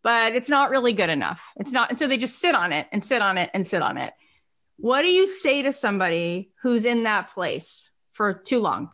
but 0.02 0.34
it's 0.34 0.48
not 0.48 0.70
really 0.70 0.92
good 0.92 1.10
enough. 1.10 1.52
It's 1.56 1.72
not. 1.72 1.90
And 1.90 1.98
so 1.98 2.08
they 2.08 2.18
just 2.18 2.40
sit 2.40 2.56
on 2.56 2.72
it 2.72 2.88
and 2.90 3.02
sit 3.02 3.22
on 3.22 3.38
it 3.38 3.50
and 3.54 3.64
sit 3.64 3.80
on 3.80 3.96
it. 3.96 4.12
What 4.76 5.02
do 5.02 5.08
you 5.08 5.28
say 5.28 5.62
to 5.62 5.72
somebody 5.72 6.50
who's 6.62 6.84
in 6.84 7.04
that 7.04 7.30
place 7.30 7.90
for 8.10 8.34
too 8.34 8.58
long? 8.58 8.90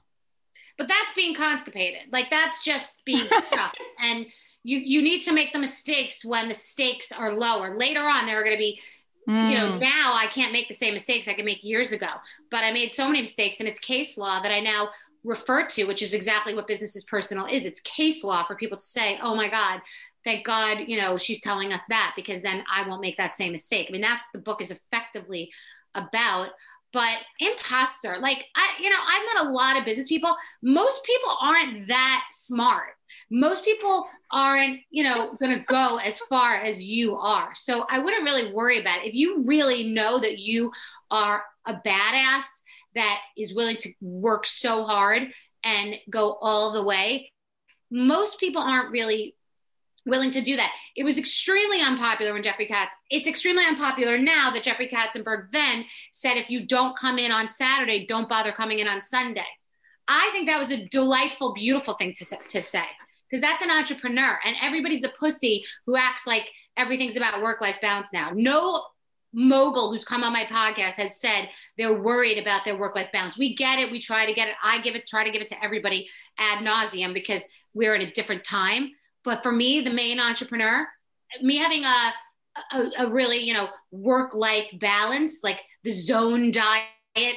But 0.79 0.89
that's 0.89 1.15
being 1.15 1.35
constipated. 1.35 2.13
Like 2.13 2.31
that's 2.31 2.63
just 2.63 3.05
being 3.05 3.27
stuck. 3.47 3.75
And 4.01 4.27
you 4.63 4.79
you 4.79 5.03
need 5.03 5.23
to 5.23 5.33
make 5.33 5.53
the 5.53 5.59
mistakes 5.59 6.25
when 6.25 6.49
the 6.49 6.55
stakes 6.55 7.13
are 7.13 7.33
lower. 7.33 7.77
Later 7.77 8.03
on, 8.03 8.27
there 8.27 8.41
are 8.41 8.45
going 8.45 8.57
to 8.57 8.61
be 8.61 8.81
Mm. 9.29 9.51
you 9.51 9.59
know 9.59 9.73
hmm. 9.73 9.79
now 9.81 10.15
i 10.15 10.29
can't 10.29 10.53
make 10.53 10.69
the 10.69 10.75
same 10.75 10.95
mistakes 10.95 11.27
i 11.27 11.35
could 11.35 11.45
make 11.45 11.65
years 11.65 11.91
ago 11.91 12.07
but 12.49 12.63
i 12.63 12.71
made 12.71 12.93
so 12.93 13.09
many 13.09 13.21
mistakes 13.21 13.59
and 13.59 13.69
it's 13.69 13.81
case 13.81 14.17
law 14.17 14.41
that 14.41 14.53
i 14.53 14.61
now 14.61 14.89
refer 15.25 15.67
to 15.67 15.85
which 15.85 16.01
is 16.01 16.15
exactly 16.15 16.55
what 16.55 16.69
business 16.69 16.95
is 16.95 17.05
personal 17.07 17.45
is 17.47 17.67
it's 17.67 17.81
case 17.81 18.23
law 18.23 18.45
for 18.45 18.55
people 18.55 18.79
to 18.79 18.85
say 18.85 19.19
oh 19.21 19.35
my 19.35 19.49
god 19.49 19.81
thank 20.23 20.47
god 20.47 20.79
you 20.87 20.97
know 20.97 21.19
she's 21.19 21.41
telling 21.41 21.73
us 21.73 21.83
that 21.89 22.13
because 22.15 22.41
then 22.41 22.63
i 22.73 22.87
won't 22.89 23.01
make 23.01 23.17
that 23.17 23.35
same 23.35 23.51
mistake 23.51 23.87
i 23.89 23.93
mean 23.93 24.01
that's 24.01 24.25
the 24.33 24.39
book 24.39 24.63
is 24.63 24.71
effectively 24.71 25.51
about 25.97 26.51
but 26.93 27.17
imposter 27.41 28.17
like 28.21 28.45
i 28.55 28.69
you 28.81 28.89
know 28.89 28.97
i've 28.97 29.35
met 29.35 29.47
a 29.47 29.51
lot 29.51 29.77
of 29.77 29.85
business 29.85 30.09
people. 30.09 30.35
Most 30.63 31.05
people 31.05 31.37
aren't 31.41 31.89
that 31.89 32.25
smart. 32.31 32.95
Most 33.31 33.65
people 33.65 34.07
aren't 34.31 34.81
you 34.91 35.03
know 35.05 35.37
going 35.41 35.59
to 35.59 35.65
go 35.65 35.99
as 35.99 36.19
far 36.21 36.57
as 36.57 36.83
you 36.83 37.17
are. 37.17 37.51
So 37.55 37.87
i 37.91 37.99
wouldn't 37.99 38.25
really 38.25 38.53
worry 38.53 38.81
about 38.81 39.01
it. 39.01 39.09
If 39.09 39.15
you 39.15 39.45
really 39.45 39.93
know 39.93 40.19
that 40.21 40.39
you 40.39 40.73
are 41.11 41.43
a 41.67 41.75
badass 41.75 42.45
that 42.97 43.21
is 43.37 43.55
willing 43.55 43.77
to 43.77 43.93
work 44.01 44.47
so 44.47 44.85
hard 44.85 45.25
and 45.63 45.97
go 46.11 46.39
all 46.41 46.73
the 46.73 46.83
way. 46.83 47.33
Most 47.91 48.41
people 48.41 48.63
aren't 48.63 48.91
really 48.91 49.36
willing 50.07 50.31
to 50.31 50.41
do 50.41 50.57
that. 50.57 50.73
It 50.95 51.05
was 51.05 51.19
extremely 51.19 51.81
unpopular 51.81 52.33
when 52.33 52.43
Jeffrey 52.43 52.67
Katz. 52.67 52.97
It's 53.11 53.29
extremely 53.29 53.65
unpopular 53.65 54.19
now 54.19 54.51
that 54.53 54.63
Jeffrey 54.63 54.89
Katzenberg 54.89 55.51
then 55.53 55.85
said 56.13 56.37
if 56.37 56.49
you 56.49 56.67
don't 56.67 56.97
come 56.97 57.19
in 57.19 57.33
on 57.33 57.49
Saturday, 57.49 58.07
don't 58.07 58.29
bother 58.29 58.53
coming 58.53 58.79
in 58.79 58.89
on 58.89 59.03
Sunday. 59.03 59.47
I 60.09 60.31
think 60.33 60.47
that 60.47 60.59
was 60.59 60.71
a 60.71 60.87
delightful, 60.87 61.53
beautiful 61.53 61.95
thing 61.95 62.15
to 62.15 62.25
to 62.49 62.63
say 62.63 62.85
because 63.29 63.43
that's 63.43 63.63
an 63.63 63.71
entrepreneur 63.71 64.39
and 64.45 64.57
everybody's 64.63 65.05
a 65.05 65.09
pussy 65.09 65.65
who 65.85 65.97
acts 65.97 66.27
like 66.27 66.49
everything's 66.77 67.17
about 67.17 67.43
work 67.43 67.61
life 67.61 67.81
balance 67.81 68.13
now. 68.13 68.31
No 68.33 68.85
mogul 69.33 69.91
who's 69.91 70.05
come 70.05 70.23
on 70.23 70.33
my 70.33 70.45
podcast 70.45 70.95
has 70.95 71.21
said 71.21 71.51
they're 71.77 72.01
worried 72.01 72.39
about 72.39 72.65
their 72.65 72.77
work 72.77 72.95
life 72.95 73.11
balance. 73.13 73.37
We 73.37 73.55
get 73.55 73.79
it. 73.79 73.91
We 73.91 74.01
try 74.01 74.27
to 74.27 74.33
get 74.33 74.49
it. 74.49 74.55
I 74.63 74.81
give 74.81 74.95
it, 74.95 75.07
try 75.07 75.25
to 75.25 75.31
give 75.31 75.43
it 75.43 75.49
to 75.49 75.65
everybody 75.65 76.09
ad 76.39 76.65
nauseum 76.65 77.13
because 77.13 77.47
we're 77.75 77.95
in 77.95 78.03
a 78.03 78.11
different 78.13 78.45
time. 78.45 78.93
But 79.27 79.43
for 79.43 79.53
me, 79.53 79.83
the 79.83 79.91
main 79.91 80.21
entrepreneur, 80.21 80.87
me 81.43 81.59
having 81.59 81.85
a, 81.85 82.13
a, 82.73 83.07
a 83.07 83.11
really, 83.11 83.39
you 83.39 83.53
know, 83.53 83.69
work 83.91 84.35
life 84.35 84.69
balance, 84.81 85.41
like 85.43 85.61
the 85.83 85.91
zone 85.91 86.53
diet 86.53 86.87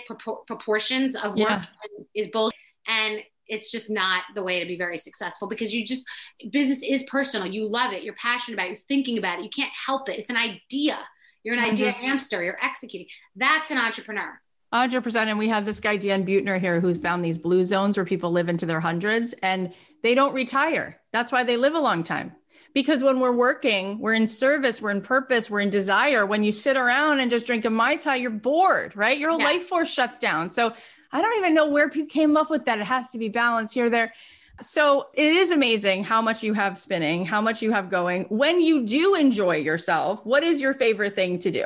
propor- 0.08 0.46
proportions 0.46 1.16
of 1.16 1.32
work 1.32 1.50
yeah. 1.50 1.66
is 2.14 2.28
both. 2.28 2.54
And 2.88 3.22
it's 3.48 3.72
just 3.72 3.90
not 3.90 4.24
the 4.36 4.44
way 4.44 4.60
to 4.60 4.68
be 4.68 4.78
very 4.78 5.00
successful 5.00 5.48
because 5.48 5.74
you 5.74 5.84
just 5.84 6.06
business 6.52 6.84
is 6.84 7.04
personal. 7.04 7.48
You 7.48 7.68
love 7.68 7.92
it. 7.92 8.04
You're 8.04 8.14
passionate 8.14 8.56
about 8.56 8.68
it. 8.68 8.70
You're 8.70 8.86
thinking 8.88 9.18
about 9.18 9.40
it. 9.40 9.44
You 9.44 9.50
can't 9.50 9.74
help 9.74 10.08
it. 10.10 10.20
It's 10.20 10.30
an 10.30 10.38
idea. 10.38 11.00
You're 11.44 11.56
an 11.56 11.64
idea 11.64 11.90
hamster. 11.92 12.44
You're 12.44 12.64
executing. 12.64 13.08
That's 13.36 13.72
an 13.72 13.80
entrepreneur. 13.80 14.40
100%. 14.74 15.16
And 15.16 15.40
we 15.40 15.50
have 15.50 15.66
this 15.66 15.80
guy, 15.80 15.98
Dan 15.98 16.24
Buettner, 16.24 16.60
here, 16.60 16.80
who's 16.80 17.00
found 17.00 17.26
these 17.26 17.40
blue 17.40 17.64
zones 17.64 17.98
where 17.98 18.06
people 18.06 18.32
live 18.32 18.50
into 18.50 18.68
their 18.68 18.80
hundreds 18.80 19.34
and 19.42 19.74
they 20.04 20.16
don't 20.16 20.34
retire. 20.34 21.00
That's 21.12 21.32
why 21.32 21.44
they 21.44 21.58
live 21.58 21.76
a 21.76 21.80
long 21.80 22.04
time. 22.04 22.34
Because 22.74 23.02
when 23.02 23.20
we're 23.20 23.36
working, 23.36 24.00
we're 24.00 24.14
in 24.14 24.28
service, 24.28 24.82
we're 24.82 24.92
in 24.92 25.02
purpose, 25.02 25.50
we're 25.50 25.62
in 25.62 25.72
desire. 25.72 26.26
When 26.26 26.44
you 26.44 26.52
sit 26.52 26.78
around 26.78 27.20
and 27.20 27.32
just 27.32 27.48
drink 27.48 27.66
a 27.66 27.70
Mai 27.70 27.96
Tai, 27.96 28.18
you're 28.18 28.30
bored, 28.30 28.96
right? 28.96 29.18
Your 29.18 29.32
yeah. 29.32 29.44
life 29.44 29.64
force 29.64 29.92
shuts 29.92 30.20
down. 30.20 30.52
So 30.52 30.74
I 31.12 31.22
don't 31.22 31.38
even 31.38 31.56
know 31.56 31.70
where 31.70 31.90
people 31.90 32.10
came 32.10 32.38
up 32.38 32.50
with 32.50 32.66
that. 32.66 32.80
It 32.80 32.86
has 32.86 33.10
to 33.12 33.18
be 33.18 33.30
balanced 33.30 33.74
here, 33.74 33.90
there. 33.90 34.14
So 34.62 35.08
it 35.14 35.34
is 35.34 35.52
amazing 35.52 36.04
how 36.04 36.22
much 36.22 36.44
you 36.44 36.54
have 36.54 36.78
spinning, 36.78 37.26
how 37.26 37.42
much 37.42 37.62
you 37.62 37.72
have 37.72 37.90
going. 37.90 38.26
When 38.26 38.62
you 38.62 38.86
do 38.86 39.16
enjoy 39.16 39.58
yourself, 39.58 40.24
what 40.26 40.44
is 40.44 40.62
your 40.62 40.74
favorite 40.74 41.16
thing 41.16 41.40
to 41.40 41.52
do? 41.52 41.66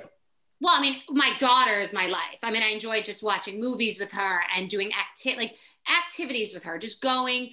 Well, 0.62 0.74
I 0.74 0.80
mean, 0.80 1.02
my 1.10 1.34
daughter 1.40 1.82
is 1.82 1.92
my 1.92 2.08
life. 2.08 2.38
I 2.42 2.52
mean, 2.52 2.64
I 2.64 2.70
enjoy 2.70 3.02
just 3.02 3.22
watching 3.24 3.60
movies 3.60 4.00
with 4.00 4.12
her 4.14 4.40
and 4.56 4.70
doing 4.70 4.92
acti- 4.98 5.36
like 5.36 5.58
activities 5.92 6.54
with 6.54 6.64
her, 6.64 6.78
just 6.78 7.02
going 7.02 7.50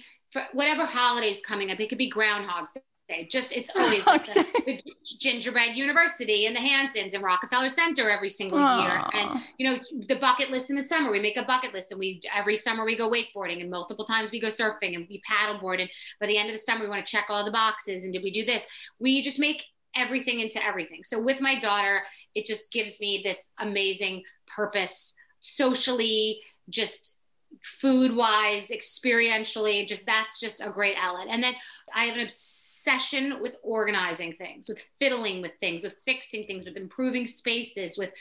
whatever 0.53 0.85
holidays 0.85 1.41
coming 1.45 1.71
up. 1.71 1.79
It 1.79 1.89
could 1.89 1.97
be 1.97 2.09
Groundhog's 2.09 2.77
Day. 3.09 3.27
just 3.29 3.51
it's 3.51 3.71
always 3.75 4.05
like 4.05 4.25
the, 4.25 4.45
the, 4.65 4.81
gingerbread 5.19 5.75
university 5.75 6.45
in 6.45 6.53
the 6.53 6.59
hamptons 6.59 7.13
and 7.13 7.23
rockefeller 7.23 7.67
center 7.67 8.09
every 8.09 8.29
single 8.29 8.59
Aww. 8.59 8.81
year 8.81 9.03
and 9.13 9.41
you 9.57 9.69
know 9.69 9.79
the 10.07 10.15
bucket 10.15 10.49
list 10.49 10.69
in 10.69 10.77
the 10.77 10.83
summer 10.83 11.11
we 11.11 11.19
make 11.19 11.35
a 11.35 11.43
bucket 11.43 11.73
list 11.73 11.91
and 11.91 11.99
we 11.99 12.21
every 12.33 12.55
summer 12.55 12.85
we 12.85 12.97
go 12.97 13.11
wakeboarding 13.11 13.59
and 13.59 13.69
multiple 13.69 14.05
times 14.05 14.31
we 14.31 14.39
go 14.39 14.47
surfing 14.47 14.95
and 14.95 15.07
we 15.09 15.21
paddleboard 15.29 15.81
and 15.81 15.89
by 16.21 16.27
the 16.27 16.37
end 16.37 16.47
of 16.47 16.53
the 16.53 16.59
summer 16.59 16.83
we 16.85 16.89
want 16.89 17.05
to 17.05 17.11
check 17.11 17.25
all 17.29 17.43
the 17.43 17.51
boxes 17.51 18.05
and 18.05 18.13
did 18.13 18.23
we 18.23 18.31
do 18.31 18.45
this 18.45 18.65
we 18.99 19.21
just 19.21 19.39
make 19.39 19.65
everything 19.95 20.39
into 20.39 20.63
everything 20.63 21.03
so 21.03 21.19
with 21.21 21.41
my 21.41 21.59
daughter 21.59 22.03
it 22.33 22.45
just 22.45 22.71
gives 22.71 22.99
me 23.01 23.21
this 23.25 23.51
amazing 23.59 24.23
purpose 24.55 25.13
socially 25.41 26.39
just 26.69 27.13
food 27.61 28.15
wise, 28.15 28.69
experientially, 28.69 29.87
just 29.87 30.05
that's 30.05 30.39
just 30.39 30.61
a 30.61 30.69
great 30.69 30.95
outlet. 30.99 31.27
And 31.29 31.43
then 31.43 31.53
I 31.93 32.05
have 32.05 32.15
an 32.15 32.21
obsession 32.21 33.41
with 33.41 33.55
organizing 33.63 34.33
things, 34.33 34.67
with 34.67 34.83
fiddling 34.99 35.41
with 35.41 35.51
things, 35.59 35.83
with 35.83 35.95
fixing 36.05 36.45
things, 36.45 36.65
with 36.65 36.77
improving 36.77 37.25
spaces, 37.25 37.97
with, 37.97 38.11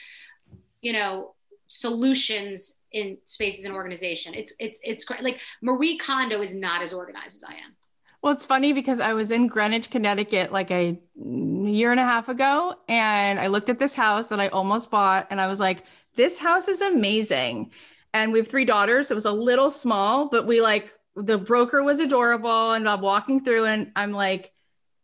you 0.80 0.92
know, 0.92 1.34
solutions 1.68 2.76
in 2.92 3.18
spaces 3.24 3.64
and 3.64 3.74
organization. 3.74 4.34
It's 4.34 4.52
it's 4.58 4.80
it's 4.82 5.04
great. 5.04 5.22
Like 5.22 5.40
Marie 5.62 5.96
Kondo 5.96 6.42
is 6.42 6.54
not 6.54 6.82
as 6.82 6.92
organized 6.92 7.36
as 7.36 7.44
I 7.44 7.52
am. 7.52 7.76
Well, 8.22 8.34
it's 8.34 8.44
funny 8.44 8.74
because 8.74 9.00
I 9.00 9.14
was 9.14 9.30
in 9.30 9.46
Greenwich, 9.46 9.88
Connecticut 9.88 10.52
like 10.52 10.70
a 10.70 11.00
year 11.16 11.90
and 11.90 12.00
a 12.00 12.04
half 12.04 12.28
ago 12.28 12.74
and 12.86 13.38
I 13.38 13.46
looked 13.46 13.70
at 13.70 13.78
this 13.78 13.94
house 13.94 14.28
that 14.28 14.38
I 14.38 14.48
almost 14.48 14.90
bought 14.90 15.28
and 15.30 15.40
I 15.40 15.46
was 15.46 15.58
like, 15.58 15.84
this 16.16 16.38
house 16.38 16.68
is 16.68 16.82
amazing 16.82 17.70
and 18.12 18.32
we 18.32 18.38
have 18.38 18.48
three 18.48 18.64
daughters. 18.64 19.10
It 19.10 19.14
was 19.14 19.24
a 19.24 19.32
little 19.32 19.70
small, 19.70 20.28
but 20.28 20.46
we 20.46 20.60
like 20.60 20.92
the 21.16 21.38
broker 21.38 21.82
was 21.82 22.00
adorable. 22.00 22.72
And 22.72 22.88
I'm 22.88 23.00
walking 23.00 23.44
through 23.44 23.66
and 23.66 23.92
I'm 23.96 24.12
like, 24.12 24.52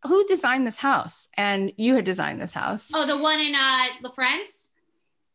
who 0.07 0.27
designed 0.27 0.66
this 0.66 0.79
house? 0.79 1.29
And 1.37 1.73
you 1.77 1.95
had 1.95 2.05
designed 2.05 2.40
this 2.40 2.53
house. 2.53 2.90
Oh, 2.95 3.07
the 3.07 3.19
one 3.19 3.40
in 3.40 3.55
uh 3.55 3.87
La 4.03 4.12
France? 4.12 4.71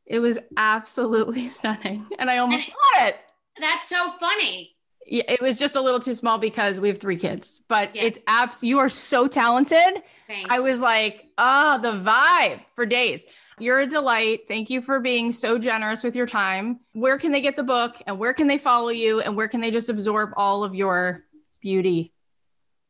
It 0.05 0.19
was 0.19 0.39
absolutely 0.57 1.49
stunning. 1.49 2.05
And 2.19 2.29
I 2.29 2.37
almost 2.37 2.65
and 2.65 2.73
bought 2.73 3.07
it. 3.07 3.17
That's 3.59 3.87
so 3.87 4.11
funny. 4.11 4.75
Yeah, 5.07 5.23
it 5.27 5.41
was 5.41 5.57
just 5.57 5.75
a 5.75 5.81
little 5.81 5.99
too 5.99 6.13
small 6.13 6.37
because 6.37 6.79
we 6.79 6.87
have 6.87 6.99
three 6.99 7.17
kids, 7.17 7.61
but 7.67 7.95
yeah. 7.95 8.03
it's 8.03 8.19
abs 8.27 8.63
you 8.63 8.79
are 8.79 8.87
so 8.87 9.27
talented. 9.27 10.03
Thanks. 10.27 10.49
I 10.53 10.59
was 10.59 10.79
like, 10.79 11.25
oh, 11.37 11.79
the 11.81 11.91
vibe 11.91 12.61
for 12.75 12.85
days. 12.85 13.25
You're 13.61 13.81
a 13.81 13.87
delight. 13.87 14.47
Thank 14.47 14.69
you 14.69 14.81
for 14.81 14.99
being 14.99 15.31
so 15.31 15.59
generous 15.59 16.03
with 16.03 16.15
your 16.15 16.25
time. 16.25 16.79
Where 16.93 17.19
can 17.19 17.31
they 17.31 17.41
get 17.41 17.55
the 17.55 17.63
book 17.63 17.95
and 18.07 18.17
where 18.17 18.33
can 18.33 18.47
they 18.47 18.57
follow 18.57 18.89
you 18.89 19.21
and 19.21 19.37
where 19.37 19.47
can 19.47 19.61
they 19.61 19.69
just 19.69 19.89
absorb 19.89 20.31
all 20.35 20.63
of 20.63 20.73
your 20.73 21.25
beauty? 21.61 22.11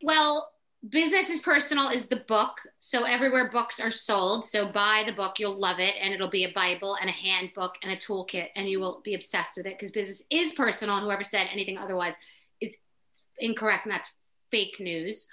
Well, 0.02 0.50
Business 0.88 1.30
is 1.30 1.42
Personal 1.42 1.90
is 1.90 2.08
the 2.08 2.24
book. 2.28 2.58
So 2.80 3.04
everywhere 3.04 3.52
books 3.52 3.80
are 3.80 3.92
sold. 3.92 4.46
So 4.46 4.68
buy 4.68 5.04
the 5.06 5.14
book, 5.14 5.40
you'll 5.40 5.60
love 5.60 5.80
it. 5.80 5.94
And 6.02 6.14
it'll 6.14 6.30
be 6.30 6.46
a 6.46 6.54
Bible 6.54 6.98
and 7.00 7.10
a 7.10 7.14
handbook 7.14 7.76
and 7.84 7.92
a 7.92 7.98
toolkit, 7.98 8.48
and 8.56 8.68
you 8.68 8.80
will 8.80 9.02
be 9.04 9.14
obsessed 9.14 9.58
with 9.58 9.68
it 9.68 9.78
because 9.78 9.92
business 9.92 10.24
is 10.32 10.54
personal. 10.54 10.96
And 10.96 11.04
whoever 11.04 11.24
said 11.24 11.50
anything 11.52 11.78
otherwise 11.78 12.16
is 12.62 12.78
incorrect. 13.38 13.86
And 13.86 13.92
that's 13.92 14.14
fake 14.50 14.80
news. 14.80 15.28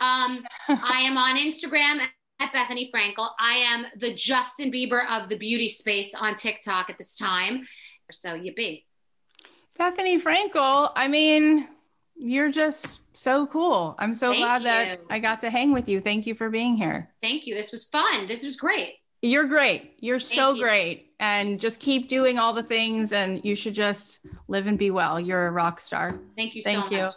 Um, 0.00 0.44
I 0.68 1.02
am 1.04 1.16
on 1.16 1.36
Instagram 1.36 2.06
at 2.40 2.52
Bethenny 2.52 2.90
Frankel. 2.90 3.28
I 3.38 3.56
am 3.56 3.86
the 3.96 4.14
Justin 4.14 4.72
Bieber 4.72 5.06
of 5.08 5.28
the 5.28 5.36
beauty 5.36 5.68
space 5.68 6.14
on 6.14 6.34
TikTok 6.34 6.90
at 6.90 6.98
this 6.98 7.14
time. 7.14 7.62
So 8.10 8.34
you 8.34 8.54
be. 8.54 8.86
Bethenny 9.78 10.20
Frankel, 10.20 10.90
I 10.96 11.06
mean, 11.06 11.68
you're 12.16 12.50
just 12.50 13.00
so 13.12 13.46
cool. 13.46 13.94
I'm 13.98 14.14
so 14.14 14.30
Thank 14.30 14.42
glad 14.42 14.60
you. 14.62 14.64
that 14.64 15.00
I 15.10 15.18
got 15.20 15.40
to 15.40 15.50
hang 15.50 15.72
with 15.72 15.88
you. 15.88 16.00
Thank 16.00 16.26
you 16.26 16.34
for 16.34 16.50
being 16.50 16.76
here. 16.76 17.10
Thank 17.22 17.46
you. 17.46 17.54
This 17.54 17.70
was 17.70 17.84
fun. 17.84 18.26
This 18.26 18.42
was 18.42 18.56
great. 18.56 18.94
You're 19.22 19.46
great. 19.46 19.94
You're 20.00 20.18
Thank 20.18 20.32
so 20.32 20.54
you. 20.54 20.62
great. 20.62 21.12
And 21.20 21.60
just 21.60 21.78
keep 21.78 22.08
doing 22.08 22.38
all 22.38 22.54
the 22.54 22.62
things 22.62 23.12
and 23.12 23.44
you 23.44 23.54
should 23.54 23.74
just 23.74 24.20
live 24.48 24.66
and 24.66 24.78
be 24.78 24.90
well. 24.90 25.20
You're 25.20 25.46
a 25.46 25.50
rock 25.50 25.78
star. 25.78 26.18
Thank 26.36 26.54
you 26.54 26.62
Thank 26.62 26.88
so 26.88 26.94
you. 26.94 27.02
much. 27.02 27.14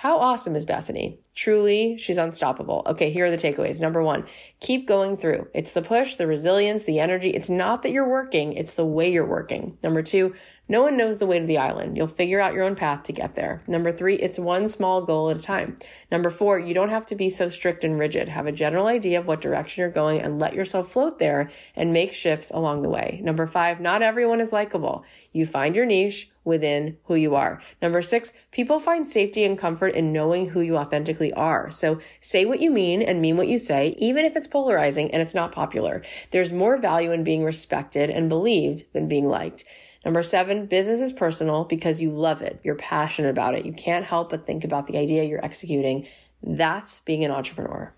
How 0.00 0.16
awesome 0.16 0.56
is 0.56 0.64
Bethenny? 0.64 1.18
Truly, 1.34 1.98
she's 1.98 2.16
unstoppable. 2.16 2.82
Okay, 2.86 3.10
here 3.10 3.26
are 3.26 3.30
the 3.30 3.36
takeaways. 3.36 3.82
Number 3.82 4.02
one, 4.02 4.24
keep 4.58 4.88
going 4.88 5.14
through. 5.14 5.48
It's 5.52 5.72
the 5.72 5.82
push, 5.82 6.14
the 6.14 6.26
resilience, 6.26 6.84
the 6.84 7.00
energy. 7.00 7.28
It's 7.28 7.50
not 7.50 7.82
that 7.82 7.92
you're 7.92 8.08
working, 8.08 8.54
it's 8.54 8.72
the 8.72 8.86
way 8.86 9.12
you're 9.12 9.26
working. 9.26 9.76
Number 9.82 10.02
two, 10.02 10.34
no 10.70 10.82
one 10.82 10.96
knows 10.96 11.18
the 11.18 11.26
way 11.26 11.40
to 11.40 11.44
the 11.44 11.58
island. 11.58 11.96
You'll 11.96 12.06
figure 12.06 12.40
out 12.40 12.54
your 12.54 12.62
own 12.62 12.76
path 12.76 13.02
to 13.02 13.12
get 13.12 13.34
there. 13.34 13.60
Number 13.66 13.90
three, 13.90 14.14
it's 14.14 14.38
one 14.38 14.68
small 14.68 15.02
goal 15.02 15.28
at 15.28 15.36
a 15.36 15.42
time. 15.42 15.76
Number 16.12 16.30
four, 16.30 16.60
you 16.60 16.74
don't 16.74 16.90
have 16.90 17.06
to 17.06 17.16
be 17.16 17.28
so 17.28 17.48
strict 17.48 17.82
and 17.82 17.98
rigid. 17.98 18.28
Have 18.28 18.46
a 18.46 18.52
general 18.52 18.86
idea 18.86 19.18
of 19.18 19.26
what 19.26 19.40
direction 19.40 19.82
you're 19.82 19.90
going 19.90 20.20
and 20.20 20.38
let 20.38 20.54
yourself 20.54 20.92
float 20.92 21.18
there 21.18 21.50
and 21.74 21.92
make 21.92 22.12
shifts 22.12 22.52
along 22.52 22.82
the 22.82 22.88
way. 22.88 23.20
Number 23.20 23.48
five, 23.48 23.80
not 23.80 24.00
everyone 24.00 24.40
is 24.40 24.52
likable. 24.52 25.04
You 25.32 25.44
find 25.44 25.74
your 25.74 25.86
niche 25.86 26.30
within 26.44 26.98
who 27.06 27.16
you 27.16 27.34
are. 27.34 27.60
Number 27.82 28.00
six, 28.00 28.32
people 28.52 28.78
find 28.78 29.08
safety 29.08 29.44
and 29.44 29.58
comfort 29.58 29.94
in 29.94 30.12
knowing 30.12 30.50
who 30.50 30.60
you 30.60 30.76
authentically 30.76 31.32
are. 31.32 31.72
So 31.72 31.98
say 32.20 32.44
what 32.44 32.60
you 32.60 32.70
mean 32.70 33.02
and 33.02 33.20
mean 33.20 33.36
what 33.36 33.48
you 33.48 33.58
say, 33.58 33.96
even 33.98 34.24
if 34.24 34.36
it's 34.36 34.46
polarizing 34.46 35.10
and 35.10 35.20
it's 35.20 35.34
not 35.34 35.50
popular. 35.50 36.02
There's 36.30 36.52
more 36.52 36.76
value 36.76 37.10
in 37.10 37.24
being 37.24 37.42
respected 37.42 38.08
and 38.08 38.28
believed 38.28 38.84
than 38.92 39.08
being 39.08 39.28
liked. 39.28 39.64
Number 40.04 40.22
seven, 40.22 40.66
business 40.66 41.00
is 41.00 41.12
personal 41.12 41.64
because 41.64 42.00
you 42.00 42.10
love 42.10 42.40
it. 42.40 42.60
You're 42.64 42.76
passionate 42.76 43.30
about 43.30 43.54
it. 43.54 43.66
You 43.66 43.72
can't 43.72 44.04
help 44.04 44.30
but 44.30 44.46
think 44.46 44.64
about 44.64 44.86
the 44.86 44.96
idea 44.96 45.24
you're 45.24 45.44
executing. 45.44 46.06
That's 46.42 47.00
being 47.00 47.24
an 47.24 47.30
entrepreneur. 47.30 47.92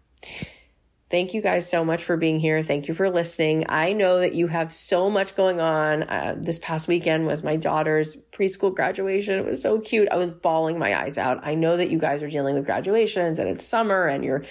Thank 1.13 1.35
you 1.35 1.43
guys 1.43 1.69
so 1.69 1.85
much 1.85 2.03
for 2.03 2.17
being 2.17 2.41
here. 2.41 2.63
Thank 2.63 2.89
you 2.89 2.95
for 2.95 3.11
listening. 3.11 3.67
I 3.69 3.93
know 3.93 4.21
that 4.21 4.33
you 4.33 4.47
have 4.47 4.73
so 4.73 5.11
much 5.11 5.37
going 5.37 5.61
on. 5.61 6.05
Uh, 6.05 6.37
this 6.39 6.59
past 6.59 6.89
weekend 6.89 7.27
was 7.27 7.45
my 7.45 7.55
daughter's 7.57 8.17
preschool 8.33 8.75
graduation. 8.75 9.39
It 9.39 9.45
was 9.45 9.61
so 9.61 9.79
cute. 9.79 10.09
I 10.11 10.17
was 10.17 10.31
bawling 10.31 10.79
my 10.79 10.99
eyes 10.99 11.19
out. 11.19 11.47
I 11.47 11.55
know 11.55 11.77
that 11.77 11.91
you 11.91 11.99
guys 11.99 12.23
are 12.23 12.31
dealing 12.31 12.55
with 12.55 12.65
graduations 12.65 13.39
and 13.39 13.47
it's 13.47 13.63
summer 13.63 14.07
and 14.07 14.25
you're 14.25 14.43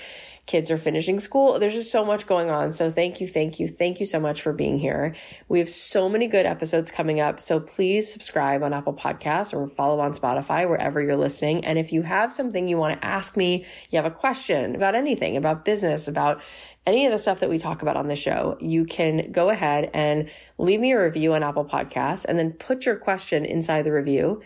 kids 0.47 0.71
are 0.71 0.77
finishing 0.77 1.19
school. 1.19 1.59
There's 1.59 1.73
just 1.73 1.91
so 1.91 2.03
much 2.03 2.27
going 2.27 2.49
on. 2.49 2.71
So 2.71 2.89
thank 2.89 3.21
you, 3.21 3.27
thank 3.27 3.59
you, 3.59 3.67
thank 3.67 3.99
you 3.99 4.05
so 4.05 4.19
much 4.19 4.41
for 4.41 4.53
being 4.53 4.79
here. 4.79 5.15
We 5.47 5.59
have 5.59 5.69
so 5.69 6.09
many 6.09 6.27
good 6.27 6.45
episodes 6.45 6.91
coming 6.91 7.19
up. 7.19 7.39
So 7.39 7.59
please 7.59 8.11
subscribe 8.11 8.63
on 8.63 8.73
Apple 8.73 8.93
Podcasts 8.93 9.53
or 9.53 9.69
follow 9.69 9.99
on 9.99 10.13
Spotify, 10.13 10.67
wherever 10.67 11.01
you're 11.01 11.15
listening. 11.15 11.63
And 11.63 11.77
if 11.77 11.93
you 11.93 12.01
have 12.01 12.33
something 12.33 12.67
you 12.67 12.77
want 12.77 12.99
to 12.99 13.07
ask 13.07 13.37
me, 13.37 13.65
you 13.91 13.97
have 13.97 14.05
a 14.05 14.11
question 14.11 14.75
about 14.75 14.95
anything, 14.95 15.37
about 15.37 15.63
business, 15.63 16.07
about 16.07 16.41
any 16.85 17.05
of 17.05 17.11
the 17.11 17.17
stuff 17.17 17.39
that 17.39 17.49
we 17.49 17.59
talk 17.59 17.83
about 17.83 17.95
on 17.95 18.07
the 18.07 18.15
show, 18.15 18.57
you 18.59 18.85
can 18.85 19.31
go 19.31 19.49
ahead 19.49 19.91
and 19.93 20.29
leave 20.57 20.79
me 20.79 20.91
a 20.91 21.03
review 21.03 21.33
on 21.33 21.43
Apple 21.43 21.65
Podcasts 21.65 22.25
and 22.25 22.39
then 22.39 22.51
put 22.51 22.85
your 22.85 22.95
question 22.95 23.45
inside 23.45 23.83
the 23.83 23.91
review 23.91 24.41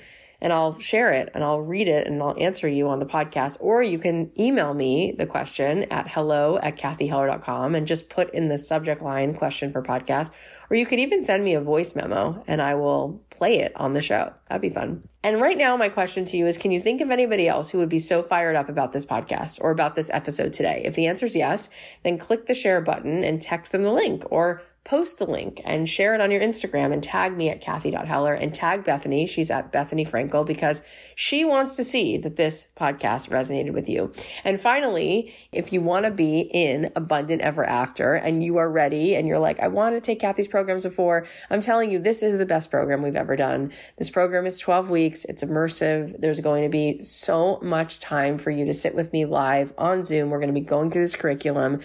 and 0.46 0.54
I'll 0.54 0.78
share 0.78 1.12
it 1.12 1.32
and 1.34 1.44
I'll 1.44 1.62
read 1.62 1.88
it 1.88 2.06
and 2.06 2.22
I'll 2.22 2.36
answer 2.40 2.68
you 2.68 2.88
on 2.88 3.00
the 3.00 3.06
podcast. 3.08 3.58
Or 3.62 3.82
you 3.82 3.98
can 3.98 4.32
email 4.40 4.76
me 4.76 5.12
the 5.12 5.26
question 5.26 5.86
at 5.86 6.08
hello 6.08 6.60
at 6.62 6.78
cathyheller.com 6.78 7.74
and 7.74 7.88
just 7.88 8.10
put 8.10 8.32
in 8.32 8.48
the 8.48 8.60
subject 8.60 9.02
line 9.02 9.34
question 9.34 9.72
for 9.72 9.82
podcast. 9.82 10.32
Or 10.70 10.78
you 10.78 10.86
could 10.86 11.00
even 11.00 11.24
send 11.24 11.44
me 11.44 11.56
a 11.56 11.62
voice 11.62 11.96
memo 11.96 12.44
and 12.46 12.62
I 12.62 12.76
will 12.76 13.24
play 13.32 13.58
it 13.58 13.76
on 13.76 13.96
the 13.96 14.02
show. 14.02 14.34
That'd 14.48 14.62
be 14.62 14.70
fun. 14.70 15.10
And 15.24 15.42
right 15.42 15.58
now, 15.58 15.76
my 15.78 15.90
question 15.90 16.26
to 16.26 16.38
you 16.38 16.46
is 16.46 16.60
Can 16.60 16.70
you 16.70 16.80
think 16.80 17.02
of 17.02 17.10
anybody 17.10 17.48
else 17.48 17.72
who 17.72 17.80
would 17.80 17.90
be 17.90 17.98
so 17.98 18.22
fired 18.22 18.56
up 18.56 18.70
about 18.70 18.94
this 18.94 19.06
podcast 19.06 19.60
or 19.62 19.72
about 19.72 19.96
this 19.96 20.12
episode 20.14 20.54
today? 20.54 20.84
If 20.86 20.94
the 20.94 21.08
answer 21.08 21.26
is 21.26 21.36
yes, 21.36 21.72
then 22.04 22.20
click 22.20 22.46
the 22.46 22.54
share 22.54 22.82
button 22.82 23.24
and 23.24 23.42
text 23.42 23.72
them 23.72 23.82
the 23.82 23.92
link 23.92 24.22
or 24.30 24.62
post 24.86 25.18
the 25.18 25.26
link 25.26 25.60
and 25.66 25.90
share 25.90 26.14
it 26.14 26.22
on 26.22 26.30
your 26.30 26.42
Instagram 26.42 26.94
and 26.94 27.04
tag 27.04 27.36
me 27.36 27.50
at 27.50 27.60
Cathy.Heller 27.60 28.36
and 28.36 28.54
tag 28.54 28.84
Bethenny. 28.84 29.28
She's 29.28 29.50
at 29.50 29.72
Bethenny 29.72 30.08
Frankel 30.08 30.46
because 30.46 30.84
she 31.16 31.44
wants 31.44 31.76
to 31.76 31.84
see 31.84 32.18
that 32.18 32.36
this 32.36 32.68
podcast 32.78 33.30
resonated 33.30 33.74
with 33.74 33.90
you. 33.90 34.14
And 34.44 34.62
finally, 34.62 35.34
if 35.52 35.74
you 35.74 35.82
want 35.82 36.06
to 36.06 36.12
be 36.12 36.42
in 36.54 36.92
Abundant 36.96 37.42
Ever 37.42 37.66
After 37.66 38.14
and 38.14 38.44
you 38.44 38.58
are 38.58 38.70
ready 38.70 39.16
and 39.16 39.28
you're 39.28 39.40
like, 39.40 39.60
I 39.60 39.70
want 39.70 39.96
to 39.96 40.02
take 40.02 40.20
Cathy's 40.20 40.48
programs 40.48 40.84
before, 40.84 41.26
I'm 41.50 41.62
telling 41.62 41.90
you, 41.90 41.98
this 41.98 42.22
is 42.22 42.38
the 42.38 42.46
best 42.46 42.70
program 42.70 43.02
we've 43.02 43.16
ever 43.16 43.36
done. 43.36 43.74
This 43.98 44.12
program 44.12 44.46
is 44.46 44.60
12 44.60 44.92
weeks. 44.92 45.26
It's 45.26 45.44
immersive. 45.44 46.22
There's 46.22 46.40
going 46.42 46.62
to 46.62 46.70
be 46.70 47.02
so 47.02 47.60
much 47.64 48.00
time 48.00 48.38
for 48.38 48.52
you 48.52 48.66
to 48.66 48.74
sit 48.74 48.94
with 48.94 49.12
me 49.12 49.26
live 49.26 49.74
on 49.80 50.04
Zoom. 50.04 50.30
We're 50.30 50.40
going 50.40 50.54
to 50.54 50.60
be 50.60 50.66
going 50.66 50.92
through 50.92 51.02
this 51.02 51.16
curriculum 51.16 51.82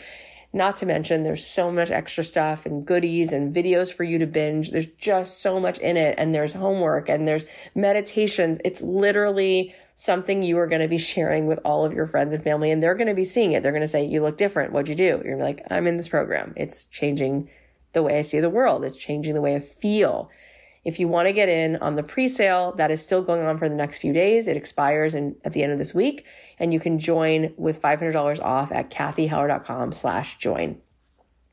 not 0.53 0.77
to 0.77 0.87
mention, 0.87 1.23
there's 1.23 1.47
so 1.47 1.71
much 1.71 1.91
extra 1.91 2.25
stuff 2.25 2.67
and 2.67 2.85
goodies 2.85 3.33
and 3.33 3.55
videos 3.55 3.93
for 3.93 4.03
you 4.03 4.19
to 4.19 4.27
binge. 4.27 4.71
There's 4.71 4.87
just 4.87 5.41
so 5.41 5.61
much 5.61 5.79
in 5.79 5.97
it. 5.97 6.17
And 6.19 6.35
there's 6.35 6.55
homework 6.55 7.09
and 7.09 7.27
there's 7.27 7.47
meditations. 7.75 8.59
It's 8.65 8.83
literally 8.83 9.75
something 9.95 10.43
you 10.43 10.59
are 10.59 10.67
going 10.67 10.83
to 10.83 10.89
be 10.89 10.99
sharing 11.13 11.47
with 11.47 11.61
all 11.65 11.85
of 11.85 11.93
your 11.93 12.07
friends 12.07 12.35
and 12.35 12.43
family. 12.43 12.73
And 12.73 12.83
they're 12.83 12.97
going 12.97 13.07
to 13.07 13.15
be 13.15 13.25
seeing 13.25 13.53
it. 13.53 13.63
They're 13.63 13.73
going 13.73 13.83
to 13.83 13.89
say, 13.89 14.05
You 14.05 14.23
look 14.23 14.37
different. 14.37 14.73
What'd 14.73 14.89
you 14.89 14.97
do? 14.97 15.23
You're 15.25 15.37
like, 15.37 15.65
I'm 15.71 15.87
in 15.87 15.97
this 15.97 16.09
program. 16.09 16.53
It's 16.57 16.87
changing 16.87 17.49
the 17.93 18.03
way 18.03 18.19
I 18.19 18.23
see 18.23 18.41
the 18.41 18.51
world. 18.51 18.85
It's 18.85 18.97
changing 18.97 19.35
the 19.35 19.41
way 19.41 19.55
I 19.55 19.61
feel. 19.61 20.31
If 20.85 20.99
you 20.99 21.09
want 21.09 21.29
to 21.29 21.33
get 21.33 21.49
in 21.49 21.77
on 21.77 21.97
the 21.97 22.03
pre-sale, 22.03 22.73
that 22.77 22.91
is 22.91 23.03
still 23.03 23.23
going 23.23 23.43
on 23.43 23.59
for 23.59 23.69
the 23.69 23.75
next 23.75 23.99
few 23.99 24.13
days. 24.13 24.49
It 24.49 24.57
expires 24.57 25.15
in, 25.15 25.37
at 25.45 25.53
the 25.53 25.63
end 25.63 25.73
of 25.73 25.79
this 25.79 25.95
week 25.95 26.25
and 26.59 26.73
you 26.73 26.81
can 26.81 26.99
join 26.99 27.53
with 27.57 27.81
$500 27.83 28.43
off 28.43 28.73
at 28.73 28.91
cathyheller.com 28.91 29.93
slash 29.93 30.39
join. 30.39 30.81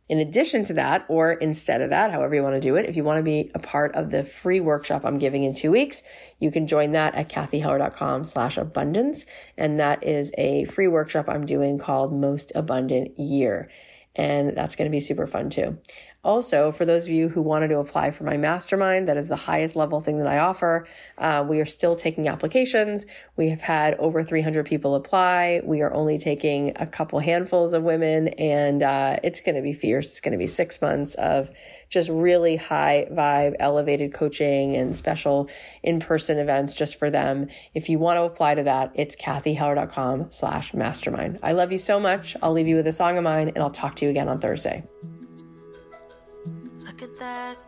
In 0.10 0.20
addition 0.20 0.64
to 0.66 0.74
that, 0.76 1.06
or 1.10 1.34
instead 1.34 1.82
of 1.82 1.90
that, 1.90 2.12
however 2.12 2.34
you 2.34 2.44
want 2.44 2.56
to 2.56 2.62
do 2.62 2.78
it, 2.78 2.86
if 2.86 2.96
you 2.96 3.04
want 3.04 3.18
to 3.18 3.24
be 3.24 3.52
a 3.54 3.60
part 3.60 3.94
of 3.94 4.10
the 4.10 4.24
free 4.24 4.62
workshop 4.62 5.06
I'm 5.06 5.18
giving 5.18 5.44
in 5.44 5.54
two 5.54 5.72
weeks, 5.72 6.02
you 6.40 6.50
can 6.50 6.66
join 6.66 6.94
that 6.94 7.14
at 7.16 7.28
cathyheller.com 7.28 8.24
slash 8.24 8.58
abundance. 8.58 9.26
And 9.58 9.78
that 9.80 10.06
is 10.06 10.32
a 10.38 10.64
free 10.66 10.88
workshop 10.88 11.28
I'm 11.28 11.46
doing 11.46 11.78
called 11.78 12.14
Most 12.14 12.54
Abundant 12.56 13.20
Year. 13.20 13.70
And 14.16 14.56
that's 14.56 14.78
going 14.78 14.86
to 14.86 14.92
be 14.92 15.02
super 15.02 15.28
fun 15.28 15.50
too. 15.50 15.78
Also, 16.24 16.72
for 16.72 16.84
those 16.84 17.04
of 17.04 17.10
you 17.10 17.30
who 17.30 17.42
wanted 17.42 17.70
to 17.70 17.78
apply 17.78 18.12
for 18.12 18.24
my 18.24 18.36
mastermind, 18.36 19.08
that 19.08 19.18
is 19.18 19.28
the 19.28 19.36
highest 19.36 19.76
level 19.76 20.02
thing 20.02 20.18
that 20.18 20.28
I 20.28 20.40
offer. 20.40 20.88
Uh, 21.18 21.46
we 21.48 21.60
are 21.60 21.66
still 21.66 21.96
taking 21.96 22.28
applications. 22.28 23.06
We 23.38 23.50
have 23.50 23.62
had 23.62 23.94
over 23.96 24.24
300 24.24 24.66
people 24.66 24.96
apply. 24.96 25.62
We 25.64 25.82
are 25.82 25.94
only 25.94 26.18
taking 26.18 26.74
a 26.76 26.88
couple 26.88 27.20
handfuls 27.20 27.74
of 27.74 27.84
women, 27.84 28.30
and 28.30 28.84
uh, 28.84 29.18
it's 29.24 29.42
going 29.42 29.56
to 29.56 29.62
be 29.62 29.74
fierce. 29.74 30.10
It's 30.10 30.20
going 30.20 30.34
to 30.34 30.38
be 30.38 30.48
six 30.48 30.82
months 30.82 31.16
of 31.16 31.52
just 31.90 32.10
really 32.10 32.58
high 32.58 33.08
vibe, 33.12 33.56
elevated 33.60 34.14
coaching 34.14 34.76
and 34.76 34.96
special 34.96 35.50
in-person 35.84 36.40
events 36.40 36.74
just 36.74 36.98
for 37.00 37.10
them. 37.10 37.48
If 37.74 37.90
you 37.90 38.00
want 38.00 38.18
to 38.18 38.24
apply 38.24 38.56
to 38.56 38.64
that, 38.64 38.92
it's 38.96 39.16
cathyheller.com 39.16 40.32
slash 40.32 40.74
mastermind. 40.74 41.40
I 41.42 41.54
love 41.54 41.72
you 41.72 41.78
so 41.78 42.00
much. 42.00 42.36
I'll 42.42 42.52
leave 42.52 42.68
you 42.68 42.76
with 42.76 42.88
a 42.88 42.94
song 42.94 43.18
of 43.18 43.24
mine 43.24 43.50
and 43.50 43.60
I'll 43.60 43.70
talk 43.70 43.96
to 43.98 44.06
you 44.06 44.12
again 44.12 44.28
on 44.28 44.42
Thursday. 44.42 44.84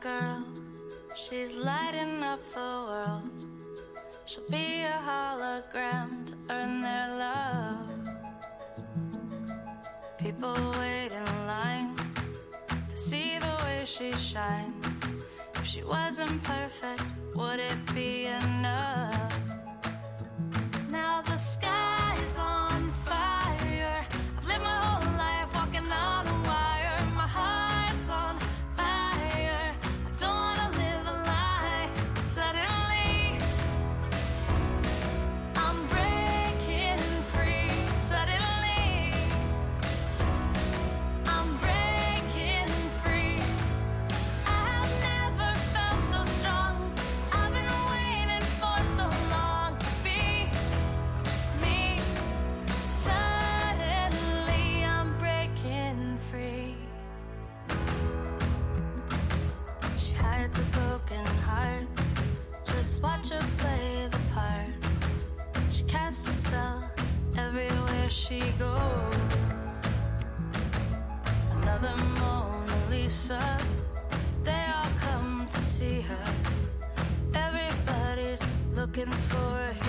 Girl, 0.02 0.46
she's 1.14 1.56
lighting 1.56 2.24
up 2.24 2.40
the 2.54 2.60
world. 2.60 3.46
She'll 4.26 4.48
be 4.50 4.84
a 4.84 4.98
hologram 5.06 6.26
to 6.28 6.34
earn 6.50 6.82
their 6.82 7.18
love. 7.18 8.10
People 10.18 10.56
wait 10.80 11.12
in 11.12 11.26
line 11.46 11.96
to 12.90 12.98
see 12.98 13.40
the 13.40 13.58
way 13.66 13.84
she 13.86 14.14
shines. 14.14 14.74
If 15.56 15.66
she 15.66 15.84
wasn't 15.84 16.42
perfect, 16.44 17.04
would 17.36 17.60
it 17.60 17.94
be 17.94 18.28
enough? 18.28 19.34
Now 20.90 21.22
the 21.24 21.38
sky's 21.38 21.89
she 68.30 68.40
goes. 68.60 69.16
Another 71.62 71.96
Mona 72.20 72.78
Lisa. 72.92 73.58
They 74.44 74.66
all 74.76 74.92
come 75.00 75.48
to 75.52 75.60
see 75.60 76.02
her. 76.02 76.28
Everybody's 77.34 78.44
looking 78.76 79.12
for 79.32 79.56
a 79.72 79.89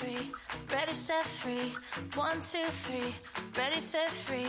free, 0.00 0.32
ready, 0.72 0.94
set 0.94 1.26
free. 1.26 1.74
One, 2.14 2.40
two, 2.40 2.66
three, 2.84 3.14
ready, 3.58 3.80
set 3.80 4.10
free. 4.10 4.46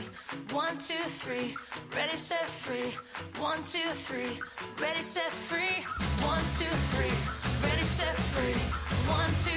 One, 0.56 0.78
two, 0.78 1.04
three, 1.22 1.58
ready, 1.96 2.18
set 2.18 2.50
free. 2.50 2.92
One, 3.38 3.58
two, 3.64 3.90
three, 4.08 4.40
ready, 4.82 5.04
set 5.04 5.32
free. 5.50 5.84
One, 6.24 6.46
two, 6.58 6.74
three, 6.92 7.16
ready, 7.68 7.86
set 7.98 8.16
free. 8.32 8.60
One, 9.12 9.32
two, 9.44 9.51